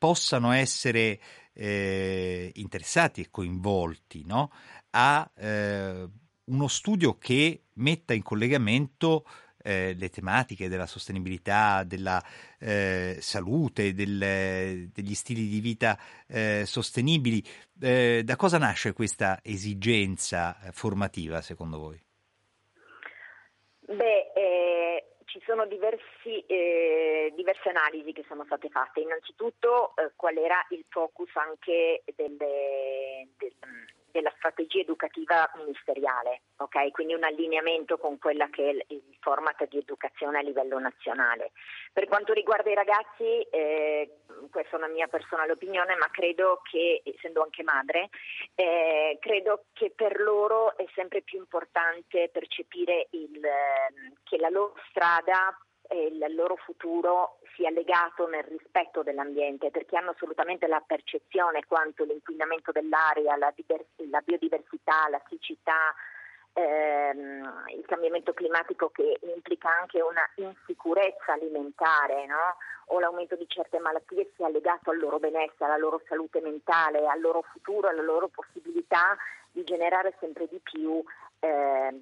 possano 0.03 0.51
essere 0.51 1.21
eh, 1.53 2.51
interessati 2.55 3.21
e 3.21 3.31
coinvolti 3.31 4.25
no? 4.25 4.51
a 4.91 5.31
eh, 5.37 6.09
uno 6.45 6.69
studio 6.69 7.19
che 7.19 7.65
metta 7.75 8.15
in 8.15 8.23
collegamento 8.23 9.25
eh, 9.63 9.95
le 9.97 10.09
tematiche 10.09 10.69
della 10.69 10.87
sostenibilità, 10.87 11.85
della 11.85 12.23
eh, 12.59 13.17
salute, 13.21 13.95
del, 13.95 14.89
degli 14.93 15.15
stili 15.15 15.47
di 15.49 15.61
vita 15.61 15.99
eh, 16.27 16.65
sostenibili. 16.67 17.43
Eh, 17.81 18.23
da 18.25 18.37
cosa 18.37 18.59
nasce 18.59 18.93
questa 18.93 19.39
esigenza 19.43 20.59
formativa 20.73 21.41
secondo 21.41 21.79
voi? 21.79 22.03
Beh, 23.87 24.33
eh, 24.35 24.82
ci 25.33 25.41
sono 25.47 25.65
diversi, 25.65 26.45
eh, 26.47 27.33
diverse 27.35 27.71
analisi 27.71 28.13
che 28.13 28.23
sono 28.29 28.45
state 28.45 28.69
fatte. 28.69 29.01
Innanzitutto 29.01 29.97
eh, 29.97 30.13
qual 30.15 30.37
era 30.37 30.63
il 30.69 30.85
focus 30.91 31.35
anche 31.37 32.03
delle, 32.15 33.29
del, 33.39 33.55
della 34.13 34.33
strategia 34.37 34.81
educativa 34.81 35.51
ministeriale, 35.57 36.43
okay? 36.57 36.91
quindi 36.91 37.15
un 37.15 37.25
allineamento 37.25 37.99
con 37.99 38.19
quella 38.19 38.49
che 38.51 38.71
è 38.71 38.85
il 38.93 39.03
format 39.21 39.67
di 39.69 39.79
educazione 39.79 40.39
a 40.39 40.43
livello 40.43 40.79
nazionale. 40.79 41.53
Per 41.93 42.07
quanto 42.07 42.33
riguarda 42.33 42.71
i 42.71 42.75
ragazzi, 42.75 43.43
eh, 43.51 44.19
questa 44.51 44.77
è 44.77 44.79
una 44.79 44.89
mia 44.89 45.09
personale 45.09 45.53
opinione, 45.53 45.97
ma 45.97 46.09
credo 46.11 46.61
che, 46.71 47.03
essendo 47.05 47.43
anche 47.43 47.63
madre, 47.63 48.11
eh, 48.55 49.17
credo 49.21 49.65
che 49.73 49.91
per 49.91 50.21
loro 50.21 50.77
è 50.77 50.85
sempre 50.95 51.23
più 51.23 51.39
importante 51.39 52.29
percepire 52.31 53.09
il, 53.11 53.41
che 54.23 54.37
la 54.37 54.51
loro 54.51 54.75
strada 54.91 55.57
e 55.89 56.07
il 56.07 56.35
loro 56.35 56.57
futuro 56.57 57.39
sia 57.55 57.71
legato 57.71 58.27
nel 58.29 58.45
rispetto 58.45 59.03
dell'ambiente, 59.03 59.71
perché 59.71 59.97
hanno 59.97 60.11
assolutamente 60.11 60.67
la 60.67 60.83
percezione 60.85 61.65
quanto 61.67 62.05
l'inquinamento 62.05 62.73
dell'aria, 62.73 63.37
la, 63.37 63.53
divers- 63.55 64.09
la 64.11 64.21
biodiversità, 64.21 65.09
la 65.09 65.23
siccità, 65.29 65.95
ehm, 66.53 67.65
il 67.77 67.85
cambiamento 67.87 68.33
climatico 68.33 68.91
che 68.91 69.19
implica 69.35 69.69
anche 69.81 70.01
una 70.01 70.29
insicurezza 70.37 71.33
alimentare 71.33 72.27
no? 72.27 72.57
o 72.87 73.01
l'aumento 73.01 73.37
di 73.37 73.47
certe 73.49 73.79
malattie 73.79 74.33
sia 74.37 74.49
legato 74.49 74.91
al 74.91 74.99
loro 74.99 75.19
benessere, 75.19 75.65
alla 75.65 75.77
loro 75.77 76.03
salute 76.09 76.41
mentale, 76.41 77.07
al 77.07 77.21
loro 77.21 77.43
futuro, 77.53 77.89
alla 77.89 78.03
loro 78.03 78.29
possibilità 78.29 79.17
di 79.51 79.65
generare 79.65 80.15
sempre 80.19 80.47
di 80.49 80.59
più 80.61 81.03
eh, 81.41 82.01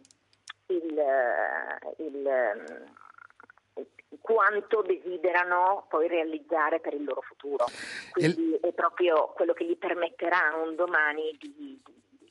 il, 0.67 1.03
il 1.99 2.89
quanto 4.21 4.83
desiderano 4.83 5.87
poi 5.89 6.09
realizzare 6.09 6.81
per 6.81 6.95
il 6.95 7.05
loro 7.05 7.21
futuro. 7.23 7.67
Quindi 8.11 8.59
è 8.61 8.73
proprio 8.73 9.33
quello 9.35 9.53
che 9.53 9.67
gli 9.67 9.77
permetterà 9.77 10.55
un 10.65 10.75
domani 10.75 11.37
di, 11.39 11.81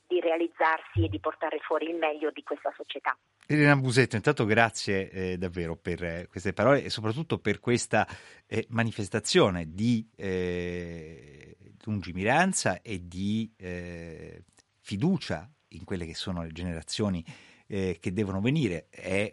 di 0.08 0.20
realizzarsi 0.20 1.06
e 1.06 1.10
di 1.10 1.20
portare 1.20 1.60
fuori 1.60 1.90
il 1.90 1.96
meglio 1.96 2.32
di 2.32 2.44
questa 2.44 2.74
società. 2.76 3.18
Elena 3.46 3.76
Busetto, 3.76 4.16
intanto 4.16 4.46
grazie 4.46 5.10
eh, 5.10 5.38
davvero 5.38 5.76
per 5.76 6.04
eh, 6.04 6.28
queste 6.30 6.54
parole 6.54 6.84
e 6.84 6.90
soprattutto 6.90 7.40
per 7.40 7.60
questa 7.60 8.08
eh, 8.48 8.66
manifestazione 8.70 9.72
di 9.74 10.08
eh, 10.16 11.56
lungimiranza 11.86 12.82
e 12.82 13.08
di 13.08 13.52
eh, 13.58 14.44
fiducia 14.82 15.50
in 15.70 15.84
quelle 15.84 16.06
che 16.06 16.16
sono 16.16 16.44
le 16.44 16.52
generazioni 16.52 17.24
che 17.70 18.00
devono 18.14 18.42
venire. 18.42 18.88
È 18.90 19.32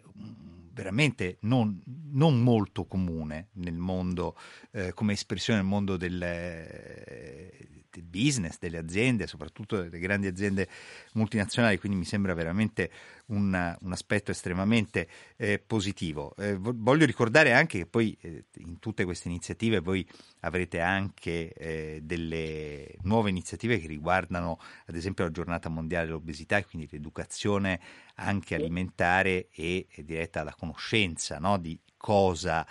veramente 0.77 1.37
non, 1.41 1.81
non, 2.11 2.39
molto 2.39 2.85
comune 2.85 3.47
nel 3.53 3.77
mondo, 3.77 4.37
eh, 4.71 4.93
come 4.93 5.13
espressione 5.13 5.59
nel 5.59 5.67
mondo 5.67 5.97
del, 5.97 6.19
del, 6.19 7.76
business, 8.03 8.57
delle 8.59 8.77
aziende, 8.77 9.27
soprattutto 9.27 9.81
delle 9.81 9.99
grandi 9.99 10.27
aziende 10.27 10.67
multinazionali, 11.13 11.77
quindi 11.77 11.97
mi 11.97 12.05
sembra 12.05 12.33
veramente 12.33 12.91
un, 13.27 13.77
un 13.81 13.91
aspetto 13.91 14.31
estremamente 14.31 15.07
eh, 15.35 15.59
positivo. 15.59 16.35
Eh, 16.37 16.55
voglio 16.57 17.05
ricordare 17.05 17.53
anche 17.53 17.79
che 17.79 17.85
poi 17.85 18.17
eh, 18.21 18.45
in 18.57 18.79
tutte 18.79 19.05
queste 19.05 19.27
iniziative 19.27 19.79
voi 19.79 20.07
avrete 20.41 20.79
anche 20.79 21.53
eh, 21.53 21.99
delle 22.03 22.95
nuove 23.01 23.29
iniziative 23.29 23.79
che 23.79 23.87
riguardano 23.87 24.59
ad 24.85 24.95
esempio 24.95 25.25
la 25.25 25.31
giornata 25.31 25.69
mondiale 25.69 26.05
dell'obesità 26.05 26.57
e 26.57 26.65
quindi 26.65 26.87
l'educazione 26.91 27.79
anche 28.15 28.55
alimentare 28.55 29.49
e, 29.51 29.87
e 29.89 30.03
diretta 30.03 30.41
alla 30.41 30.55
conoscenza 30.57 31.37
no? 31.39 31.57
di 31.57 31.79
cosa 31.97 32.65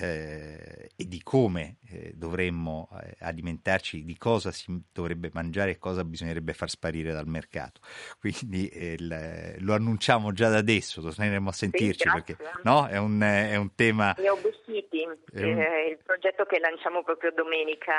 eh, 0.00 0.90
e 0.96 1.08
di 1.08 1.22
come 1.22 1.76
eh, 1.90 2.12
dovremmo 2.14 2.88
eh, 3.02 3.16
alimentarci, 3.20 4.04
di 4.04 4.16
cosa 4.16 4.50
si 4.50 4.82
dovrebbe 4.92 5.30
mangiare 5.32 5.72
e 5.72 5.78
cosa 5.78 6.04
bisognerebbe 6.04 6.52
far 6.52 6.70
sparire 6.70 7.12
dal 7.12 7.26
mercato. 7.26 7.80
Quindi 8.18 8.68
eh, 8.68 8.94
il, 8.94 9.56
lo 9.58 9.74
annunciamo 9.74 10.32
già 10.32 10.48
da 10.48 10.58
adesso, 10.58 11.00
torneremo 11.02 11.48
a 11.48 11.52
sentirci 11.52 12.08
sì, 12.08 12.12
perché 12.12 12.36
no? 12.62 12.86
è, 12.86 12.96
un, 12.98 13.20
è, 13.20 13.56
un, 13.56 13.74
tema... 13.74 14.14
Io 14.18 14.38
City, 14.64 15.04
un... 15.04 15.16
Eh, 15.32 15.88
il 15.90 15.98
progetto 16.02 16.44
che 16.44 16.58
lanciamo 16.58 17.02
proprio 17.02 17.32
domenica 17.32 17.94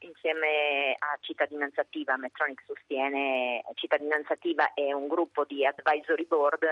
insieme 0.00 0.94
a 0.98 1.18
Cittadinanza 1.20 1.82
Attiva, 1.82 2.16
Metronic 2.16 2.62
sostiene 2.66 3.62
Cittadinanza 3.74 4.34
Attiva 4.34 4.72
è 4.74 4.92
un 4.92 5.08
gruppo 5.08 5.44
di 5.44 5.64
advisory 5.64 6.26
board 6.26 6.64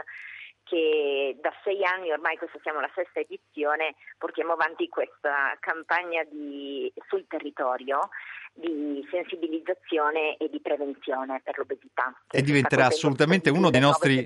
che 0.68 1.36
da 1.40 1.52
sei 1.64 1.84
anni, 1.84 2.12
ormai 2.12 2.36
questa 2.36 2.58
siamo 2.62 2.78
alla 2.78 2.90
sesta 2.94 3.20
edizione, 3.20 3.94
portiamo 4.18 4.52
avanti 4.52 4.88
questa 4.88 5.56
campagna 5.60 6.22
di, 6.24 6.92
sul 7.08 7.26
territorio 7.26 8.10
di 8.60 9.06
sensibilizzazione 9.10 10.36
e 10.36 10.48
di 10.50 10.60
prevenzione 10.60 11.40
per 11.44 11.56
l'obesità. 11.58 12.12
E 12.30 12.42
diventerà 12.42 12.86
assolutamente 12.86 13.50
uno 13.50 13.70
dei, 13.70 13.80
nostri, 13.80 14.24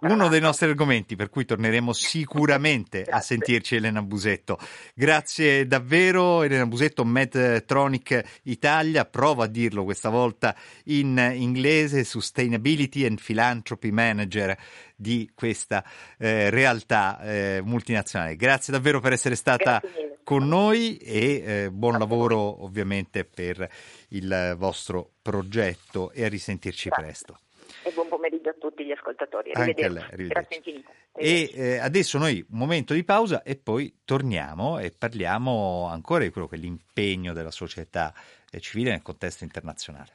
uno 0.00 0.28
dei 0.28 0.40
nostri 0.40 0.68
argomenti, 0.68 1.16
per 1.16 1.28
cui 1.28 1.44
torneremo 1.44 1.92
sicuramente 1.92 3.04
a 3.04 3.20
sentirci 3.20 3.76
Elena 3.76 4.02
Busetto. 4.02 4.58
Grazie 4.94 5.66
davvero 5.66 6.42
Elena 6.42 6.66
Busetto, 6.66 7.04
Medtronic 7.04 8.40
Italia, 8.44 9.04
provo 9.04 9.42
a 9.42 9.46
dirlo 9.46 9.84
questa 9.84 10.08
volta 10.08 10.54
in 10.84 11.32
inglese, 11.34 12.04
Sustainability 12.04 13.04
and 13.04 13.20
Philanthropy 13.20 13.90
Manager 13.90 14.56
di 14.96 15.30
questa 15.34 15.84
eh, 16.18 16.50
realtà 16.50 17.20
eh, 17.20 17.60
multinazionale. 17.62 18.34
Grazie 18.34 18.72
davvero 18.72 18.98
per 19.00 19.12
essere 19.12 19.36
stata 19.36 19.80
con 20.28 20.46
noi 20.46 20.98
e 20.98 21.42
eh, 21.42 21.70
buon 21.70 21.98
lavoro 21.98 22.62
ovviamente 22.62 23.24
per 23.24 23.66
il 24.08 24.56
vostro 24.58 25.12
progetto 25.22 26.10
e 26.10 26.22
a 26.22 26.28
risentirci 26.28 26.90
Grazie. 26.90 27.04
presto. 27.06 27.38
E 27.82 27.92
buon 27.92 28.08
pomeriggio 28.08 28.50
a 28.50 28.54
tutti 28.60 28.84
gli 28.84 28.90
ascoltatori. 28.90 29.52
Anche 29.54 29.86
a 29.86 29.88
lei, 29.88 30.02
arrivederci. 30.02 30.84
E 31.14 31.50
eh, 31.54 31.78
adesso 31.78 32.18
noi 32.18 32.44
un 32.50 32.58
momento 32.58 32.92
di 32.92 33.04
pausa 33.04 33.42
e 33.42 33.56
poi 33.56 34.00
torniamo 34.04 34.78
e 34.78 34.90
parliamo 34.90 35.86
ancora 35.86 36.24
di 36.24 36.30
quello 36.30 36.46
che 36.46 36.56
è 36.56 36.58
l'impegno 36.58 37.32
della 37.32 37.50
società 37.50 38.12
eh, 38.50 38.60
civile 38.60 38.90
nel 38.90 39.00
contesto 39.00 39.44
internazionale. 39.44 40.12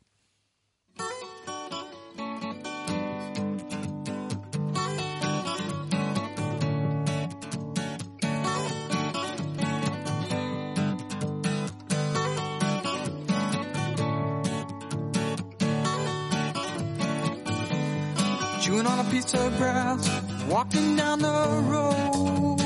Of 19.31 19.57
grass, 19.57 20.21
walking 20.49 20.95
down 20.97 21.19
the 21.19 21.63
road. 21.71 22.57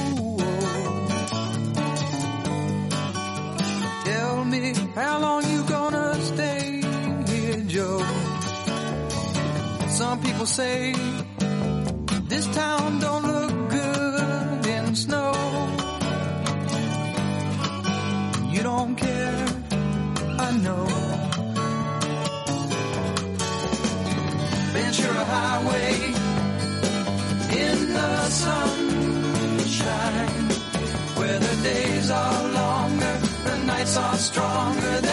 Tell 4.06 4.46
me 4.46 4.74
how 4.96 5.20
long 5.20 5.44
you 5.52 5.64
gonna 5.64 6.16
stay 6.22 6.82
here, 7.28 7.64
Joe? 7.68 8.04
Some 9.90 10.20
people 10.22 10.48
say 10.48 10.94
this 12.28 12.48
town 12.56 13.00
don't 13.00 13.26
look 13.34 13.70
good 13.70 14.66
in 14.66 14.96
snow. 14.96 15.34
You 18.52 18.64
don't 18.64 18.96
care, 18.96 19.46
I 20.40 20.52
know. 20.66 20.86
Ventura 24.74 25.24
Highway 25.26 26.17
in 27.60 27.94
the 27.94 28.30
sunshine, 28.30 29.30
where 31.18 31.40
the 31.40 31.56
days 31.64 32.12
are 32.12 32.44
longer, 32.54 33.20
the 33.46 33.58
nights 33.66 33.98
are 33.98 34.18
stronger 34.18 35.07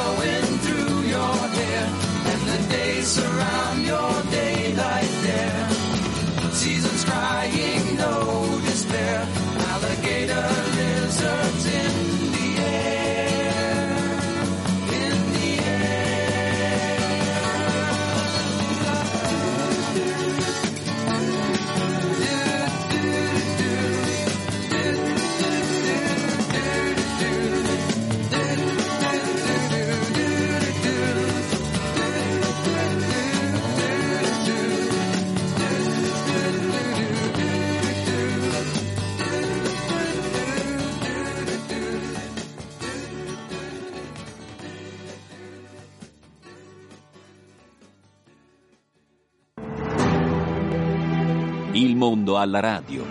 blowing 0.00 0.58
through 0.64 1.00
your 1.14 1.34
hair 1.56 1.84
and 2.30 2.40
the 2.50 2.58
days 2.74 3.06
surround 3.06 3.82
your 3.84 4.12
daylight 4.30 4.49
mondo 52.00 52.38
alla 52.38 52.60
radio. 52.60 53.04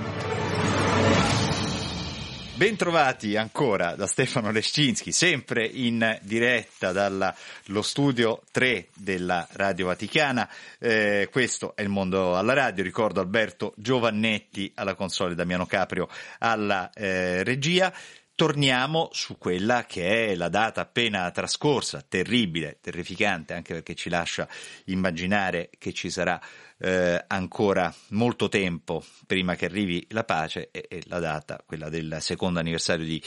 Bentrovati 2.55 3.37
ancora 3.37 3.93
da 3.93 4.07
Stefano 4.07 4.49
Lescinski, 4.49 5.11
sempre 5.11 5.63
in 5.63 6.17
diretta 6.23 6.91
dallo 6.91 7.83
studio 7.83 8.41
3 8.51 8.87
della 8.95 9.47
Radio 9.51 9.85
Vaticana. 9.85 10.49
Eh, 10.79 11.29
questo 11.31 11.75
è 11.75 11.83
il 11.83 11.89
mondo 11.89 12.35
alla 12.35 12.53
radio. 12.53 12.83
Ricordo 12.83 13.19
Alberto 13.19 13.73
Giovannetti 13.77 14.71
alla 14.73 14.95
console, 14.95 15.35
Damiano 15.35 15.67
Caprio 15.67 16.09
alla 16.39 16.89
eh, 16.91 17.43
regia. 17.43 17.93
Torniamo 18.33 19.09
su 19.11 19.37
quella 19.37 19.85
che 19.85 20.31
è 20.31 20.35
la 20.35 20.49
data 20.49 20.81
appena 20.81 21.29
trascorsa, 21.29 22.03
terribile, 22.07 22.79
terrificante, 22.81 23.53
anche 23.53 23.73
perché 23.73 23.93
ci 23.93 24.09
lascia 24.09 24.47
immaginare 24.85 25.69
che 25.77 25.93
ci 25.93 26.09
sarà 26.09 26.41
eh, 26.79 27.23
ancora 27.27 27.93
molto 28.09 28.49
tempo 28.49 29.03
prima 29.25 29.55
che 29.55 29.65
arrivi 29.65 30.05
la 30.09 30.23
pace 30.23 30.69
e, 30.71 30.85
e 30.89 31.03
la 31.05 31.19
data, 31.19 31.61
quella 31.65 31.89
del 31.89 32.17
secondo 32.19 32.59
anniversario 32.59 33.05
di 33.05 33.21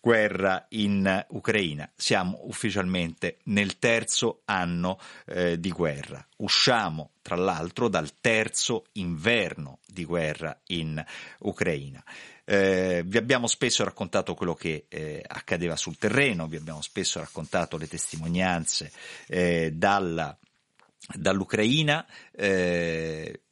guerra 0.00 0.66
in 0.70 1.24
Ucraina. 1.28 1.90
Siamo 1.94 2.40
ufficialmente 2.44 3.38
nel 3.44 3.78
terzo 3.78 4.42
anno 4.46 4.98
eh, 5.26 5.60
di 5.60 5.70
guerra. 5.70 6.26
Usciamo, 6.38 7.12
tra 7.20 7.36
l'altro, 7.36 7.88
dal 7.88 8.18
terzo 8.20 8.86
inverno 8.92 9.78
di 9.86 10.04
guerra 10.04 10.58
in 10.68 11.02
Ucraina. 11.40 12.02
Eh, 12.44 13.02
vi 13.04 13.18
abbiamo 13.18 13.46
spesso 13.46 13.84
raccontato 13.84 14.34
quello 14.34 14.54
che 14.54 14.86
eh, 14.88 15.22
accadeva 15.24 15.76
sul 15.76 15.98
terreno, 15.98 16.48
vi 16.48 16.56
abbiamo 16.56 16.82
spesso 16.82 17.20
raccontato 17.20 17.76
le 17.76 17.86
testimonianze 17.86 18.90
eh, 19.28 19.70
dalla, 19.72 20.36
dall'Ucraina. 21.14 22.06
Eh, 22.32 23.42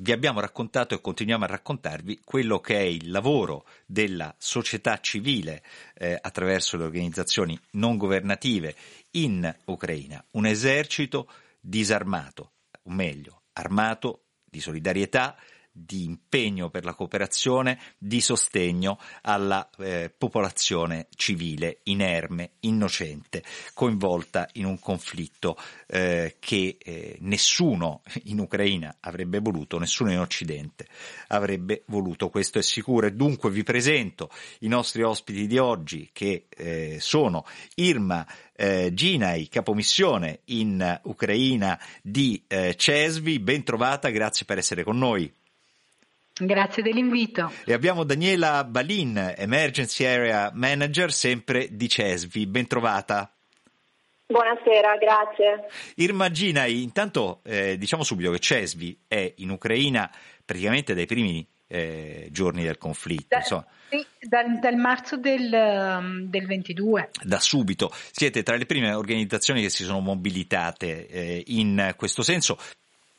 vi 0.00 0.12
abbiamo 0.12 0.40
raccontato 0.40 0.94
e 0.94 1.00
continuiamo 1.00 1.44
a 1.44 1.48
raccontarvi 1.48 2.20
quello 2.24 2.60
che 2.60 2.76
è 2.76 2.82
il 2.82 3.10
lavoro 3.10 3.66
della 3.84 4.34
società 4.38 4.98
civile 4.98 5.62
eh, 5.94 6.18
attraverso 6.18 6.78
le 6.78 6.84
organizzazioni 6.84 7.58
non 7.72 7.98
governative 7.98 8.74
in 9.12 9.54
Ucraina. 9.66 10.24
Un 10.32 10.46
esercito 10.46 11.30
disarmato, 11.60 12.52
o 12.84 12.90
meglio, 12.90 13.42
armato 13.52 14.24
di 14.42 14.60
solidarietà, 14.60 15.36
di 15.72 16.04
impegno 16.04 16.70
per 16.70 16.84
la 16.84 16.94
cooperazione, 16.94 17.78
di 17.98 18.20
sostegno 18.20 18.98
alla 19.22 19.68
eh, 19.78 20.12
popolazione 20.16 21.08
civile 21.14 21.80
inerme, 21.84 22.52
innocente, 22.60 23.42
coinvolta 23.74 24.48
in 24.54 24.64
un 24.64 24.78
conflitto 24.78 25.56
eh, 25.86 26.36
che 26.38 26.76
eh, 26.78 27.16
nessuno 27.20 28.02
in 28.24 28.40
Ucraina 28.40 28.96
avrebbe 29.00 29.38
voluto, 29.38 29.78
nessuno 29.78 30.10
in 30.10 30.18
Occidente 30.18 30.86
avrebbe 31.28 31.82
voluto, 31.86 32.28
questo 32.28 32.58
è 32.58 32.62
sicuro. 32.62 33.06
E 33.06 33.12
dunque 33.12 33.50
vi 33.50 33.62
presento 33.62 34.30
i 34.60 34.68
nostri 34.68 35.02
ospiti 35.02 35.46
di 35.46 35.58
oggi 35.58 36.10
che 36.12 36.46
eh, 36.48 36.98
sono 37.00 37.46
Irma 37.76 38.26
eh, 38.54 38.92
Ginai, 38.92 39.48
capomissione 39.48 40.40
in 40.46 41.00
Ucraina 41.04 41.80
di 42.02 42.44
eh, 42.46 42.74
Cesvi, 42.76 43.38
ben 43.38 43.64
trovata, 43.64 44.10
grazie 44.10 44.44
per 44.44 44.58
essere 44.58 44.84
con 44.84 44.98
noi. 44.98 45.32
Grazie 46.40 46.82
dell'invito. 46.82 47.52
E 47.66 47.74
abbiamo 47.74 48.04
Daniela 48.04 48.64
Balin, 48.64 49.34
Emergency 49.36 50.04
Area 50.04 50.50
Manager, 50.54 51.12
sempre 51.12 51.68
di 51.70 51.86
Cesvi. 51.86 52.46
Ben 52.46 52.66
trovata. 52.66 53.30
Buonasera, 54.26 54.96
grazie. 54.96 55.66
Irma 55.96 56.30
Ginai, 56.30 56.82
intanto 56.82 57.40
eh, 57.44 57.76
diciamo 57.76 58.04
subito 58.04 58.30
che 58.30 58.38
Cesvi 58.38 58.96
è 59.06 59.34
in 59.38 59.50
Ucraina 59.50 60.10
praticamente 60.44 60.94
dai 60.94 61.06
primi 61.06 61.46
eh, 61.66 62.28
giorni 62.30 62.62
del 62.62 62.78
conflitto. 62.78 63.26
Da, 63.28 63.42
sì, 63.42 64.06
dal, 64.20 64.58
dal, 64.60 64.76
marzo 64.76 65.16
del, 65.16 66.26
del, 66.28 66.46
22. 66.46 67.10
Da 67.22 67.38
subito. 67.38 67.90
Siete 67.92 68.42
tra 68.42 68.56
le 68.56 68.66
prime 68.66 68.94
organizzazioni 68.94 69.60
che 69.60 69.68
si 69.68 69.84
sono 69.84 70.00
mobilitate 70.00 71.06
eh, 71.06 71.42
in 71.48 71.92
questo 71.96 72.22
senso 72.22 72.56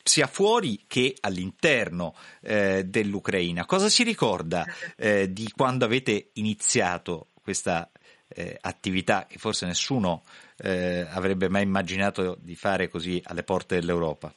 sia 0.04 0.28
fuori 0.28 0.84
che 0.88 1.16
all'interno 1.20 2.16
eh, 2.42 2.84
dell'Ucraina. 2.86 3.66
Cosa 3.66 3.90
si 3.90 4.04
ricorda 4.04 4.66
eh, 4.96 5.32
di 5.32 5.52
quando 5.56 5.86
avete 5.86 6.30
iniziato 6.34 7.28
questa 7.42 7.90
eh, 8.28 8.58
attività 8.62 9.26
che 9.28 9.38
forse 9.38 9.66
nessuno 9.66 10.24
eh, 10.58 11.06
avrebbe 11.10 11.50
mai 11.50 11.64
immaginato 11.64 12.38
di 12.40 12.56
fare 12.56 12.88
così 12.88 13.22
alle 13.26 13.44
porte 13.44 13.76
dell'Europa? 13.76 14.34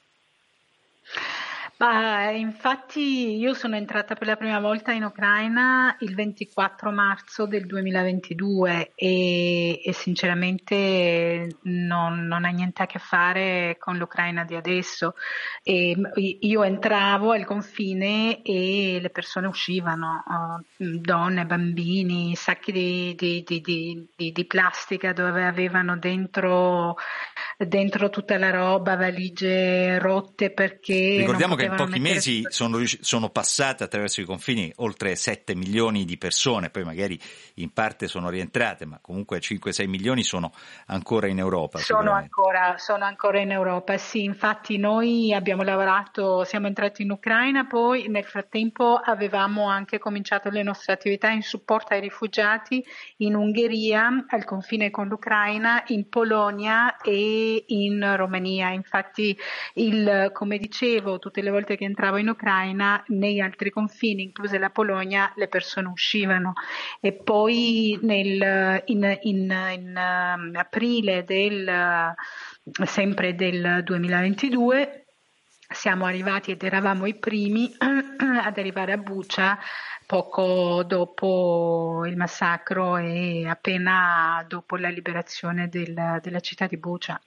Ma 1.77 2.31
infatti 2.31 3.37
io 3.37 3.53
sono 3.53 3.75
entrata 3.75 4.15
per 4.15 4.29
la 4.29 4.37
prima 4.37 4.61
volta 4.61 4.93
in 4.93 5.03
Ucraina 5.03 5.97
il 6.01 6.15
24 6.15 6.93
marzo 6.93 7.47
del 7.47 7.67
2022 7.67 8.93
e, 8.95 9.81
e 9.85 9.93
sinceramente 9.93 11.57
non, 11.63 12.27
non, 12.27 12.45
ha 12.45 12.49
niente 12.51 12.83
a 12.85 12.87
che 12.87 13.01
fare 13.01 13.77
con 13.81 13.97
l'Ucraina 13.97 14.45
di 14.45 14.55
adesso. 14.55 15.15
E 15.65 15.97
io 16.41 16.63
entravo 16.63 17.33
al 17.33 17.45
confine 17.45 18.41
e 18.43 18.99
le 19.03 19.11
persone 19.11 19.49
uscivano, 19.49 20.23
donne, 20.77 21.45
bambini, 21.45 22.37
sacchi 22.37 22.71
di, 22.71 23.15
di, 23.17 23.43
di, 23.43 24.33
di 24.33 24.45
plastica 24.45 25.13
dove 25.13 25.45
avevano 25.45 25.97
dentro, 25.97 26.97
dentro, 27.59 28.11
tutta 28.11 28.39
la 28.39 28.51
roba, 28.51 28.97
valigie 28.97 29.99
rotte 29.99 30.53
perché... 30.53 31.17
Ricordiamo 31.19 31.57
che 31.57 31.64
in 31.65 31.75
pochi 31.77 31.99
mesi 31.99 32.43
sono, 32.49 32.79
sono, 32.85 33.29
passate 33.31 33.85
attraverso 33.85 34.21
i 34.21 34.25
confini 34.25 34.73
oltre 34.77 35.17
7 35.17 35.55
milioni 35.55 36.05
di 36.05 36.17
persone, 36.17 36.71
poi 36.71 36.85
magari 36.85 37.19
in 37.55 37.73
parte 37.73 38.07
sono 38.09 38.29
rientrate, 38.29 38.85
ma 38.87 38.99
comunque 39.01 39.39
5-6 39.39 39.89
milioni 39.89 40.23
sono 40.23 40.53
ancora 40.87 41.27
in 41.27 41.39
Europa. 41.39 41.79
Sono 41.79 42.13
ancora, 42.13 42.77
sono 42.79 43.05
ancora, 43.05 43.41
in 43.41 43.51
Europa, 43.51 43.97
sì, 43.97 44.23
infatti 44.23 44.79
noi 44.79 45.33
abbiamo 45.33 45.63
lavorato, 45.63 46.45
siamo 46.45 46.67
entrati 46.67 47.03
in 47.03 47.11
Ucraina, 47.11 47.67
poi 47.67 48.09
nel 48.09 48.25
frattempo 48.25 48.95
avevamo 48.97 49.69
anche 49.69 49.99
cominciato 49.99 50.51
le 50.51 50.63
nostre 50.63 50.93
attività 50.93 51.31
in 51.31 51.43
supporto 51.43 51.95
ai 51.95 52.01
rifugiati 52.01 52.85
in 53.19 53.35
Ungheria, 53.35 54.25
al 54.29 54.45
confine 54.45 54.91
con 54.91 55.09
l'Ucraina, 55.09 55.83
in 55.89 56.09
Polonia 56.09 56.97
e 56.99 57.65
in 57.69 58.17
Romania. 58.17 58.71
Infatti, 58.71 59.37
il, 59.75 60.31
come 60.33 60.59
dicevo, 60.59 61.19
tutte 61.19 61.43
le 61.43 61.51
volte 61.55 61.77
che 61.77 61.85
entravo 61.85 62.19
in 62.19 62.29
Ucraina, 62.29 63.03
nei 63.09 63.41
altri 63.41 63.71
confini, 63.71 64.25
incluse 64.25 64.59
la 64.59 64.71
Polonia, 64.71 65.33
le 65.37 65.49
persone 65.49 65.89
uscivano. 65.89 66.53
E 67.01 67.13
poi 67.13 67.99
nel, 68.03 68.83
in, 68.87 69.19
in, 69.23 69.57
in 69.73 69.95
uh, 69.97 70.59
aprile 70.59 71.25
del, 71.25 72.15
sempre 72.85 73.35
del 73.35 73.83
2022 73.85 75.07
siamo 75.71 76.05
arrivati 76.05 76.51
ed 76.53 76.63
eravamo 76.63 77.07
i 77.07 77.15
primi 77.15 77.75
ad 77.79 78.59
arrivare 78.59 78.93
a 78.93 78.99
Bucia 78.99 79.59
poco 80.07 80.83
dopo 80.85 82.05
il 82.07 82.17
massacro 82.17 82.97
e 82.99 83.47
appena 83.49 84.45
dopo 84.47 84.77
la 84.77 84.91
liberazione 84.91 85.69
del, 85.69 86.21
della 86.23 86.41
città 86.41 86.67
di 86.67 86.77
Bucia. 86.77 87.21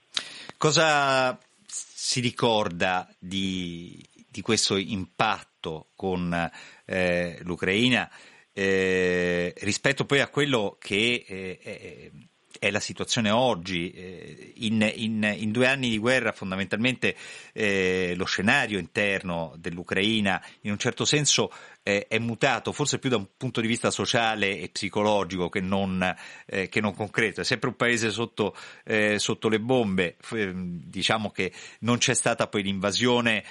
Cosa 0.56 1.36
si 1.66 2.20
ricorda 2.20 3.06
di, 3.18 4.02
di 4.38 4.40
questo 4.40 4.76
impatto 4.76 5.88
con 5.96 6.50
eh, 6.84 7.38
l'Ucraina 7.42 8.08
eh, 8.52 9.52
rispetto 9.58 10.04
poi 10.04 10.20
a 10.20 10.28
quello 10.28 10.76
che 10.78 11.24
eh, 11.26 12.12
è 12.58 12.70
la 12.70 12.80
situazione 12.80 13.30
oggi. 13.30 13.90
Eh, 13.90 14.52
in, 14.58 14.92
in, 14.94 15.34
in, 15.38 15.50
due 15.52 15.66
anni 15.66 15.88
di 15.88 15.98
guerra 15.98 16.32
fondamentalmente 16.32 17.16
eh, 17.52 18.14
lo 18.16 18.24
scenario 18.24 18.78
interno 18.78 19.54
dell'Ucraina 19.56 20.42
in 20.62 20.72
un 20.72 20.78
certo 20.78 21.04
senso 21.04 21.52
eh, 21.82 22.06
è 22.08 22.18
mutato, 22.18 22.72
forse 22.72 22.98
più 22.98 23.10
da 23.10 23.16
un 23.16 23.28
punto 23.36 23.60
di 23.60 23.66
vista 23.66 23.90
sociale 23.90 24.58
e 24.58 24.68
psicologico 24.68 25.48
che 25.48 25.60
non, 25.60 26.14
eh, 26.46 26.68
che 26.68 26.80
non 26.80 26.94
concreto. 26.94 27.40
È 27.40 27.44
sempre 27.44 27.68
un 27.68 27.76
paese 27.76 28.10
sotto, 28.10 28.56
eh, 28.84 29.18
sotto 29.18 29.48
le 29.48 29.60
bombe, 29.60 30.16
diciamo 30.30 31.30
che 31.30 31.52
non 31.80 31.98
c'è 31.98 32.14
stata 32.14 32.46
poi 32.48 32.62
l'invasione 32.62 33.44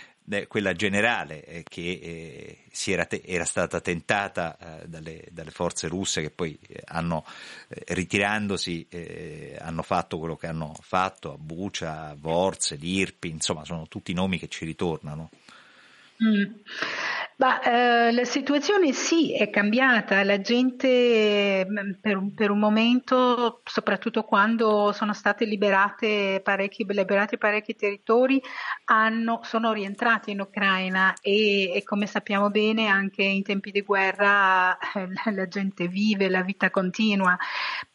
quella 0.48 0.74
generale 0.74 1.44
eh, 1.46 1.64
che 1.64 2.00
eh, 2.02 2.92
era, 2.92 3.08
era, 3.10 3.46
stata 3.46 3.80
tentata 3.80 4.58
eh, 4.58 4.88
dalle, 4.88 5.24
dalle, 5.32 5.52
forze 5.52 5.88
russe 5.88 6.22
che 6.22 6.30
poi 6.30 6.58
hanno, 6.86 7.26
ritirandosi, 7.70 8.88
hanno 9.60 9.82
fatto 9.84 10.18
quello 10.20 10.36
che 10.36 10.48
hanno 10.48 10.76
fatto 10.82 11.34
a 11.34 11.38
Bucia, 11.38 12.10
a 12.10 12.16
Vorze, 12.18 12.76
Lirpi, 12.76 13.30
insomma 13.30 13.64
sono 13.66 13.88
tutti 13.88 14.14
nomi 14.14 14.38
che 14.38 14.48
ci 14.48 14.66
ritornano. 14.66 15.30
Mm. 16.24 16.46
Ma, 17.38 17.62
eh, 17.62 18.12
la 18.12 18.24
situazione 18.26 18.94
sì 18.94 19.36
è 19.36 19.52
cambiata, 19.52 20.24
la 20.24 20.42
gente 20.42 21.64
mm, 21.70 21.92
per 22.02 22.20
per 22.34 22.50
un, 22.50 22.58
momento, 22.58 23.62
soprattutto 23.64 24.24
quando 24.24 24.92
sono 24.92 25.14
stati 25.14 25.46
liberati 25.46 26.40
parecchi, 26.44 26.84
liberati 26.88 27.38
parecchi 27.38 27.76
territori, 27.76 28.42
hanno, 28.86 29.42
sono 29.44 29.72
rientrati 29.72 30.32
in 30.32 30.42
Ucraina 30.42 31.14
e, 31.22 31.74
e, 31.76 31.84
come 31.84 32.08
sappiamo 32.08 32.50
bene 32.50 32.88
anche 32.88 33.22
in 33.22 33.44
tempi 33.44 33.70
di 33.70 33.82
guerra 33.82 34.76
eh, 34.80 35.08
la 35.32 35.48
gente 35.48 35.88
vive, 35.88 36.30
la 36.30 36.42
vita 36.42 36.72
continua 36.72 37.38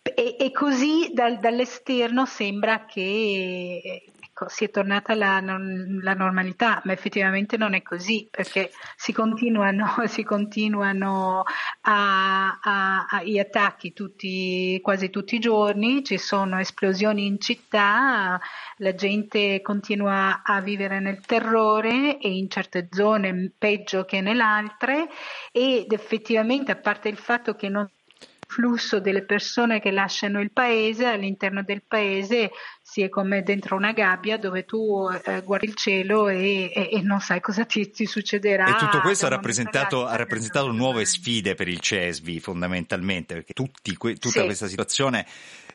e, 0.03 0.37
e 0.39 0.51
così 0.53 1.11
dal, 1.13 1.39
dall'esterno 1.39 2.27
sembra 2.27 2.85
che 2.85 4.12
ecco, 4.43 4.49
sia 4.49 4.69
tornata 4.69 5.15
la, 5.15 5.41
normalità, 5.41 6.81
ma 6.85 6.93
effettivamente 6.93 7.57
non 7.57 7.75
è 7.75 7.83
così 7.83 8.29
perché 8.31 8.71
si 8.97 9.13
continuano, 9.13 9.95
si 10.07 10.23
continuano 10.23 11.45
a, 11.83 12.59
a, 12.61 13.07
a, 13.09 13.23
gli 13.23 13.39
attacchi 13.39 13.93
tutti, 13.93 14.79
quasi 14.83 15.11
tutti 15.11 15.37
i 15.37 15.41
giorni, 15.41 16.05
ci 16.05 16.19
sono 16.19 16.59
esplosioni 16.59 17.27
in 17.27 17.39
città, 17.41 18.41
la 18.79 18.95
gente 18.95 19.61
continua 19.63 20.43
a 20.45 20.61
vivere 20.61 21.01
nel 21.01 21.21
terrore 21.25 22.19
e 22.19 22.31
in 22.37 22.49
certe 22.49 22.89
zone 22.91 23.53
peggio 23.57 24.05
che 24.05 24.21
nelle 24.21 24.43
altre 24.43 25.09
ed 25.51 25.93
effettivamente 25.93 26.73
a 26.73 26.77
parte 26.77 27.09
il 27.09 27.17
fatto 27.17 27.55
che 27.55 27.69
non 27.69 27.89
flusso 28.53 29.01
delle 29.01 29.23
persone 29.23 29.81
che 29.81 29.91
lasciano 29.91 30.41
il 30.41 30.53
paese, 30.53 31.07
all'interno 31.07 31.63
del 31.63 31.83
paese 31.83 32.51
si 32.83 33.01
è 33.01 33.09
come 33.09 33.43
dentro 33.43 33.77
una 33.77 33.93
gabbia 33.93 34.37
dove 34.37 34.67
tu 34.67 35.09
eh, 35.25 35.41
guardi 35.43 35.67
il 35.67 35.75
cielo 35.75 36.29
e, 36.29 36.71
e, 36.75 36.91
e, 36.93 37.01
non 37.01 37.21
sai 37.21 37.41
cosa 37.41 37.65
ti, 37.65 37.91
ti 37.91 38.05
succederà. 38.05 38.67
E 38.67 38.79
tutto 38.79 39.01
questo 39.01 39.25
ha 39.25 39.31
rappresentato, 39.31 40.07
ha 40.07 40.17
rappresentato 40.17 40.71
nuove 40.71 41.07
sfide 41.07 41.55
per 41.55 41.69
il 41.69 41.81
CESVI 41.81 42.41
fondamentalmente, 42.41 43.35
perché 43.35 43.55
tutti, 43.55 43.97
tutta 43.97 44.29
sì. 44.29 44.45
questa 44.45 44.67
situazione 44.67 45.27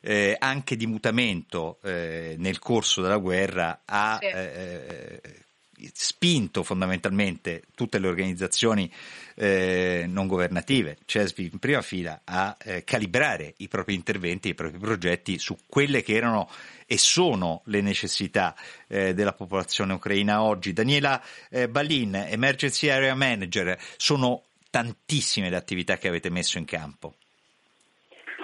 eh, 0.01 0.35
anche 0.37 0.75
di 0.75 0.85
mutamento 0.85 1.79
eh, 1.81 2.35
nel 2.37 2.59
corso 2.59 3.01
della 3.01 3.17
guerra 3.17 3.81
ha... 3.85 4.17
Sì 4.21 4.25
eh, 4.27 5.45
spinto 5.93 6.63
fondamentalmente 6.63 7.63
tutte 7.75 7.99
le 7.99 8.07
organizzazioni 8.07 8.91
eh, 9.35 10.05
non 10.07 10.27
governative, 10.27 10.97
CESPI 11.05 11.49
in 11.51 11.59
prima 11.59 11.81
fila, 11.81 12.21
a 12.23 12.55
eh, 12.63 12.83
calibrare 12.83 13.53
i 13.57 13.67
propri 13.67 13.93
interventi, 13.93 14.49
i 14.49 14.55
propri 14.55 14.79
progetti 14.79 15.37
su 15.37 15.55
quelle 15.67 16.01
che 16.01 16.15
erano 16.15 16.49
e 16.87 16.97
sono 16.97 17.61
le 17.65 17.81
necessità 17.81 18.55
eh, 18.87 19.13
della 19.13 19.33
popolazione 19.33 19.93
ucraina 19.93 20.41
oggi. 20.41 20.73
Daniela 20.73 21.21
eh, 21.49 21.67
Balin, 21.67 22.15
Emergency 22.15 22.89
Area 22.89 23.13
Manager, 23.13 23.77
sono 23.97 24.43
tantissime 24.69 25.49
le 25.49 25.55
attività 25.55 25.97
che 25.97 26.07
avete 26.07 26.29
messo 26.29 26.57
in 26.57 26.65
campo. 26.65 27.13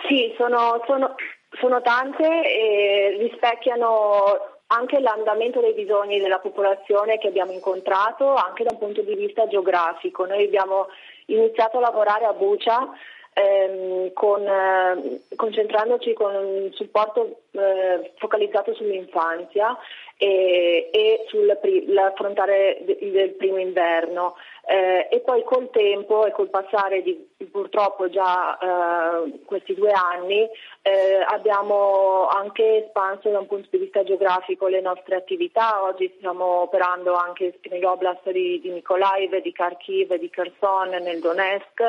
Sì, 0.07 0.33
sono, 0.37 0.83
sono, 0.85 1.15
sono 1.59 1.81
tante 1.81 2.23
e 2.23 3.17
rispecchiano 3.19 4.52
anche 4.67 4.99
l'andamento 4.99 5.59
dei 5.59 5.73
bisogni 5.73 6.19
della 6.19 6.39
popolazione 6.39 7.17
che 7.17 7.27
abbiamo 7.27 7.51
incontrato, 7.51 8.33
anche 8.33 8.63
da 8.63 8.71
un 8.71 8.79
punto 8.79 9.01
di 9.01 9.15
vista 9.15 9.47
geografico. 9.47 10.25
Noi 10.25 10.45
abbiamo 10.45 10.87
iniziato 11.27 11.77
a 11.77 11.81
lavorare 11.81 12.25
a 12.25 12.33
Bucia 12.33 12.89
ehm, 13.33 14.13
con, 14.13 14.45
eh, 14.47 15.21
concentrandoci 15.35 16.13
con 16.13 16.33
un 16.35 16.71
supporto 16.73 17.41
eh, 17.51 18.13
focalizzato 18.17 18.73
sull'infanzia 18.73 19.77
e, 20.17 20.89
e 20.91 21.25
sull'affrontare 21.27 22.83
il 22.99 23.35
primo 23.37 23.57
inverno. 23.57 24.35
Eh, 24.65 25.09
e 25.11 25.19
poi 25.19 25.43
col 25.43 25.69
tempo 25.71 26.25
e 26.25 26.31
col 26.31 26.49
passare 26.49 27.01
di 27.01 27.31
purtroppo 27.51 28.09
già 28.09 28.57
eh, 28.57 29.41
questi 29.43 29.73
due 29.73 29.91
anni 29.91 30.47
eh, 30.81 31.21
abbiamo 31.27 32.27
anche 32.27 32.85
espanso 32.85 33.29
da 33.29 33.39
un 33.39 33.47
punto 33.47 33.67
di 33.71 33.79
vista 33.79 34.03
geografico 34.03 34.67
le 34.67 34.79
nostre 34.79 35.15
attività. 35.15 35.83
Oggi 35.83 36.13
stiamo 36.15 36.61
operando 36.61 37.13
anche 37.13 37.59
negli 37.69 37.83
oblast 37.83 38.31
di, 38.31 38.61
di 38.61 38.69
Mykolaiv, 38.69 39.41
di 39.41 39.51
Kharkiv, 39.51 40.15
di 40.15 40.29
Kherson, 40.29 40.89
nel 40.89 41.19
Donetsk 41.19 41.81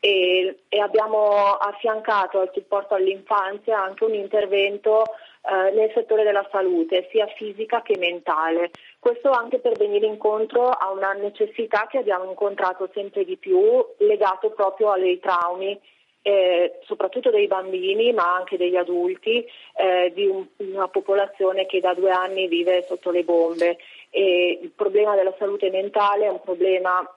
e, 0.00 0.60
e 0.68 0.80
abbiamo 0.80 1.56
affiancato 1.56 2.40
al 2.40 2.50
supporto 2.54 2.94
all'infanzia 2.94 3.82
anche 3.82 4.04
un 4.04 4.14
intervento 4.14 5.04
eh, 5.48 5.70
nel 5.72 5.90
settore 5.94 6.24
della 6.24 6.46
salute, 6.50 7.08
sia 7.10 7.26
fisica 7.36 7.82
che 7.82 7.96
mentale. 7.98 8.70
Questo 9.06 9.30
anche 9.30 9.60
per 9.60 9.78
venire 9.78 10.04
incontro 10.04 10.68
a 10.68 10.90
una 10.90 11.12
necessità 11.12 11.86
che 11.88 11.98
abbiamo 11.98 12.28
incontrato 12.28 12.90
sempre 12.92 13.24
di 13.24 13.36
più 13.36 13.62
legato 13.98 14.50
proprio 14.50 14.90
ai 14.90 15.20
traumi 15.20 15.80
eh, 16.22 16.80
soprattutto 16.82 17.30
dei 17.30 17.46
bambini 17.46 18.12
ma 18.12 18.34
anche 18.34 18.56
degli 18.56 18.74
adulti 18.74 19.46
eh, 19.76 20.10
di 20.12 20.26
un, 20.26 20.44
una 20.56 20.88
popolazione 20.88 21.66
che 21.66 21.78
da 21.78 21.94
due 21.94 22.10
anni 22.10 22.48
vive 22.48 22.82
sotto 22.82 23.12
le 23.12 23.22
bombe. 23.22 23.76
E 24.10 24.58
il 24.60 24.72
problema 24.74 25.14
della 25.14 25.34
salute 25.38 25.70
mentale 25.70 26.24
è 26.24 26.28
un 26.28 26.40
problema 26.42 27.08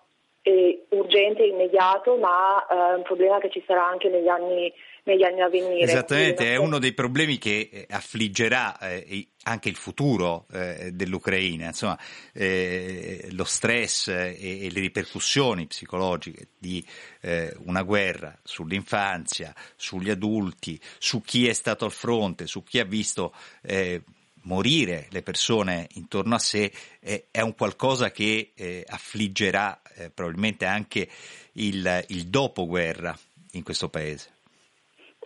eh, 0.49 0.85
urgente 0.89 1.43
e 1.43 1.47
immediato, 1.47 2.17
ma 2.17 2.65
è 2.67 2.95
un 2.95 3.03
problema 3.03 3.39
che 3.39 3.49
ci 3.49 3.63
sarà 3.65 3.87
anche 3.87 4.09
negli 4.09 4.27
anni 4.27 4.73
negli 5.09 5.23
anni 5.23 5.41
a 5.41 5.49
venire. 5.49 5.79
Esattamente, 5.79 6.53
è 6.53 6.55
uno 6.55 6.77
dei 6.77 6.93
problemi 6.93 7.37
che 7.37 7.69
eh, 7.71 7.85
affliggerà 7.89 8.77
eh, 8.79 9.27
anche 9.43 9.69
il 9.69 9.75
futuro 9.75 10.45
eh, 10.51 10.91
dell'Ucraina, 10.93 11.67
insomma, 11.67 11.97
eh, 12.33 13.27
lo 13.31 13.43
stress 13.43 14.07
e, 14.09 14.37
e, 14.39 14.69
le 14.71 14.79
ripercussioni 14.79 15.65
psicologiche 15.65 16.49
di 16.57 16.85
eh, 17.21 17.55
una 17.65 17.81
guerra 17.81 18.37
sull'infanzia, 18.43 19.53
sugli 19.75 20.09
adulti, 20.09 20.79
su 20.99 21.21
chi 21.21 21.47
è 21.47 21.53
stato 21.53 21.85
al 21.85 21.91
fronte, 21.91 22.45
su 22.45 22.63
chi 22.63 22.79
ha 22.79 22.85
visto 22.85 23.33
eh, 23.63 24.01
morire 24.43 25.07
le 25.09 25.21
persone 25.21 25.87
intorno 25.95 26.35
a 26.35 26.39
sé, 26.39 26.71
è 26.99 27.41
un 27.41 27.53
qualcosa 27.55 28.09
che 28.09 28.53
affliggerà 28.87 29.81
probabilmente 30.13 30.65
anche 30.65 31.07
il, 31.53 32.05
il 32.07 32.27
dopoguerra 32.27 33.15
in 33.53 33.63
questo 33.63 33.89
paese. 33.89 34.37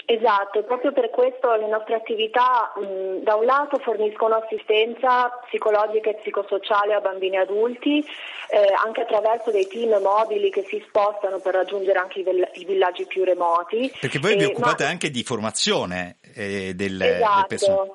Esatto, 0.06 0.64
proprio 0.64 0.92
per 0.92 1.10
questo 1.12 1.54
le 1.56 1.68
nostre 1.68 1.96
attività 1.96 2.74
mh, 2.76 3.24
da 3.24 3.36
un 3.36 3.46
lato 3.46 3.78
forniscono 3.78 4.36
assistenza 4.36 5.30
psicologica 5.46 6.10
e 6.10 6.16
psicosociale 6.16 6.94
a 6.94 7.00
bambini 7.00 7.36
e 7.36 7.40
adulti, 7.40 8.00
eh, 8.00 8.74
anche 8.84 9.02
attraverso 9.02 9.52
dei 9.52 9.68
team 9.68 10.02
mobili 10.02 10.50
che 10.50 10.66
si 10.68 10.84
spostano 10.88 11.40
per 11.40 11.54
raggiungere 11.54 12.00
anche 12.00 12.20
i, 12.20 12.24
ve- 12.24 12.52
i 12.56 12.66
villaggi 12.66 13.06
più 13.06 13.24
remoti. 13.24 13.94
Perché 14.00 14.20
voi 14.20 14.36
vi 14.36 14.46
occupate 14.46 14.84
ma... 14.84 14.90
anche 14.90 15.10
di 15.10 15.24
formazione 15.24 16.18
eh, 16.34 16.74
del, 16.76 17.00
esatto. 17.00 17.34
delle 17.34 17.46
persone. 17.48 17.92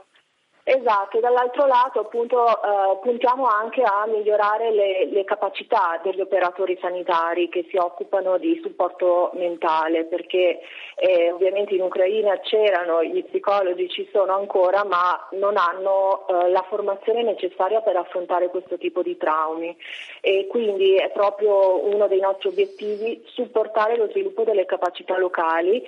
Esatto, 0.70 1.18
dall'altro 1.18 1.64
lato 1.64 2.00
appunto 2.00 2.46
eh, 2.46 2.98
puntiamo 3.00 3.46
anche 3.46 3.80
a 3.80 4.04
migliorare 4.06 4.70
le, 4.70 5.08
le, 5.10 5.24
capacità 5.24 5.98
degli 6.02 6.20
operatori 6.20 6.76
sanitari 6.78 7.48
che 7.48 7.66
si 7.70 7.78
occupano 7.78 8.36
di 8.36 8.60
supporto 8.62 9.30
mentale, 9.32 10.04
perché 10.04 10.60
eh, 10.96 11.32
ovviamente 11.32 11.74
in 11.74 11.80
Ucraina 11.80 12.38
c'erano 12.40 13.02
gli 13.02 13.24
psicologi, 13.24 13.88
ci 13.88 14.06
sono 14.12 14.34
ancora, 14.34 14.84
ma 14.84 15.26
non 15.30 15.56
hanno 15.56 16.26
eh, 16.28 16.50
la 16.50 16.66
formazione 16.68 17.22
necessaria 17.22 17.80
per 17.80 17.96
affrontare 17.96 18.50
questo 18.50 18.76
tipo 18.76 19.00
di 19.00 19.16
traumi. 19.16 19.74
E 20.20 20.48
quindi 20.50 20.96
è 20.96 21.10
proprio 21.12 21.82
uno 21.82 22.08
dei 22.08 22.20
nostri 22.20 22.50
obiettivi 22.50 23.22
supportare 23.24 23.96
lo 23.96 24.10
sviluppo 24.10 24.44
delle 24.44 24.66
capacità 24.66 25.16
locali 25.16 25.82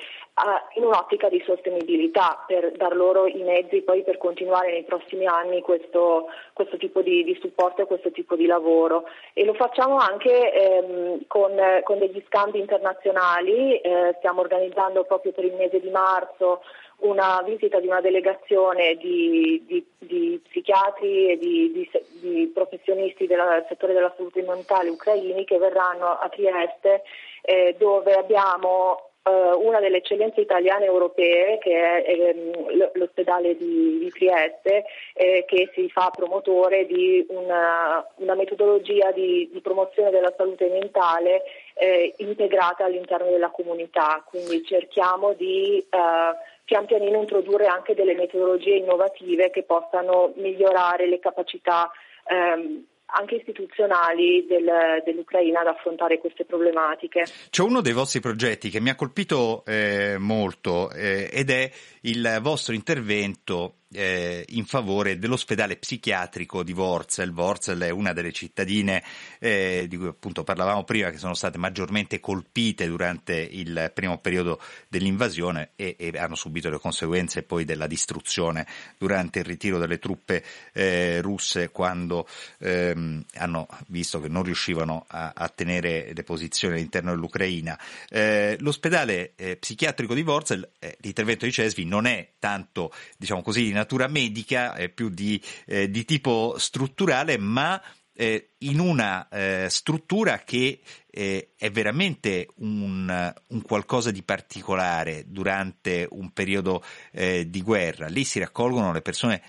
in 0.75 0.85
un'ottica 0.85 1.29
di 1.29 1.43
sostenibilità 1.45 2.45
per 2.47 2.73
dar 2.73 2.95
loro 2.95 3.27
i 3.27 3.43
mezzi 3.43 3.83
poi 3.83 4.03
per 4.03 4.17
continuare 4.17 4.71
nei 4.71 4.85
prossimi 4.85 5.27
anni 5.27 5.61
questo, 5.61 6.29
questo 6.53 6.77
tipo 6.77 7.03
di, 7.03 7.25
di, 7.25 7.37
supporto 7.41 7.83
e 7.83 7.87
questo 7.87 8.11
tipo 8.11 8.37
di 8.37 8.47
lavoro. 8.47 9.05
E 9.35 9.45
lo 9.45 9.55
facciamo 9.55 9.99
anche 9.99 10.53
ehm, 10.53 11.27
con, 11.27 11.53
con, 11.83 11.99
degli 11.99 12.23
scambi 12.27 12.59
internazionali, 12.59 13.77
eh, 13.81 14.15
stiamo 14.19 14.41
organizzando 14.41 15.05
proprio 15.05 15.33
per 15.33 15.45
il 15.45 15.55
mese 15.55 15.81
di 15.81 15.91
marzo 15.91 16.63
una 17.01 17.43
visita 17.45 17.81
di 17.81 17.87
una 17.87 18.01
delegazione 18.01 18.95
di, 18.97 19.63
di, 19.67 19.87
di 19.99 20.41
psichiatri 20.49 21.31
e 21.31 21.39
di, 21.39 21.89
di, 22.21 22.51
professionisti 22.53 23.27
del 23.27 23.65
settore 23.69 23.95
della 23.95 24.13
salute 24.17 24.43
mentale 24.43 24.91
ucraini 24.91 25.45
che 25.45 25.59
verranno 25.59 26.19
a 26.19 26.29
Trieste 26.29 27.03
eh, 27.43 27.75
dove 27.79 28.13
abbiamo 28.13 29.10
una 29.23 29.81
delle 29.81 29.99
eccellenze 29.99 30.41
italiane 30.41 30.87
europee 30.87 31.59
che 31.59 32.03
è 32.03 32.11
ehm, 32.11 32.91
l'ospedale 32.95 33.57
di, 33.57 34.11
Trieste 34.11 34.85
eh, 35.15 35.45
che 35.47 35.71
si 35.73 35.89
fa 35.89 36.11
promotore 36.11 36.87
di 36.87 37.25
una, 37.29 38.05
una 38.17 38.35
metodologia 38.35 39.13
di, 39.13 39.49
di, 39.53 39.61
promozione 39.61 40.11
della 40.11 40.33
salute 40.37 40.69
mentale 40.69 41.43
eh, 41.75 42.15
integrata 42.19 42.85
all'interno 42.85 43.31
della 43.31 43.51
comunità, 43.51 44.23
quindi 44.27 44.65
cerchiamo 44.65 45.33
di 45.35 45.87
uh, 45.91 46.37
pian 46.65 46.87
pianino 46.87 47.19
introdurre 47.19 47.67
anche 47.67 47.95
delle 47.95 48.15
metodologie 48.15 48.77
innovative 48.77 49.51
che 49.51 49.63
possano 49.63 50.33
migliorare 50.37 51.07
le 51.07 51.19
capacità 51.19 51.91
um, 52.29 52.85
anche 53.13 53.37
istituzionali 53.37 54.47
del, 54.47 55.03
dell'Ucraina 55.05 55.61
ad 55.61 55.69
affrontare 55.69 56.19
queste 56.19 56.45
problematiche. 56.45 57.25
C'è 57.51 57.63
uno 57.63 57.81
dei 57.81 57.93
vostri 57.93 58.21
progetti 58.21 58.71
che 58.71 58.81
mi 58.81 58.91
ha 58.91 58.95
colpito 58.95 59.65
eh, 59.67 60.17
molto 60.19 60.91
eh, 60.91 61.29
ed 61.33 61.51
è 61.51 61.71
il 62.03 62.39
vostro 62.41 62.75
intervento 62.75 63.75
eh, 63.93 64.45
in 64.51 64.65
favore 64.65 65.19
dell'ospedale 65.19 65.77
psichiatrico 65.77 66.63
di 66.63 66.73
Worzel. 66.73 67.33
Worzel 67.33 67.81
è 67.81 67.91
una 67.91 68.13
delle 68.13 68.33
cittadine 68.33 69.03
eh, 69.39 69.87
di 69.89 69.97
cui 69.97 70.07
appunto 70.07 70.45
parlavamo 70.45 70.85
prima 70.85 71.11
che 71.11 71.19
sono 71.19 71.35
state 71.35 71.59
maggiormente 71.59 72.21
colpite 72.21 72.87
durante 72.87 73.35
il 73.35 73.91
primo 73.95 74.19
periodo 74.19 74.61
dell'invasione 74.89 75.71
e, 75.77 75.97
e 75.99 76.13
hanno 76.19 76.35
subito 76.35 76.71
le 76.71 76.79
conseguenze 76.79 77.43
poi 77.43 77.65
della 77.65 77.87
distruzione 77.87 78.67
durante 78.99 79.41
il 79.41 79.45
ritiro 79.45 79.79
delle 79.79 79.99
truppe 79.99 80.45
eh, 80.73 81.21
russe 81.21 81.71
quando 81.71 82.29
ehm, 82.59 83.25
hanno 83.35 83.67
visto 83.89 84.21
che 84.21 84.29
non 84.29 84.43
riuscivano 84.43 85.05
a, 85.09 85.33
a, 85.35 85.49
tenere 85.49 86.13
le 86.15 86.23
posizioni 86.23 86.75
all'interno 86.75 87.11
dell'Ucraina. 87.11 87.79
Eh, 88.09 88.57
l'ospedale 88.61 89.33
eh, 89.37 89.57
psichiatrico 89.57 90.15
di 90.15 90.23
Worzel, 90.23 90.69
eh, 90.79 90.97
l'intervento 91.01 91.45
di 91.45 91.53
Cesvi 91.53 91.85
non 91.85 92.07
è 92.07 92.33
tanto 92.39 92.93
diciamo 93.17 93.43
così 93.43 93.71
natura 93.81 94.09
medica, 94.09 94.75
è 94.75 94.89
più 94.91 95.09
di, 95.09 95.41
eh, 95.67 95.91
di 95.91 96.05
tipo 96.05 96.57
strutturale, 96.59 97.39
ma 97.39 97.81
eh, 98.13 98.51
in 98.59 98.79
una 98.81 99.29
eh, 99.29 99.67
struttura 99.71 100.41
che 100.41 100.81
eh, 101.11 101.53
è 101.57 101.71
veramente 101.71 102.49
un, 102.57 103.33
un, 103.49 103.63
qualcosa 103.63 104.11
di 104.11 104.23
particolare 104.23 105.25
durante 105.27 106.07
un 106.11 106.31
periodo 106.33 106.85
eh, 107.13 107.49
di 107.49 107.63
guerra. 107.63 108.09
Lì 108.09 108.25
si 108.25 108.39
raccolgono 108.39 108.93
le 108.93 109.01
persone 109.01 109.43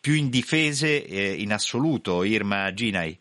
più 0.00 0.14
indifese 0.14 1.04
eh, 1.04 1.34
in 1.34 1.52
assoluto, 1.52 2.24
Irma 2.24 2.72
Ginai. 2.72 3.16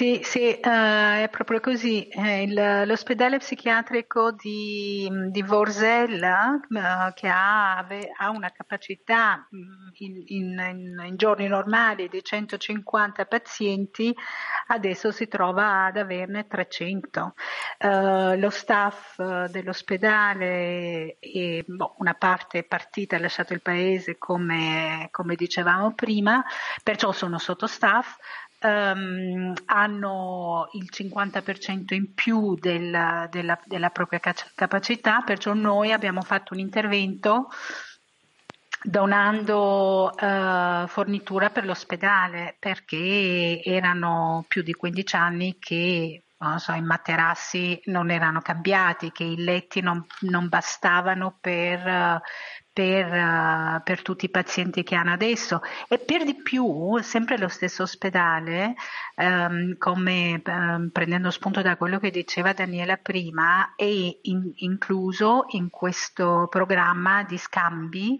Sì, 0.00 0.20
sì, 0.22 0.58
uh, 0.64 0.66
è 0.66 1.28
proprio 1.30 1.60
così. 1.60 2.08
Eh, 2.08 2.44
il, 2.44 2.84
l'ospedale 2.86 3.36
psichiatrico 3.36 4.32
di, 4.32 5.06
di 5.28 5.42
Vorzella, 5.42 6.58
uh, 6.66 7.12
che 7.12 7.28
ha, 7.28 7.76
ha, 7.76 8.30
una 8.30 8.50
capacità 8.50 9.46
in, 9.50 10.22
in, 10.28 11.02
in, 11.04 11.16
giorni 11.16 11.46
normali 11.48 12.08
di 12.08 12.24
150 12.24 13.26
pazienti, 13.26 14.16
adesso 14.68 15.10
si 15.12 15.28
trova 15.28 15.84
ad 15.84 15.98
averne 15.98 16.46
300. 16.46 17.34
Uh, 17.80 18.38
lo 18.38 18.48
staff 18.48 19.20
dell'ospedale, 19.50 21.18
è, 21.18 21.62
boh, 21.66 21.96
una 21.98 22.14
parte 22.14 22.60
è 22.60 22.64
partita, 22.64 23.16
ha 23.16 23.20
lasciato 23.20 23.52
il 23.52 23.60
paese 23.60 24.16
come, 24.16 25.08
come 25.10 25.34
dicevamo 25.34 25.92
prima, 25.92 26.42
perciò 26.82 27.12
sono 27.12 27.36
sottostaff 27.36 28.16
um, 28.62 29.52
hanno 29.66 30.68
il 30.72 30.88
50% 30.90 31.94
in 31.94 32.14
più 32.14 32.54
del, 32.56 33.28
della, 33.30 33.60
della 33.64 33.90
propria 33.90 34.20
capacità, 34.54 35.22
perciò 35.22 35.54
noi 35.54 35.92
abbiamo 35.92 36.22
fatto 36.22 36.54
un 36.54 36.60
intervento 36.60 37.48
donando 38.82 40.10
uh, 40.18 40.86
fornitura 40.86 41.50
per 41.50 41.66
l'ospedale 41.66 42.56
perché 42.58 43.60
erano 43.62 44.44
più 44.48 44.62
di 44.62 44.72
15 44.72 45.16
anni 45.16 45.58
che 45.58 46.22
so, 46.56 46.72
i 46.72 46.80
materassi 46.80 47.80
non 47.86 48.10
erano 48.10 48.40
cambiati, 48.40 49.12
che 49.12 49.24
i 49.24 49.36
letti 49.36 49.80
non, 49.80 50.04
non 50.20 50.48
bastavano 50.48 51.36
per, 51.38 52.22
per, 52.80 53.12
uh, 53.12 53.82
per, 53.84 54.00
tutti 54.00 54.24
i 54.24 54.30
pazienti 54.30 54.82
che 54.82 54.94
hanno 54.94 55.12
adesso. 55.12 55.60
E 55.86 55.98
per 55.98 56.24
di 56.24 56.34
più, 56.34 56.98
sempre 57.02 57.36
lo 57.36 57.48
stesso 57.48 57.82
ospedale, 57.82 58.74
um, 59.16 59.76
come 59.76 60.40
um, 60.46 60.88
prendendo 60.90 61.30
spunto 61.30 61.60
da 61.60 61.76
quello 61.76 61.98
che 61.98 62.10
diceva 62.10 62.54
Daniela 62.54 62.96
prima, 62.96 63.74
è 63.76 63.84
in, 63.84 64.50
incluso 64.56 65.44
in 65.50 65.68
questo 65.68 66.46
programma 66.48 67.22
di 67.22 67.36
scambi 67.36 68.18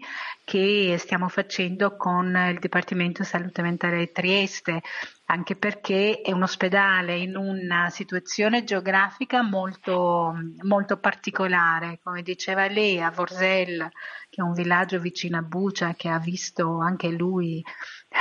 che 0.51 0.97
stiamo 0.97 1.29
facendo 1.29 1.95
con 1.95 2.35
il 2.49 2.59
Dipartimento 2.59 3.23
Salute 3.23 3.61
Mentale 3.61 3.99
di 3.99 4.11
Trieste 4.11 4.81
anche 5.27 5.55
perché 5.55 6.19
è 6.19 6.33
un 6.33 6.43
ospedale 6.43 7.15
in 7.15 7.37
una 7.37 7.89
situazione 7.89 8.65
geografica 8.65 9.41
molto, 9.41 10.33
molto 10.63 10.97
particolare, 10.99 12.01
come 12.03 12.21
diceva 12.21 12.67
lei, 12.67 13.01
a 13.01 13.11
Vorsel, 13.11 13.89
che 14.29 14.41
è 14.41 14.43
un 14.43 14.51
villaggio 14.51 14.99
vicino 14.99 15.37
a 15.37 15.41
Bucia, 15.41 15.93
che 15.93 16.09
ha 16.09 16.19
visto 16.19 16.79
anche 16.79 17.07
lui 17.07 17.63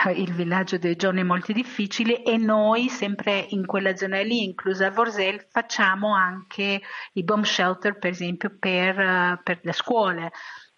eh, 0.07 0.13
il 0.13 0.33
villaggio 0.33 0.79
dei 0.79 0.95
giorni 0.95 1.25
molto 1.25 1.51
difficili 1.51 2.23
e 2.23 2.37
noi 2.37 2.89
sempre 2.89 3.45
in 3.49 3.67
quella 3.67 3.97
zona 3.97 4.21
lì, 4.23 4.45
inclusa 4.45 4.93
Vorsel, 4.93 5.45
facciamo 5.51 6.15
anche 6.15 6.81
i 7.15 7.25
bomb 7.25 7.43
shelter 7.43 7.99
per 7.99 8.11
esempio 8.11 8.55
per, 8.57 9.01
eh, 9.01 9.41
per 9.43 9.59
le 9.65 9.73
scuole 9.73 10.31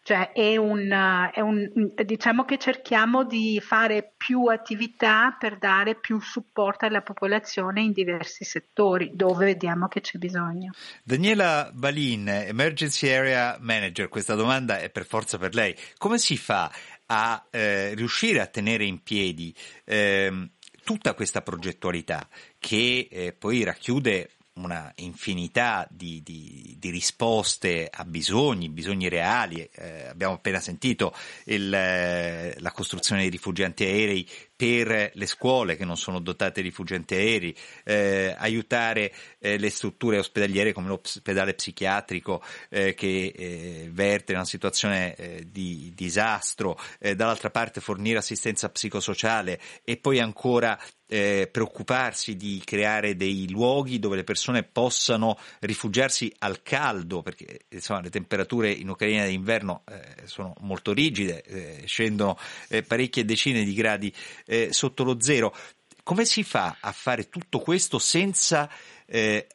cioè 0.03 0.33
è 0.33 0.57
un, 0.57 0.91
è 1.33 1.41
un, 1.41 1.71
diciamo 2.05 2.45
che 2.45 2.59
cerchiamo 2.59 3.25
di 3.25 3.61
fare 3.65 4.15
più 4.17 4.47
attività 4.47 5.37
per 5.39 5.59
dare 5.59 5.95
più 5.95 6.21
supporto 6.21 6.87
alla 6.87 7.03
popolazione 7.03 7.83
in 7.83 7.93
diversi 7.93 8.45
settori 8.45 9.13
dove 9.15 9.45
vediamo 9.45 9.87
che 9.87 10.01
c'è 10.01 10.19
bisogno. 10.19 10.73
Daniela 11.05 11.71
Balin, 11.73 12.29
Emergency 12.29 13.09
Area 13.09 13.57
Manager, 13.61 14.09
questa 14.09 14.35
domanda 14.35 14.81
è 14.81 14.91
per 14.91 15.07
forza 15.07 15.39
per 15.39 15.55
lei. 15.55 15.75
Come 15.99 16.19
si 16.19 16.37
fa 16.37 16.71
a 17.07 17.47
eh, 17.51 17.95
riuscire 17.95 18.41
a 18.41 18.47
tenere 18.47 18.85
in 18.85 19.03
piedi 19.03 19.55
eh, 19.85 20.51
tutta 20.83 21.15
questa 21.15 21.43
progettualità 21.43 22.27
che 22.59 23.09
eh, 23.09 23.33
poi 23.33 23.63
racchiude 23.63 24.31
una 24.55 24.93
infinità 24.97 25.87
di, 25.91 26.23
di, 26.23 26.77
di, 26.79 26.91
risposte 26.91 27.89
a 27.91 28.05
bisogni, 28.05 28.69
bisogni 28.69 29.09
reali. 29.09 29.69
Eh, 29.73 30.07
abbiamo 30.09 30.35
appena 30.35 30.61
sentito 30.61 31.15
il, 31.45 31.73
eh, 31.73 32.55
la 32.59 32.73
costruzione 32.73 33.23
di 33.23 33.31
rifugi 33.31 33.63
antiaerei 33.63 34.29
per 34.63 35.11
le 35.13 35.27
scuole 35.27 35.75
che 35.75 35.85
non 35.85 35.97
sono 35.97 36.21
dotate 36.21 36.63
di 36.63 36.69
rifugiati 36.69 37.15
aerei, 37.15 37.57
eh, 37.83 38.33
aiutare 38.39 39.13
eh, 39.41 39.59
le 39.59 39.71
strutture 39.71 40.19
ospedaliere 40.19 40.73
come 40.73 40.87
l'ospedale 40.87 41.55
psichiatrico 41.55 42.41
eh, 42.69 42.95
che 42.95 43.33
eh, 43.35 43.89
verte 43.91 44.31
in 44.31 44.39
una 44.39 44.47
situazione 44.47 45.17
eh, 45.17 45.49
di 45.51 45.91
disastro, 45.97 46.79
eh, 47.01 47.17
dall'altra 47.17 47.51
parte 47.51 47.81
fornire 47.81 48.19
assistenza 48.19 48.69
psicosociale 48.69 49.61
e 49.83 49.97
poi 49.97 50.21
ancora 50.21 50.79
preoccuparsi 51.13 52.37
di 52.37 52.63
creare 52.65 53.17
dei 53.17 53.51
luoghi 53.51 53.99
dove 53.99 54.17
le 54.17 54.25
persone 54.25 54.63
possano 54.63 55.39
rifugiarsi 55.59 56.35
al 56.39 56.63
caldo, 56.63 57.21
perché 57.21 57.67
insomma, 57.69 58.01
le 58.01 58.09
temperature 58.09 58.71
in 58.71 58.89
Ucraina 58.89 59.27
d'inverno 59.27 59.85
sono 60.25 60.55
molto 60.61 60.95
rigide, 60.95 61.83
scendono 61.85 62.39
parecchie 62.87 63.27
decine 63.27 63.63
di 63.63 63.75
gradi 63.75 64.11
eh, 64.53 64.73
sotto 64.73 65.03
lo 65.03 65.21
zero. 65.21 65.55
Come 66.03 66.27
si 66.27 66.43
fa 66.43 66.77
a 66.81 66.93
fare 66.93 67.29
tutto 67.31 67.61
questo 67.61 67.99
senza 67.99 68.69
eh, 69.07 69.47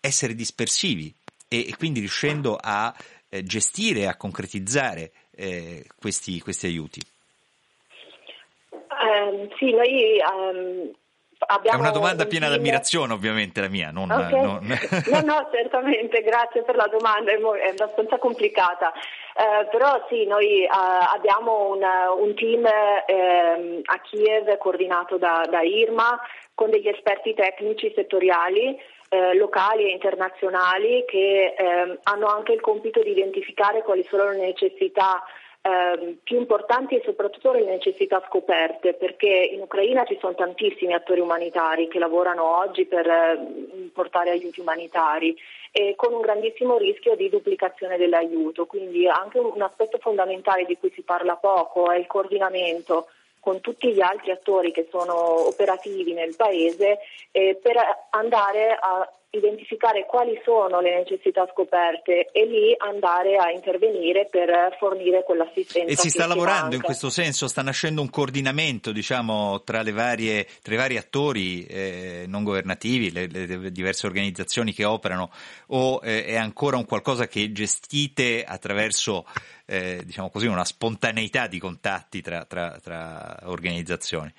essere 0.00 0.34
dispersivi 0.34 1.14
e, 1.46 1.68
e, 1.68 1.76
quindi 1.76 2.00
riuscendo 2.00 2.58
a 2.60 2.92
eh, 3.28 3.44
gestire, 3.44 4.08
a 4.08 4.16
concretizzare 4.16 5.12
eh, 5.36 5.86
questi, 5.94 6.40
questi, 6.40 6.66
aiuti? 6.66 7.00
Um, 8.72 9.48
sì, 9.56 9.70
noi 9.70 10.18
um, 10.32 10.90
Abbiamo 11.52 11.78
è 11.78 11.80
una 11.80 11.90
domanda 11.90 12.26
piena 12.26 12.48
di 12.48 12.54
ammirazione, 12.54 13.12
ovviamente, 13.12 13.60
la 13.60 13.68
mia. 13.68 13.90
Non, 13.90 14.08
okay. 14.08 14.30
non... 14.30 14.60
no, 15.10 15.20
no, 15.22 15.48
certamente, 15.52 16.22
grazie 16.22 16.62
per 16.62 16.76
la 16.76 16.86
domanda, 16.86 17.32
è 17.32 17.68
abbastanza 17.70 18.18
complicata. 18.18 18.92
Eh, 18.92 19.66
però 19.68 20.06
sì, 20.08 20.26
noi 20.26 20.62
eh, 20.62 20.68
abbiamo 20.68 21.70
un, 21.70 21.82
un 22.18 22.34
team 22.36 22.64
eh, 22.64 23.82
a 23.84 23.98
Kiev 23.98 24.58
coordinato 24.58 25.18
da, 25.18 25.44
da, 25.50 25.60
Irma 25.62 26.20
con 26.54 26.70
degli 26.70 26.88
esperti 26.88 27.34
tecnici 27.34 27.92
settoriali. 27.96 28.78
Eh, 29.12 29.34
locali 29.34 29.86
e 29.86 29.90
internazionali 29.90 31.04
che 31.04 31.56
ehm, 31.58 31.98
hanno 32.04 32.26
anche 32.28 32.52
il 32.52 32.60
compito 32.60 33.02
di 33.02 33.10
identificare 33.10 33.82
quali 33.82 34.06
sono 34.08 34.30
le 34.30 34.36
necessità 34.36 35.20
eh, 35.62 36.16
più 36.22 36.38
importanti 36.38 36.96
e 36.96 37.02
soprattutto 37.04 37.52
le 37.52 37.64
necessità 37.64 38.22
scoperte, 38.26 38.94
perché 38.94 39.28
in 39.28 39.60
Ucraina 39.60 40.04
ci 40.04 40.16
sono 40.18 40.34
tantissimi 40.34 40.94
attori 40.94 41.20
umanitari 41.20 41.88
che 41.88 41.98
lavorano 41.98 42.58
oggi 42.58 42.86
per 42.86 43.06
eh, 43.06 43.90
portare 43.92 44.30
aiuti 44.30 44.60
umanitari 44.60 45.36
e 45.70 45.94
con 45.96 46.14
un 46.14 46.20
grandissimo 46.20 46.78
rischio 46.78 47.14
di 47.14 47.28
duplicazione 47.28 47.98
dell'aiuto. 47.98 48.66
Quindi 48.66 49.06
anche 49.06 49.38
un 49.38 49.60
aspetto 49.60 49.98
fondamentale 49.98 50.64
di 50.64 50.76
cui 50.78 50.90
si 50.94 51.02
parla 51.02 51.36
poco 51.36 51.90
è 51.90 51.98
il 51.98 52.06
coordinamento 52.06 53.08
con 53.40 53.60
tutti 53.60 53.92
gli 53.92 54.00
altri 54.00 54.30
attori 54.30 54.70
che 54.70 54.86
sono 54.90 55.46
operativi 55.46 56.12
nel 56.12 56.36
Paese 56.36 56.98
eh, 57.32 57.58
per 57.60 57.76
andare 58.10 58.76
a 58.78 59.10
identificare 59.30 60.06
quali 60.06 60.40
sono 60.44 60.80
le 60.80 60.96
necessità 60.96 61.46
scoperte 61.52 62.30
e 62.32 62.46
lì 62.46 62.74
andare 62.78 63.36
a 63.36 63.50
intervenire 63.50 64.26
per 64.28 64.76
fornire 64.78 65.22
quell'assistenza. 65.22 65.90
E 65.90 65.96
si 65.96 66.10
sta 66.10 66.26
lavorando 66.26 66.62
manca. 66.62 66.76
in 66.76 66.82
questo 66.82 67.10
senso, 67.10 67.46
sta 67.46 67.62
nascendo 67.62 68.00
un 68.00 68.10
coordinamento 68.10 68.90
diciamo, 68.90 69.62
tra, 69.62 69.82
varie, 69.92 70.46
tra, 70.62 70.74
i 70.74 70.76
vari 70.76 70.96
attori 70.96 71.64
eh, 71.66 72.24
non 72.26 72.42
governativi, 72.42 73.12
le, 73.12 73.28
le, 73.28 73.70
diverse 73.70 74.06
organizzazioni 74.06 74.72
che 74.72 74.84
operano, 74.84 75.30
o 75.68 76.00
eh, 76.02 76.24
è 76.24 76.36
ancora 76.36 76.76
un 76.76 76.84
qualcosa 76.84 77.28
che 77.28 77.52
gestite 77.52 78.42
attraverso 78.44 79.24
eh, 79.66 80.02
diciamo 80.04 80.28
così, 80.30 80.48
una 80.48 80.64
spontaneità 80.64 81.46
di 81.46 81.60
contatti 81.60 82.20
tra, 82.20 82.44
tra, 82.44 82.78
tra 82.82 83.36
organizzazioni? 83.44 84.32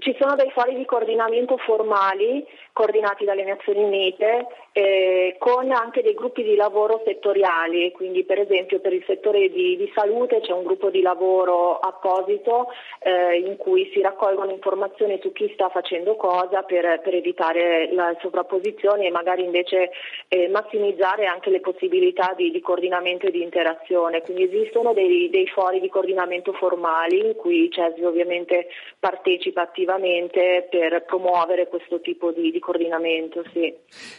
Ci 0.00 0.16
sono 0.18 0.36
dei 0.36 0.50
fori 0.50 0.76
di 0.76 0.84
coordinamento 0.84 1.56
formali 1.56 2.44
coordinati 2.72 3.24
dalle 3.24 3.44
Nazioni 3.44 3.84
Unite 3.84 4.46
eh, 4.78 5.34
con 5.38 5.72
anche 5.72 6.02
dei 6.02 6.14
gruppi 6.14 6.44
di 6.44 6.54
lavoro 6.54 7.02
settoriali, 7.04 7.90
quindi 7.90 8.22
per 8.22 8.38
esempio 8.38 8.78
per 8.78 8.92
il 8.92 9.02
settore 9.08 9.50
di, 9.50 9.76
di 9.76 9.90
salute 9.92 10.40
c'è 10.40 10.52
un 10.52 10.62
gruppo 10.62 10.88
di 10.88 11.02
lavoro 11.02 11.80
apposito 11.80 12.68
eh, 13.00 13.40
in 13.40 13.56
cui 13.56 13.90
si 13.92 14.00
raccolgono 14.00 14.52
informazioni 14.52 15.18
su 15.20 15.32
chi 15.32 15.50
sta 15.52 15.68
facendo 15.68 16.14
cosa 16.14 16.62
per, 16.62 17.00
per 17.02 17.12
evitare 17.12 17.92
la 17.92 18.16
sovrapposizione 18.20 19.06
e 19.06 19.10
magari 19.10 19.42
invece 19.42 19.90
eh, 20.28 20.46
massimizzare 20.46 21.26
anche 21.26 21.50
le 21.50 21.58
possibilità 21.58 22.34
di, 22.36 22.52
di, 22.52 22.60
coordinamento 22.60 23.26
e 23.26 23.32
di 23.32 23.42
interazione. 23.42 24.20
Quindi 24.20 24.44
esistono 24.44 24.92
dei, 24.92 25.28
dei 25.28 25.48
fori 25.48 25.80
di 25.80 25.88
coordinamento 25.88 26.52
formali 26.52 27.18
in 27.18 27.34
cui 27.34 27.68
CESI 27.68 28.04
ovviamente 28.04 28.68
partecipa 29.00 29.62
attivamente 29.62 30.68
per 30.70 31.02
promuovere 31.04 31.66
questo 31.66 32.00
tipo 32.00 32.30
di, 32.30 32.52
di 32.52 32.60
coordinamento. 32.60 33.42
Sì. 33.52 33.74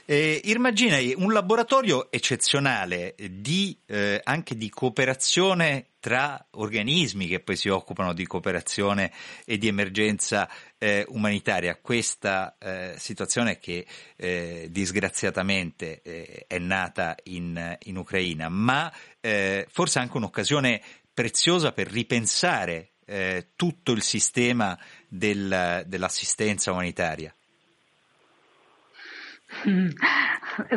Eh, 0.05 0.41
immaginai 0.57 1.13
un 1.17 1.31
laboratorio 1.31 2.11
eccezionale 2.11 3.15
di, 3.29 3.77
eh, 3.85 4.19
anche 4.23 4.55
di 4.55 4.69
cooperazione 4.69 5.87
tra 5.99 6.47
organismi 6.51 7.27
che 7.27 7.39
poi 7.41 7.55
si 7.55 7.67
occupano 7.69 8.13
di 8.13 8.25
cooperazione 8.25 9.11
e 9.45 9.57
di 9.57 9.67
emergenza 9.67 10.49
eh, 10.77 11.05
umanitaria. 11.09 11.77
Questa 11.81 12.55
eh, 12.57 12.93
situazione 12.97 13.59
che 13.59 13.85
eh, 14.15 14.67
disgraziatamente 14.69 16.01
eh, 16.01 16.45
è 16.47 16.57
nata 16.57 17.15
in, 17.23 17.77
in 17.83 17.97
Ucraina, 17.97 18.49
ma 18.49 18.91
eh, 19.19 19.67
forse 19.69 19.99
anche 19.99 20.17
un'occasione 20.17 20.81
preziosa 21.13 21.71
per 21.73 21.87
ripensare 21.91 22.91
eh, 23.05 23.49
tutto 23.55 23.91
il 23.91 24.01
sistema 24.01 24.77
del, 25.07 25.83
dell'assistenza 25.85 26.71
umanitaria. 26.71 27.33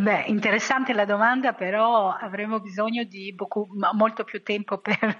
Beh, 0.00 0.24
interessante 0.26 0.94
la 0.94 1.04
domanda, 1.04 1.52
però 1.52 2.10
avremo 2.10 2.60
bisogno 2.60 3.04
di 3.04 3.32
beaucoup, 3.34 3.68
molto 3.92 4.24
più 4.24 4.42
tempo 4.42 4.78
per... 4.78 5.18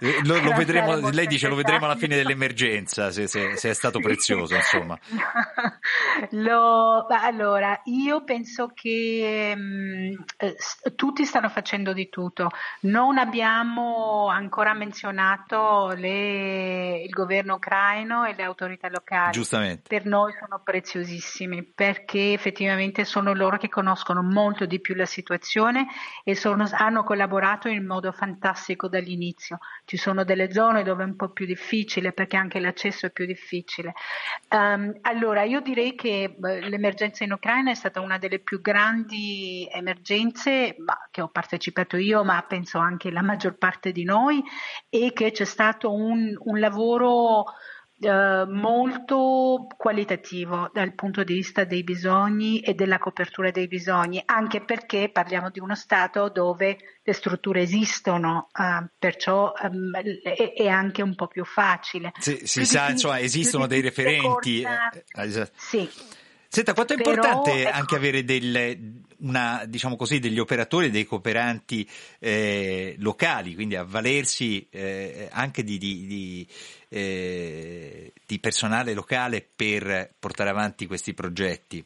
Eh, 0.00 0.20
lo, 0.24 0.40
lo 0.42 0.52
vedremo, 0.52 1.10
lei 1.10 1.26
dice 1.26 1.48
lo 1.48 1.54
vedremo 1.54 1.86
alla 1.86 1.96
fine 1.96 2.16
dell'emergenza, 2.16 3.10
se, 3.10 3.26
se, 3.26 3.56
se 3.56 3.70
è 3.70 3.72
stato 3.72 4.00
prezioso, 4.00 4.54
insomma. 4.54 4.98
Lo, 6.30 7.06
allora, 7.06 7.80
io 7.84 8.22
penso 8.24 8.70
che 8.74 9.54
mh, 9.56 10.24
eh, 10.36 10.56
tutti 10.94 11.24
stanno 11.24 11.48
facendo 11.48 11.92
di 11.92 12.08
tutto. 12.08 12.50
Non 12.82 13.18
abbiamo 13.18 14.28
ancora 14.28 14.74
menzionato 14.74 15.92
le, 15.96 17.02
il 17.02 17.10
governo 17.10 17.54
ucraino 17.54 18.24
e 18.24 18.34
le 18.34 18.42
autorità 18.42 18.88
locali. 18.88 19.32
Giustamente. 19.32 19.82
Per 19.88 20.06
noi 20.06 20.32
sono 20.38 20.60
preziosissimi 20.62 21.62
perché 21.62 22.32
effettivamente 22.32 22.73
sono 23.04 23.32
loro 23.34 23.56
che 23.56 23.68
conoscono 23.68 24.22
molto 24.22 24.66
di 24.66 24.80
più 24.80 24.94
la 24.94 25.06
situazione 25.06 25.86
e 26.24 26.34
sono, 26.34 26.68
hanno 26.70 27.04
collaborato 27.04 27.68
in 27.68 27.86
modo 27.86 28.12
fantastico 28.12 28.88
dall'inizio. 28.88 29.58
Ci 29.84 29.96
sono 29.96 30.24
delle 30.24 30.52
zone 30.52 30.82
dove 30.82 31.02
è 31.02 31.06
un 31.06 31.16
po' 31.16 31.28
più 31.30 31.46
difficile 31.46 32.12
perché 32.12 32.36
anche 32.36 32.60
l'accesso 32.60 33.06
è 33.06 33.10
più 33.10 33.26
difficile. 33.26 33.94
Um, 34.50 34.92
allora, 35.02 35.42
io 35.42 35.60
direi 35.60 35.94
che 35.94 36.36
l'emergenza 36.38 37.24
in 37.24 37.32
Ucraina 37.32 37.70
è 37.70 37.74
stata 37.74 38.00
una 38.00 38.18
delle 38.18 38.38
più 38.38 38.60
grandi 38.60 39.68
emergenze 39.70 40.76
bah, 40.78 41.08
che 41.10 41.20
ho 41.20 41.28
partecipato 41.28 41.96
io, 41.96 42.24
ma 42.24 42.42
penso 42.42 42.78
anche 42.78 43.10
la 43.10 43.22
maggior 43.22 43.56
parte 43.56 43.92
di 43.92 44.04
noi, 44.04 44.42
e 44.88 45.12
che 45.12 45.30
c'è 45.30 45.44
stato 45.44 45.92
un, 45.92 46.34
un 46.38 46.58
lavoro 46.58 47.44
eh, 48.00 48.44
molto 48.46 49.66
qualitativo 49.76 50.68
dal 50.72 50.94
punto 50.94 51.22
di 51.22 51.34
vista 51.34 51.64
dei 51.64 51.84
bisogni 51.84 52.60
e 52.60 52.74
della 52.74 52.98
copertura 52.98 53.50
dei 53.50 53.68
bisogni, 53.68 54.20
anche 54.24 54.62
perché 54.64 55.10
parliamo 55.10 55.50
di 55.50 55.60
uno 55.60 55.74
Stato 55.74 56.28
dove 56.28 56.76
le 57.02 57.12
strutture 57.12 57.60
esistono, 57.60 58.48
eh, 58.52 58.88
perciò 58.98 59.52
ehm, 59.52 59.96
è, 60.22 60.52
è, 60.54 60.66
anche 60.66 61.02
un 61.02 61.14
po' 61.14 61.28
più 61.28 61.44
facile. 61.44 62.12
Sì, 62.18 62.40
si 62.44 62.64
sa, 62.64 62.90
insomma, 62.90 63.20
esistono 63.20 63.66
dei 63.66 63.80
referenti. 63.80 64.62
Corta, 64.62 65.22
eh, 65.22 65.50
sì. 65.56 65.88
Senta, 66.48 66.72
quanto 66.72 66.92
è 66.92 66.96
Però, 66.96 67.10
importante 67.10 67.62
ecco, 67.62 67.76
anche 67.76 67.96
avere 67.96 68.24
del, 68.24 69.02
una, 69.24 69.64
diciamo 69.66 69.96
così, 69.96 70.18
degli 70.18 70.38
operatori, 70.38 70.90
dei 70.90 71.04
cooperanti 71.04 71.88
eh, 72.18 72.94
locali, 72.98 73.54
quindi 73.54 73.76
avvalersi 73.76 74.66
eh, 74.70 75.28
anche 75.30 75.64
di, 75.64 75.76
di, 75.78 76.06
di, 76.06 76.48
eh, 76.88 78.12
di 78.24 78.38
personale 78.38 78.94
locale 78.94 79.46
per 79.54 80.14
portare 80.18 80.50
avanti 80.50 80.86
questi 80.86 81.12
progetti? 81.12 81.84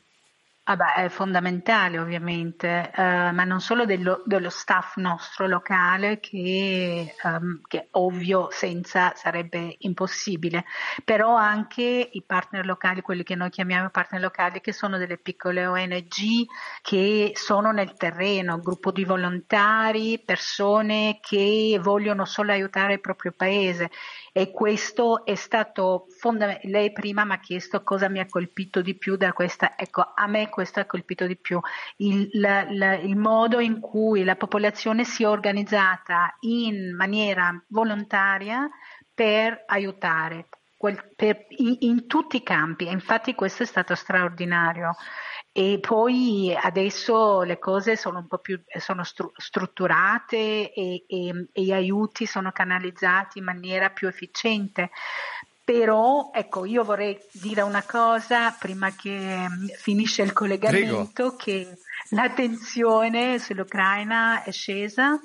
Ah 0.70 0.76
beh, 0.76 0.94
è 1.04 1.08
fondamentale 1.08 1.98
ovviamente, 1.98 2.90
eh, 2.94 3.32
ma 3.32 3.44
non 3.44 3.58
solo 3.58 3.86
dello, 3.86 4.22
dello, 4.26 4.50
staff 4.50 4.96
nostro 4.96 5.46
locale 5.46 6.20
che, 6.20 7.14
um, 7.22 7.62
che 7.66 7.88
ovvio 7.92 8.48
senza 8.50 9.14
sarebbe 9.14 9.76
impossibile, 9.78 10.66
però 11.04 11.34
anche 11.34 12.10
i 12.12 12.22
partner 12.22 12.66
locali, 12.66 13.00
quelli 13.00 13.22
che 13.22 13.34
noi 13.34 13.48
chiamiamo 13.48 13.88
partner 13.88 14.20
locali, 14.20 14.60
che 14.60 14.74
sono 14.74 14.98
delle 14.98 15.16
piccole 15.16 15.64
ONG 15.64 16.44
che 16.82 17.32
sono 17.34 17.70
nel 17.72 17.94
terreno, 17.94 18.58
gruppo 18.60 18.92
di 18.92 19.04
volontari, 19.06 20.22
persone 20.22 21.18
che 21.22 21.78
vogliono 21.80 22.26
solo 22.26 22.52
aiutare 22.52 22.92
il 22.92 23.00
proprio 23.00 23.32
paese 23.34 23.90
e 24.38 24.52
questo 24.52 25.24
è 25.24 25.34
stato 25.34 26.06
fondamentale. 26.16 26.70
Lei 26.70 26.92
prima 26.92 27.24
mi 27.24 27.32
ha 27.32 27.40
chiesto 27.40 27.82
cosa 27.82 28.08
mi 28.08 28.20
ha 28.20 28.26
colpito 28.28 28.82
di 28.82 28.96
più 28.96 29.16
da 29.16 29.32
questa, 29.32 29.76
ecco, 29.76 30.12
a 30.14 30.28
me 30.28 30.48
questo 30.48 30.78
ha 30.78 30.84
colpito 30.84 31.26
di 31.26 31.36
più, 31.36 31.58
il, 31.96 32.28
la, 32.34 32.64
la, 32.70 32.94
il 32.94 33.16
modo 33.16 33.58
in 33.58 33.80
cui 33.80 34.22
la 34.22 34.36
popolazione 34.36 35.02
si 35.02 35.24
è 35.24 35.28
organizzata 35.28 36.36
in 36.42 36.94
maniera 36.94 37.52
volontaria 37.70 38.68
per 39.12 39.64
aiutare, 39.66 40.48
per, 41.16 41.46
in, 41.48 41.76
in, 41.80 42.06
tutti 42.06 42.36
i 42.36 42.42
campi 42.42 42.86
infatti 42.86 43.34
questo 43.34 43.64
è 43.64 43.66
stato 43.66 43.96
straordinario 43.96 44.94
e 45.50 45.80
poi 45.80 46.54
adesso 46.54 47.42
le 47.42 47.58
cose 47.58 47.96
sono 47.96 48.18
un 48.18 48.28
po' 48.28 48.38
più 48.38 48.60
sono 48.78 49.02
stru- 49.02 49.32
strutturate 49.36 50.72
e, 50.72 51.04
e, 51.08 51.48
e, 51.52 51.62
gli 51.62 51.72
aiuti 51.72 52.26
sono 52.26 52.52
canalizzati 52.52 53.38
in 53.38 53.44
maniera 53.44 53.90
più 53.90 54.06
efficiente. 54.06 54.90
Però 55.64 56.30
ecco, 56.32 56.64
io 56.64 56.84
vorrei 56.84 57.18
dire 57.32 57.62
una 57.62 57.82
cosa 57.82 58.52
prima 58.52 58.94
che 58.94 59.46
finisce 59.76 60.22
il 60.22 60.32
collegamento, 60.32 61.12
Prego. 61.12 61.36
che 61.36 61.76
la 62.10 62.30
tensione 62.30 63.38
sull'Ucraina 63.38 64.44
è 64.44 64.52
scesa 64.52 65.20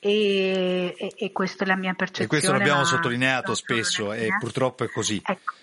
e, 0.00 0.94
e, 0.96 1.12
e 1.14 1.32
questa 1.32 1.64
è 1.64 1.66
la 1.66 1.76
mia 1.76 1.94
percezione. 1.94 2.24
E 2.24 2.28
questo 2.28 2.52
l'abbiamo 2.52 2.84
sottolineato 2.84 3.54
spesso 3.54 4.12
e 4.12 4.28
purtroppo 4.40 4.84
è 4.84 4.88
così. 4.88 5.22
Ecco. 5.24 5.54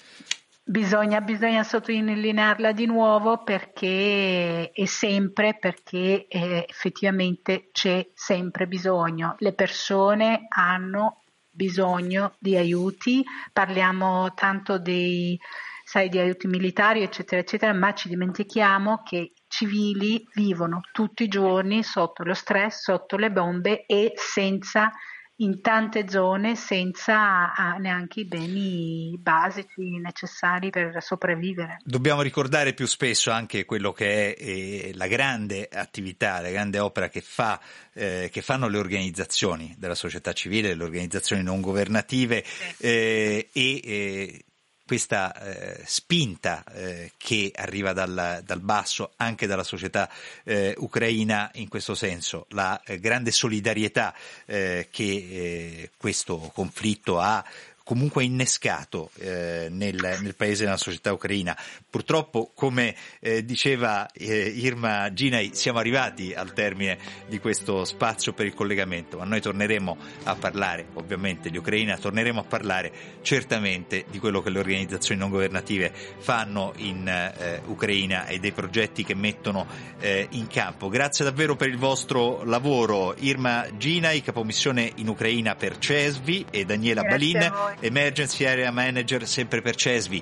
Bisogna, 0.64 1.22
bisogna, 1.22 1.64
sottolinearla 1.64 2.74
di 2.74 2.86
nuovo 2.86 3.42
perché 3.42 4.70
è 4.72 4.86
sempre, 4.86 5.56
perché 5.58 6.28
eh, 6.28 6.66
effettivamente 6.68 7.70
c'è 7.72 8.06
sempre 8.14 8.68
bisogno. 8.68 9.36
Le 9.40 9.54
persone 9.54 10.46
hanno 10.50 11.22
bisogno 11.50 12.36
di 12.38 12.58
aiuti, 12.58 13.24
parliamo 13.54 14.34
tanto 14.34 14.78
dei, 14.78 15.40
sai, 15.86 16.10
di 16.10 16.20
aiuti 16.20 16.48
militari, 16.48 17.02
eccetera, 17.02 17.40
eccetera, 17.40 17.74
ma 17.74 17.94
ci 17.94 18.10
dimentichiamo 18.10 19.04
che 19.04 19.32
civili 19.48 20.28
vivono 20.34 20.82
tutti 20.92 21.24
i 21.24 21.28
giorni 21.28 21.84
sotto 21.84 22.24
lo 22.24 22.34
stress, 22.34 22.84
sotto 22.84 23.18
le 23.18 23.32
bombe 23.32 23.86
e 23.86 24.14
senza 24.16 24.92
in 25.40 25.62
tante 25.62 26.10
zone 26.10 26.56
senza 26.56 27.54
ah, 27.54 27.76
neanche 27.78 28.22
i 28.22 28.26
beni 28.26 29.16
basici 29.20 30.00
necessari 30.00 30.70
per 30.70 30.98
sopravvivere. 31.04 31.78
Dobbiamo 31.84 32.22
ricordare 32.22 32.74
più 32.74 32.88
spesso 32.88 33.30
anche 33.30 33.66
quello 33.66 33.92
che 33.92 34.34
è 34.34 34.44
eh, 34.44 34.92
la 34.96 35.08
grande 35.08 35.70
attività, 35.72 36.42
la 36.42 36.50
grande 36.50 36.80
opera 36.80 37.10
che, 37.10 37.22
fa, 37.22 37.60
eh, 37.94 38.30
che, 38.32 38.42
fanno 38.42 38.68
le 38.68 38.80
organizzazioni 38.80 39.76
della 39.78 39.96
società 39.96 40.34
civile, 40.34 40.74
le 40.74 40.84
organizzazioni 40.84 41.44
non 41.44 41.62
governative 41.62 42.44
sì. 42.44 42.88
eh, 42.88 43.50
e 43.52 43.82
eh, 43.84 44.46
questa 44.88 45.34
eh, 45.36 45.82
spinta 45.86 46.64
eh, 46.74 47.12
che 47.18 47.52
arriva 47.54 47.92
dal, 47.92 48.42
dal, 48.44 48.62
basso 48.62 49.12
anche 49.18 49.46
dalla 49.46 49.64
società 49.64 50.10
eh, 50.46 50.74
ucraina 50.78 51.52
in 51.56 51.68
questo 51.68 51.94
senso, 51.94 52.46
la 52.52 52.82
eh, 52.86 52.98
grande 53.00 53.32
solidarietà 53.32 54.16
eh, 54.46 54.88
che 54.90 55.04
eh, 55.04 55.92
questo 55.98 56.52
conflitto 56.54 57.20
ha 57.20 57.44
comunque 57.88 58.26
innescato 58.26 59.12
eh, 59.20 59.68
nel, 59.72 60.18
nel, 60.22 60.36
paese 60.36 60.64
e 60.64 60.66
nella 60.66 60.78
società 60.78 61.14
ucraina. 61.14 61.58
Purtroppo, 61.90 62.52
come 62.54 62.94
eh, 63.22 63.46
diceva 63.46 64.12
eh, 64.12 64.28
Irma 64.28 65.14
Ginai, 65.14 65.52
siamo 65.54 65.80
arrivati 65.80 66.34
al 66.34 66.52
termine 66.52 66.98
di 67.28 67.40
questo 67.40 67.86
spazio 67.86 68.34
per 68.34 68.46
il 68.46 68.54
collegamento, 68.54 69.18
ma 69.18 69.24
noi 69.24 69.40
torneremo 69.40 69.98
a 70.24 70.36
parlare, 70.36 70.88
ovviamente 70.96 71.50
di 71.50 71.58
Ucraina, 71.58 71.98
torneremo 71.98 72.42
a 72.42 72.44
parlare 72.44 72.92
certamente 73.22 74.04
di 74.10 74.20
quello 74.20 74.42
che 74.42 74.50
le 74.50 74.60
organizzazioni 74.60 75.22
non 75.22 75.30
governative 75.30 75.94
fanno 76.18 76.74
in 76.80 77.08
eh, 77.08 77.62
Ucraina 77.68 78.26
e 78.26 78.40
dei 78.40 78.52
progetti 78.52 79.06
che 79.06 79.16
mettono 79.16 79.66
eh, 80.00 80.28
in 80.32 80.48
campo. 80.48 80.90
Grazie 80.90 81.24
davvero 81.24 81.56
per 81.56 81.70
il 81.70 81.78
vostro 81.78 82.44
lavoro, 82.44 83.16
Irma 83.20 83.66
Ginai, 83.78 84.22
capomissione 84.22 84.92
in 84.96 85.08
Ucraina 85.08 85.56
per 85.56 85.78
CESVI 85.78 86.48
e 86.52 86.66
Daniela 86.66 87.02
Grazie 87.02 87.18
Balin, 87.18 87.76
Emergency 87.80 88.46
Area 88.46 88.72
Manager 88.72 89.28
sempre 89.28 89.62
per 89.62 89.76
CESVI. 89.76 90.22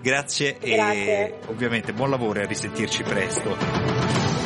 Grazie, 0.00 0.56
Grazie. 0.60 1.28
e 1.28 1.34
ovviamente 1.46 1.92
buon 1.92 2.10
lavoro 2.10 2.40
e 2.40 2.42
a 2.42 2.46
risentirci 2.46 3.02
presto. 3.02 4.45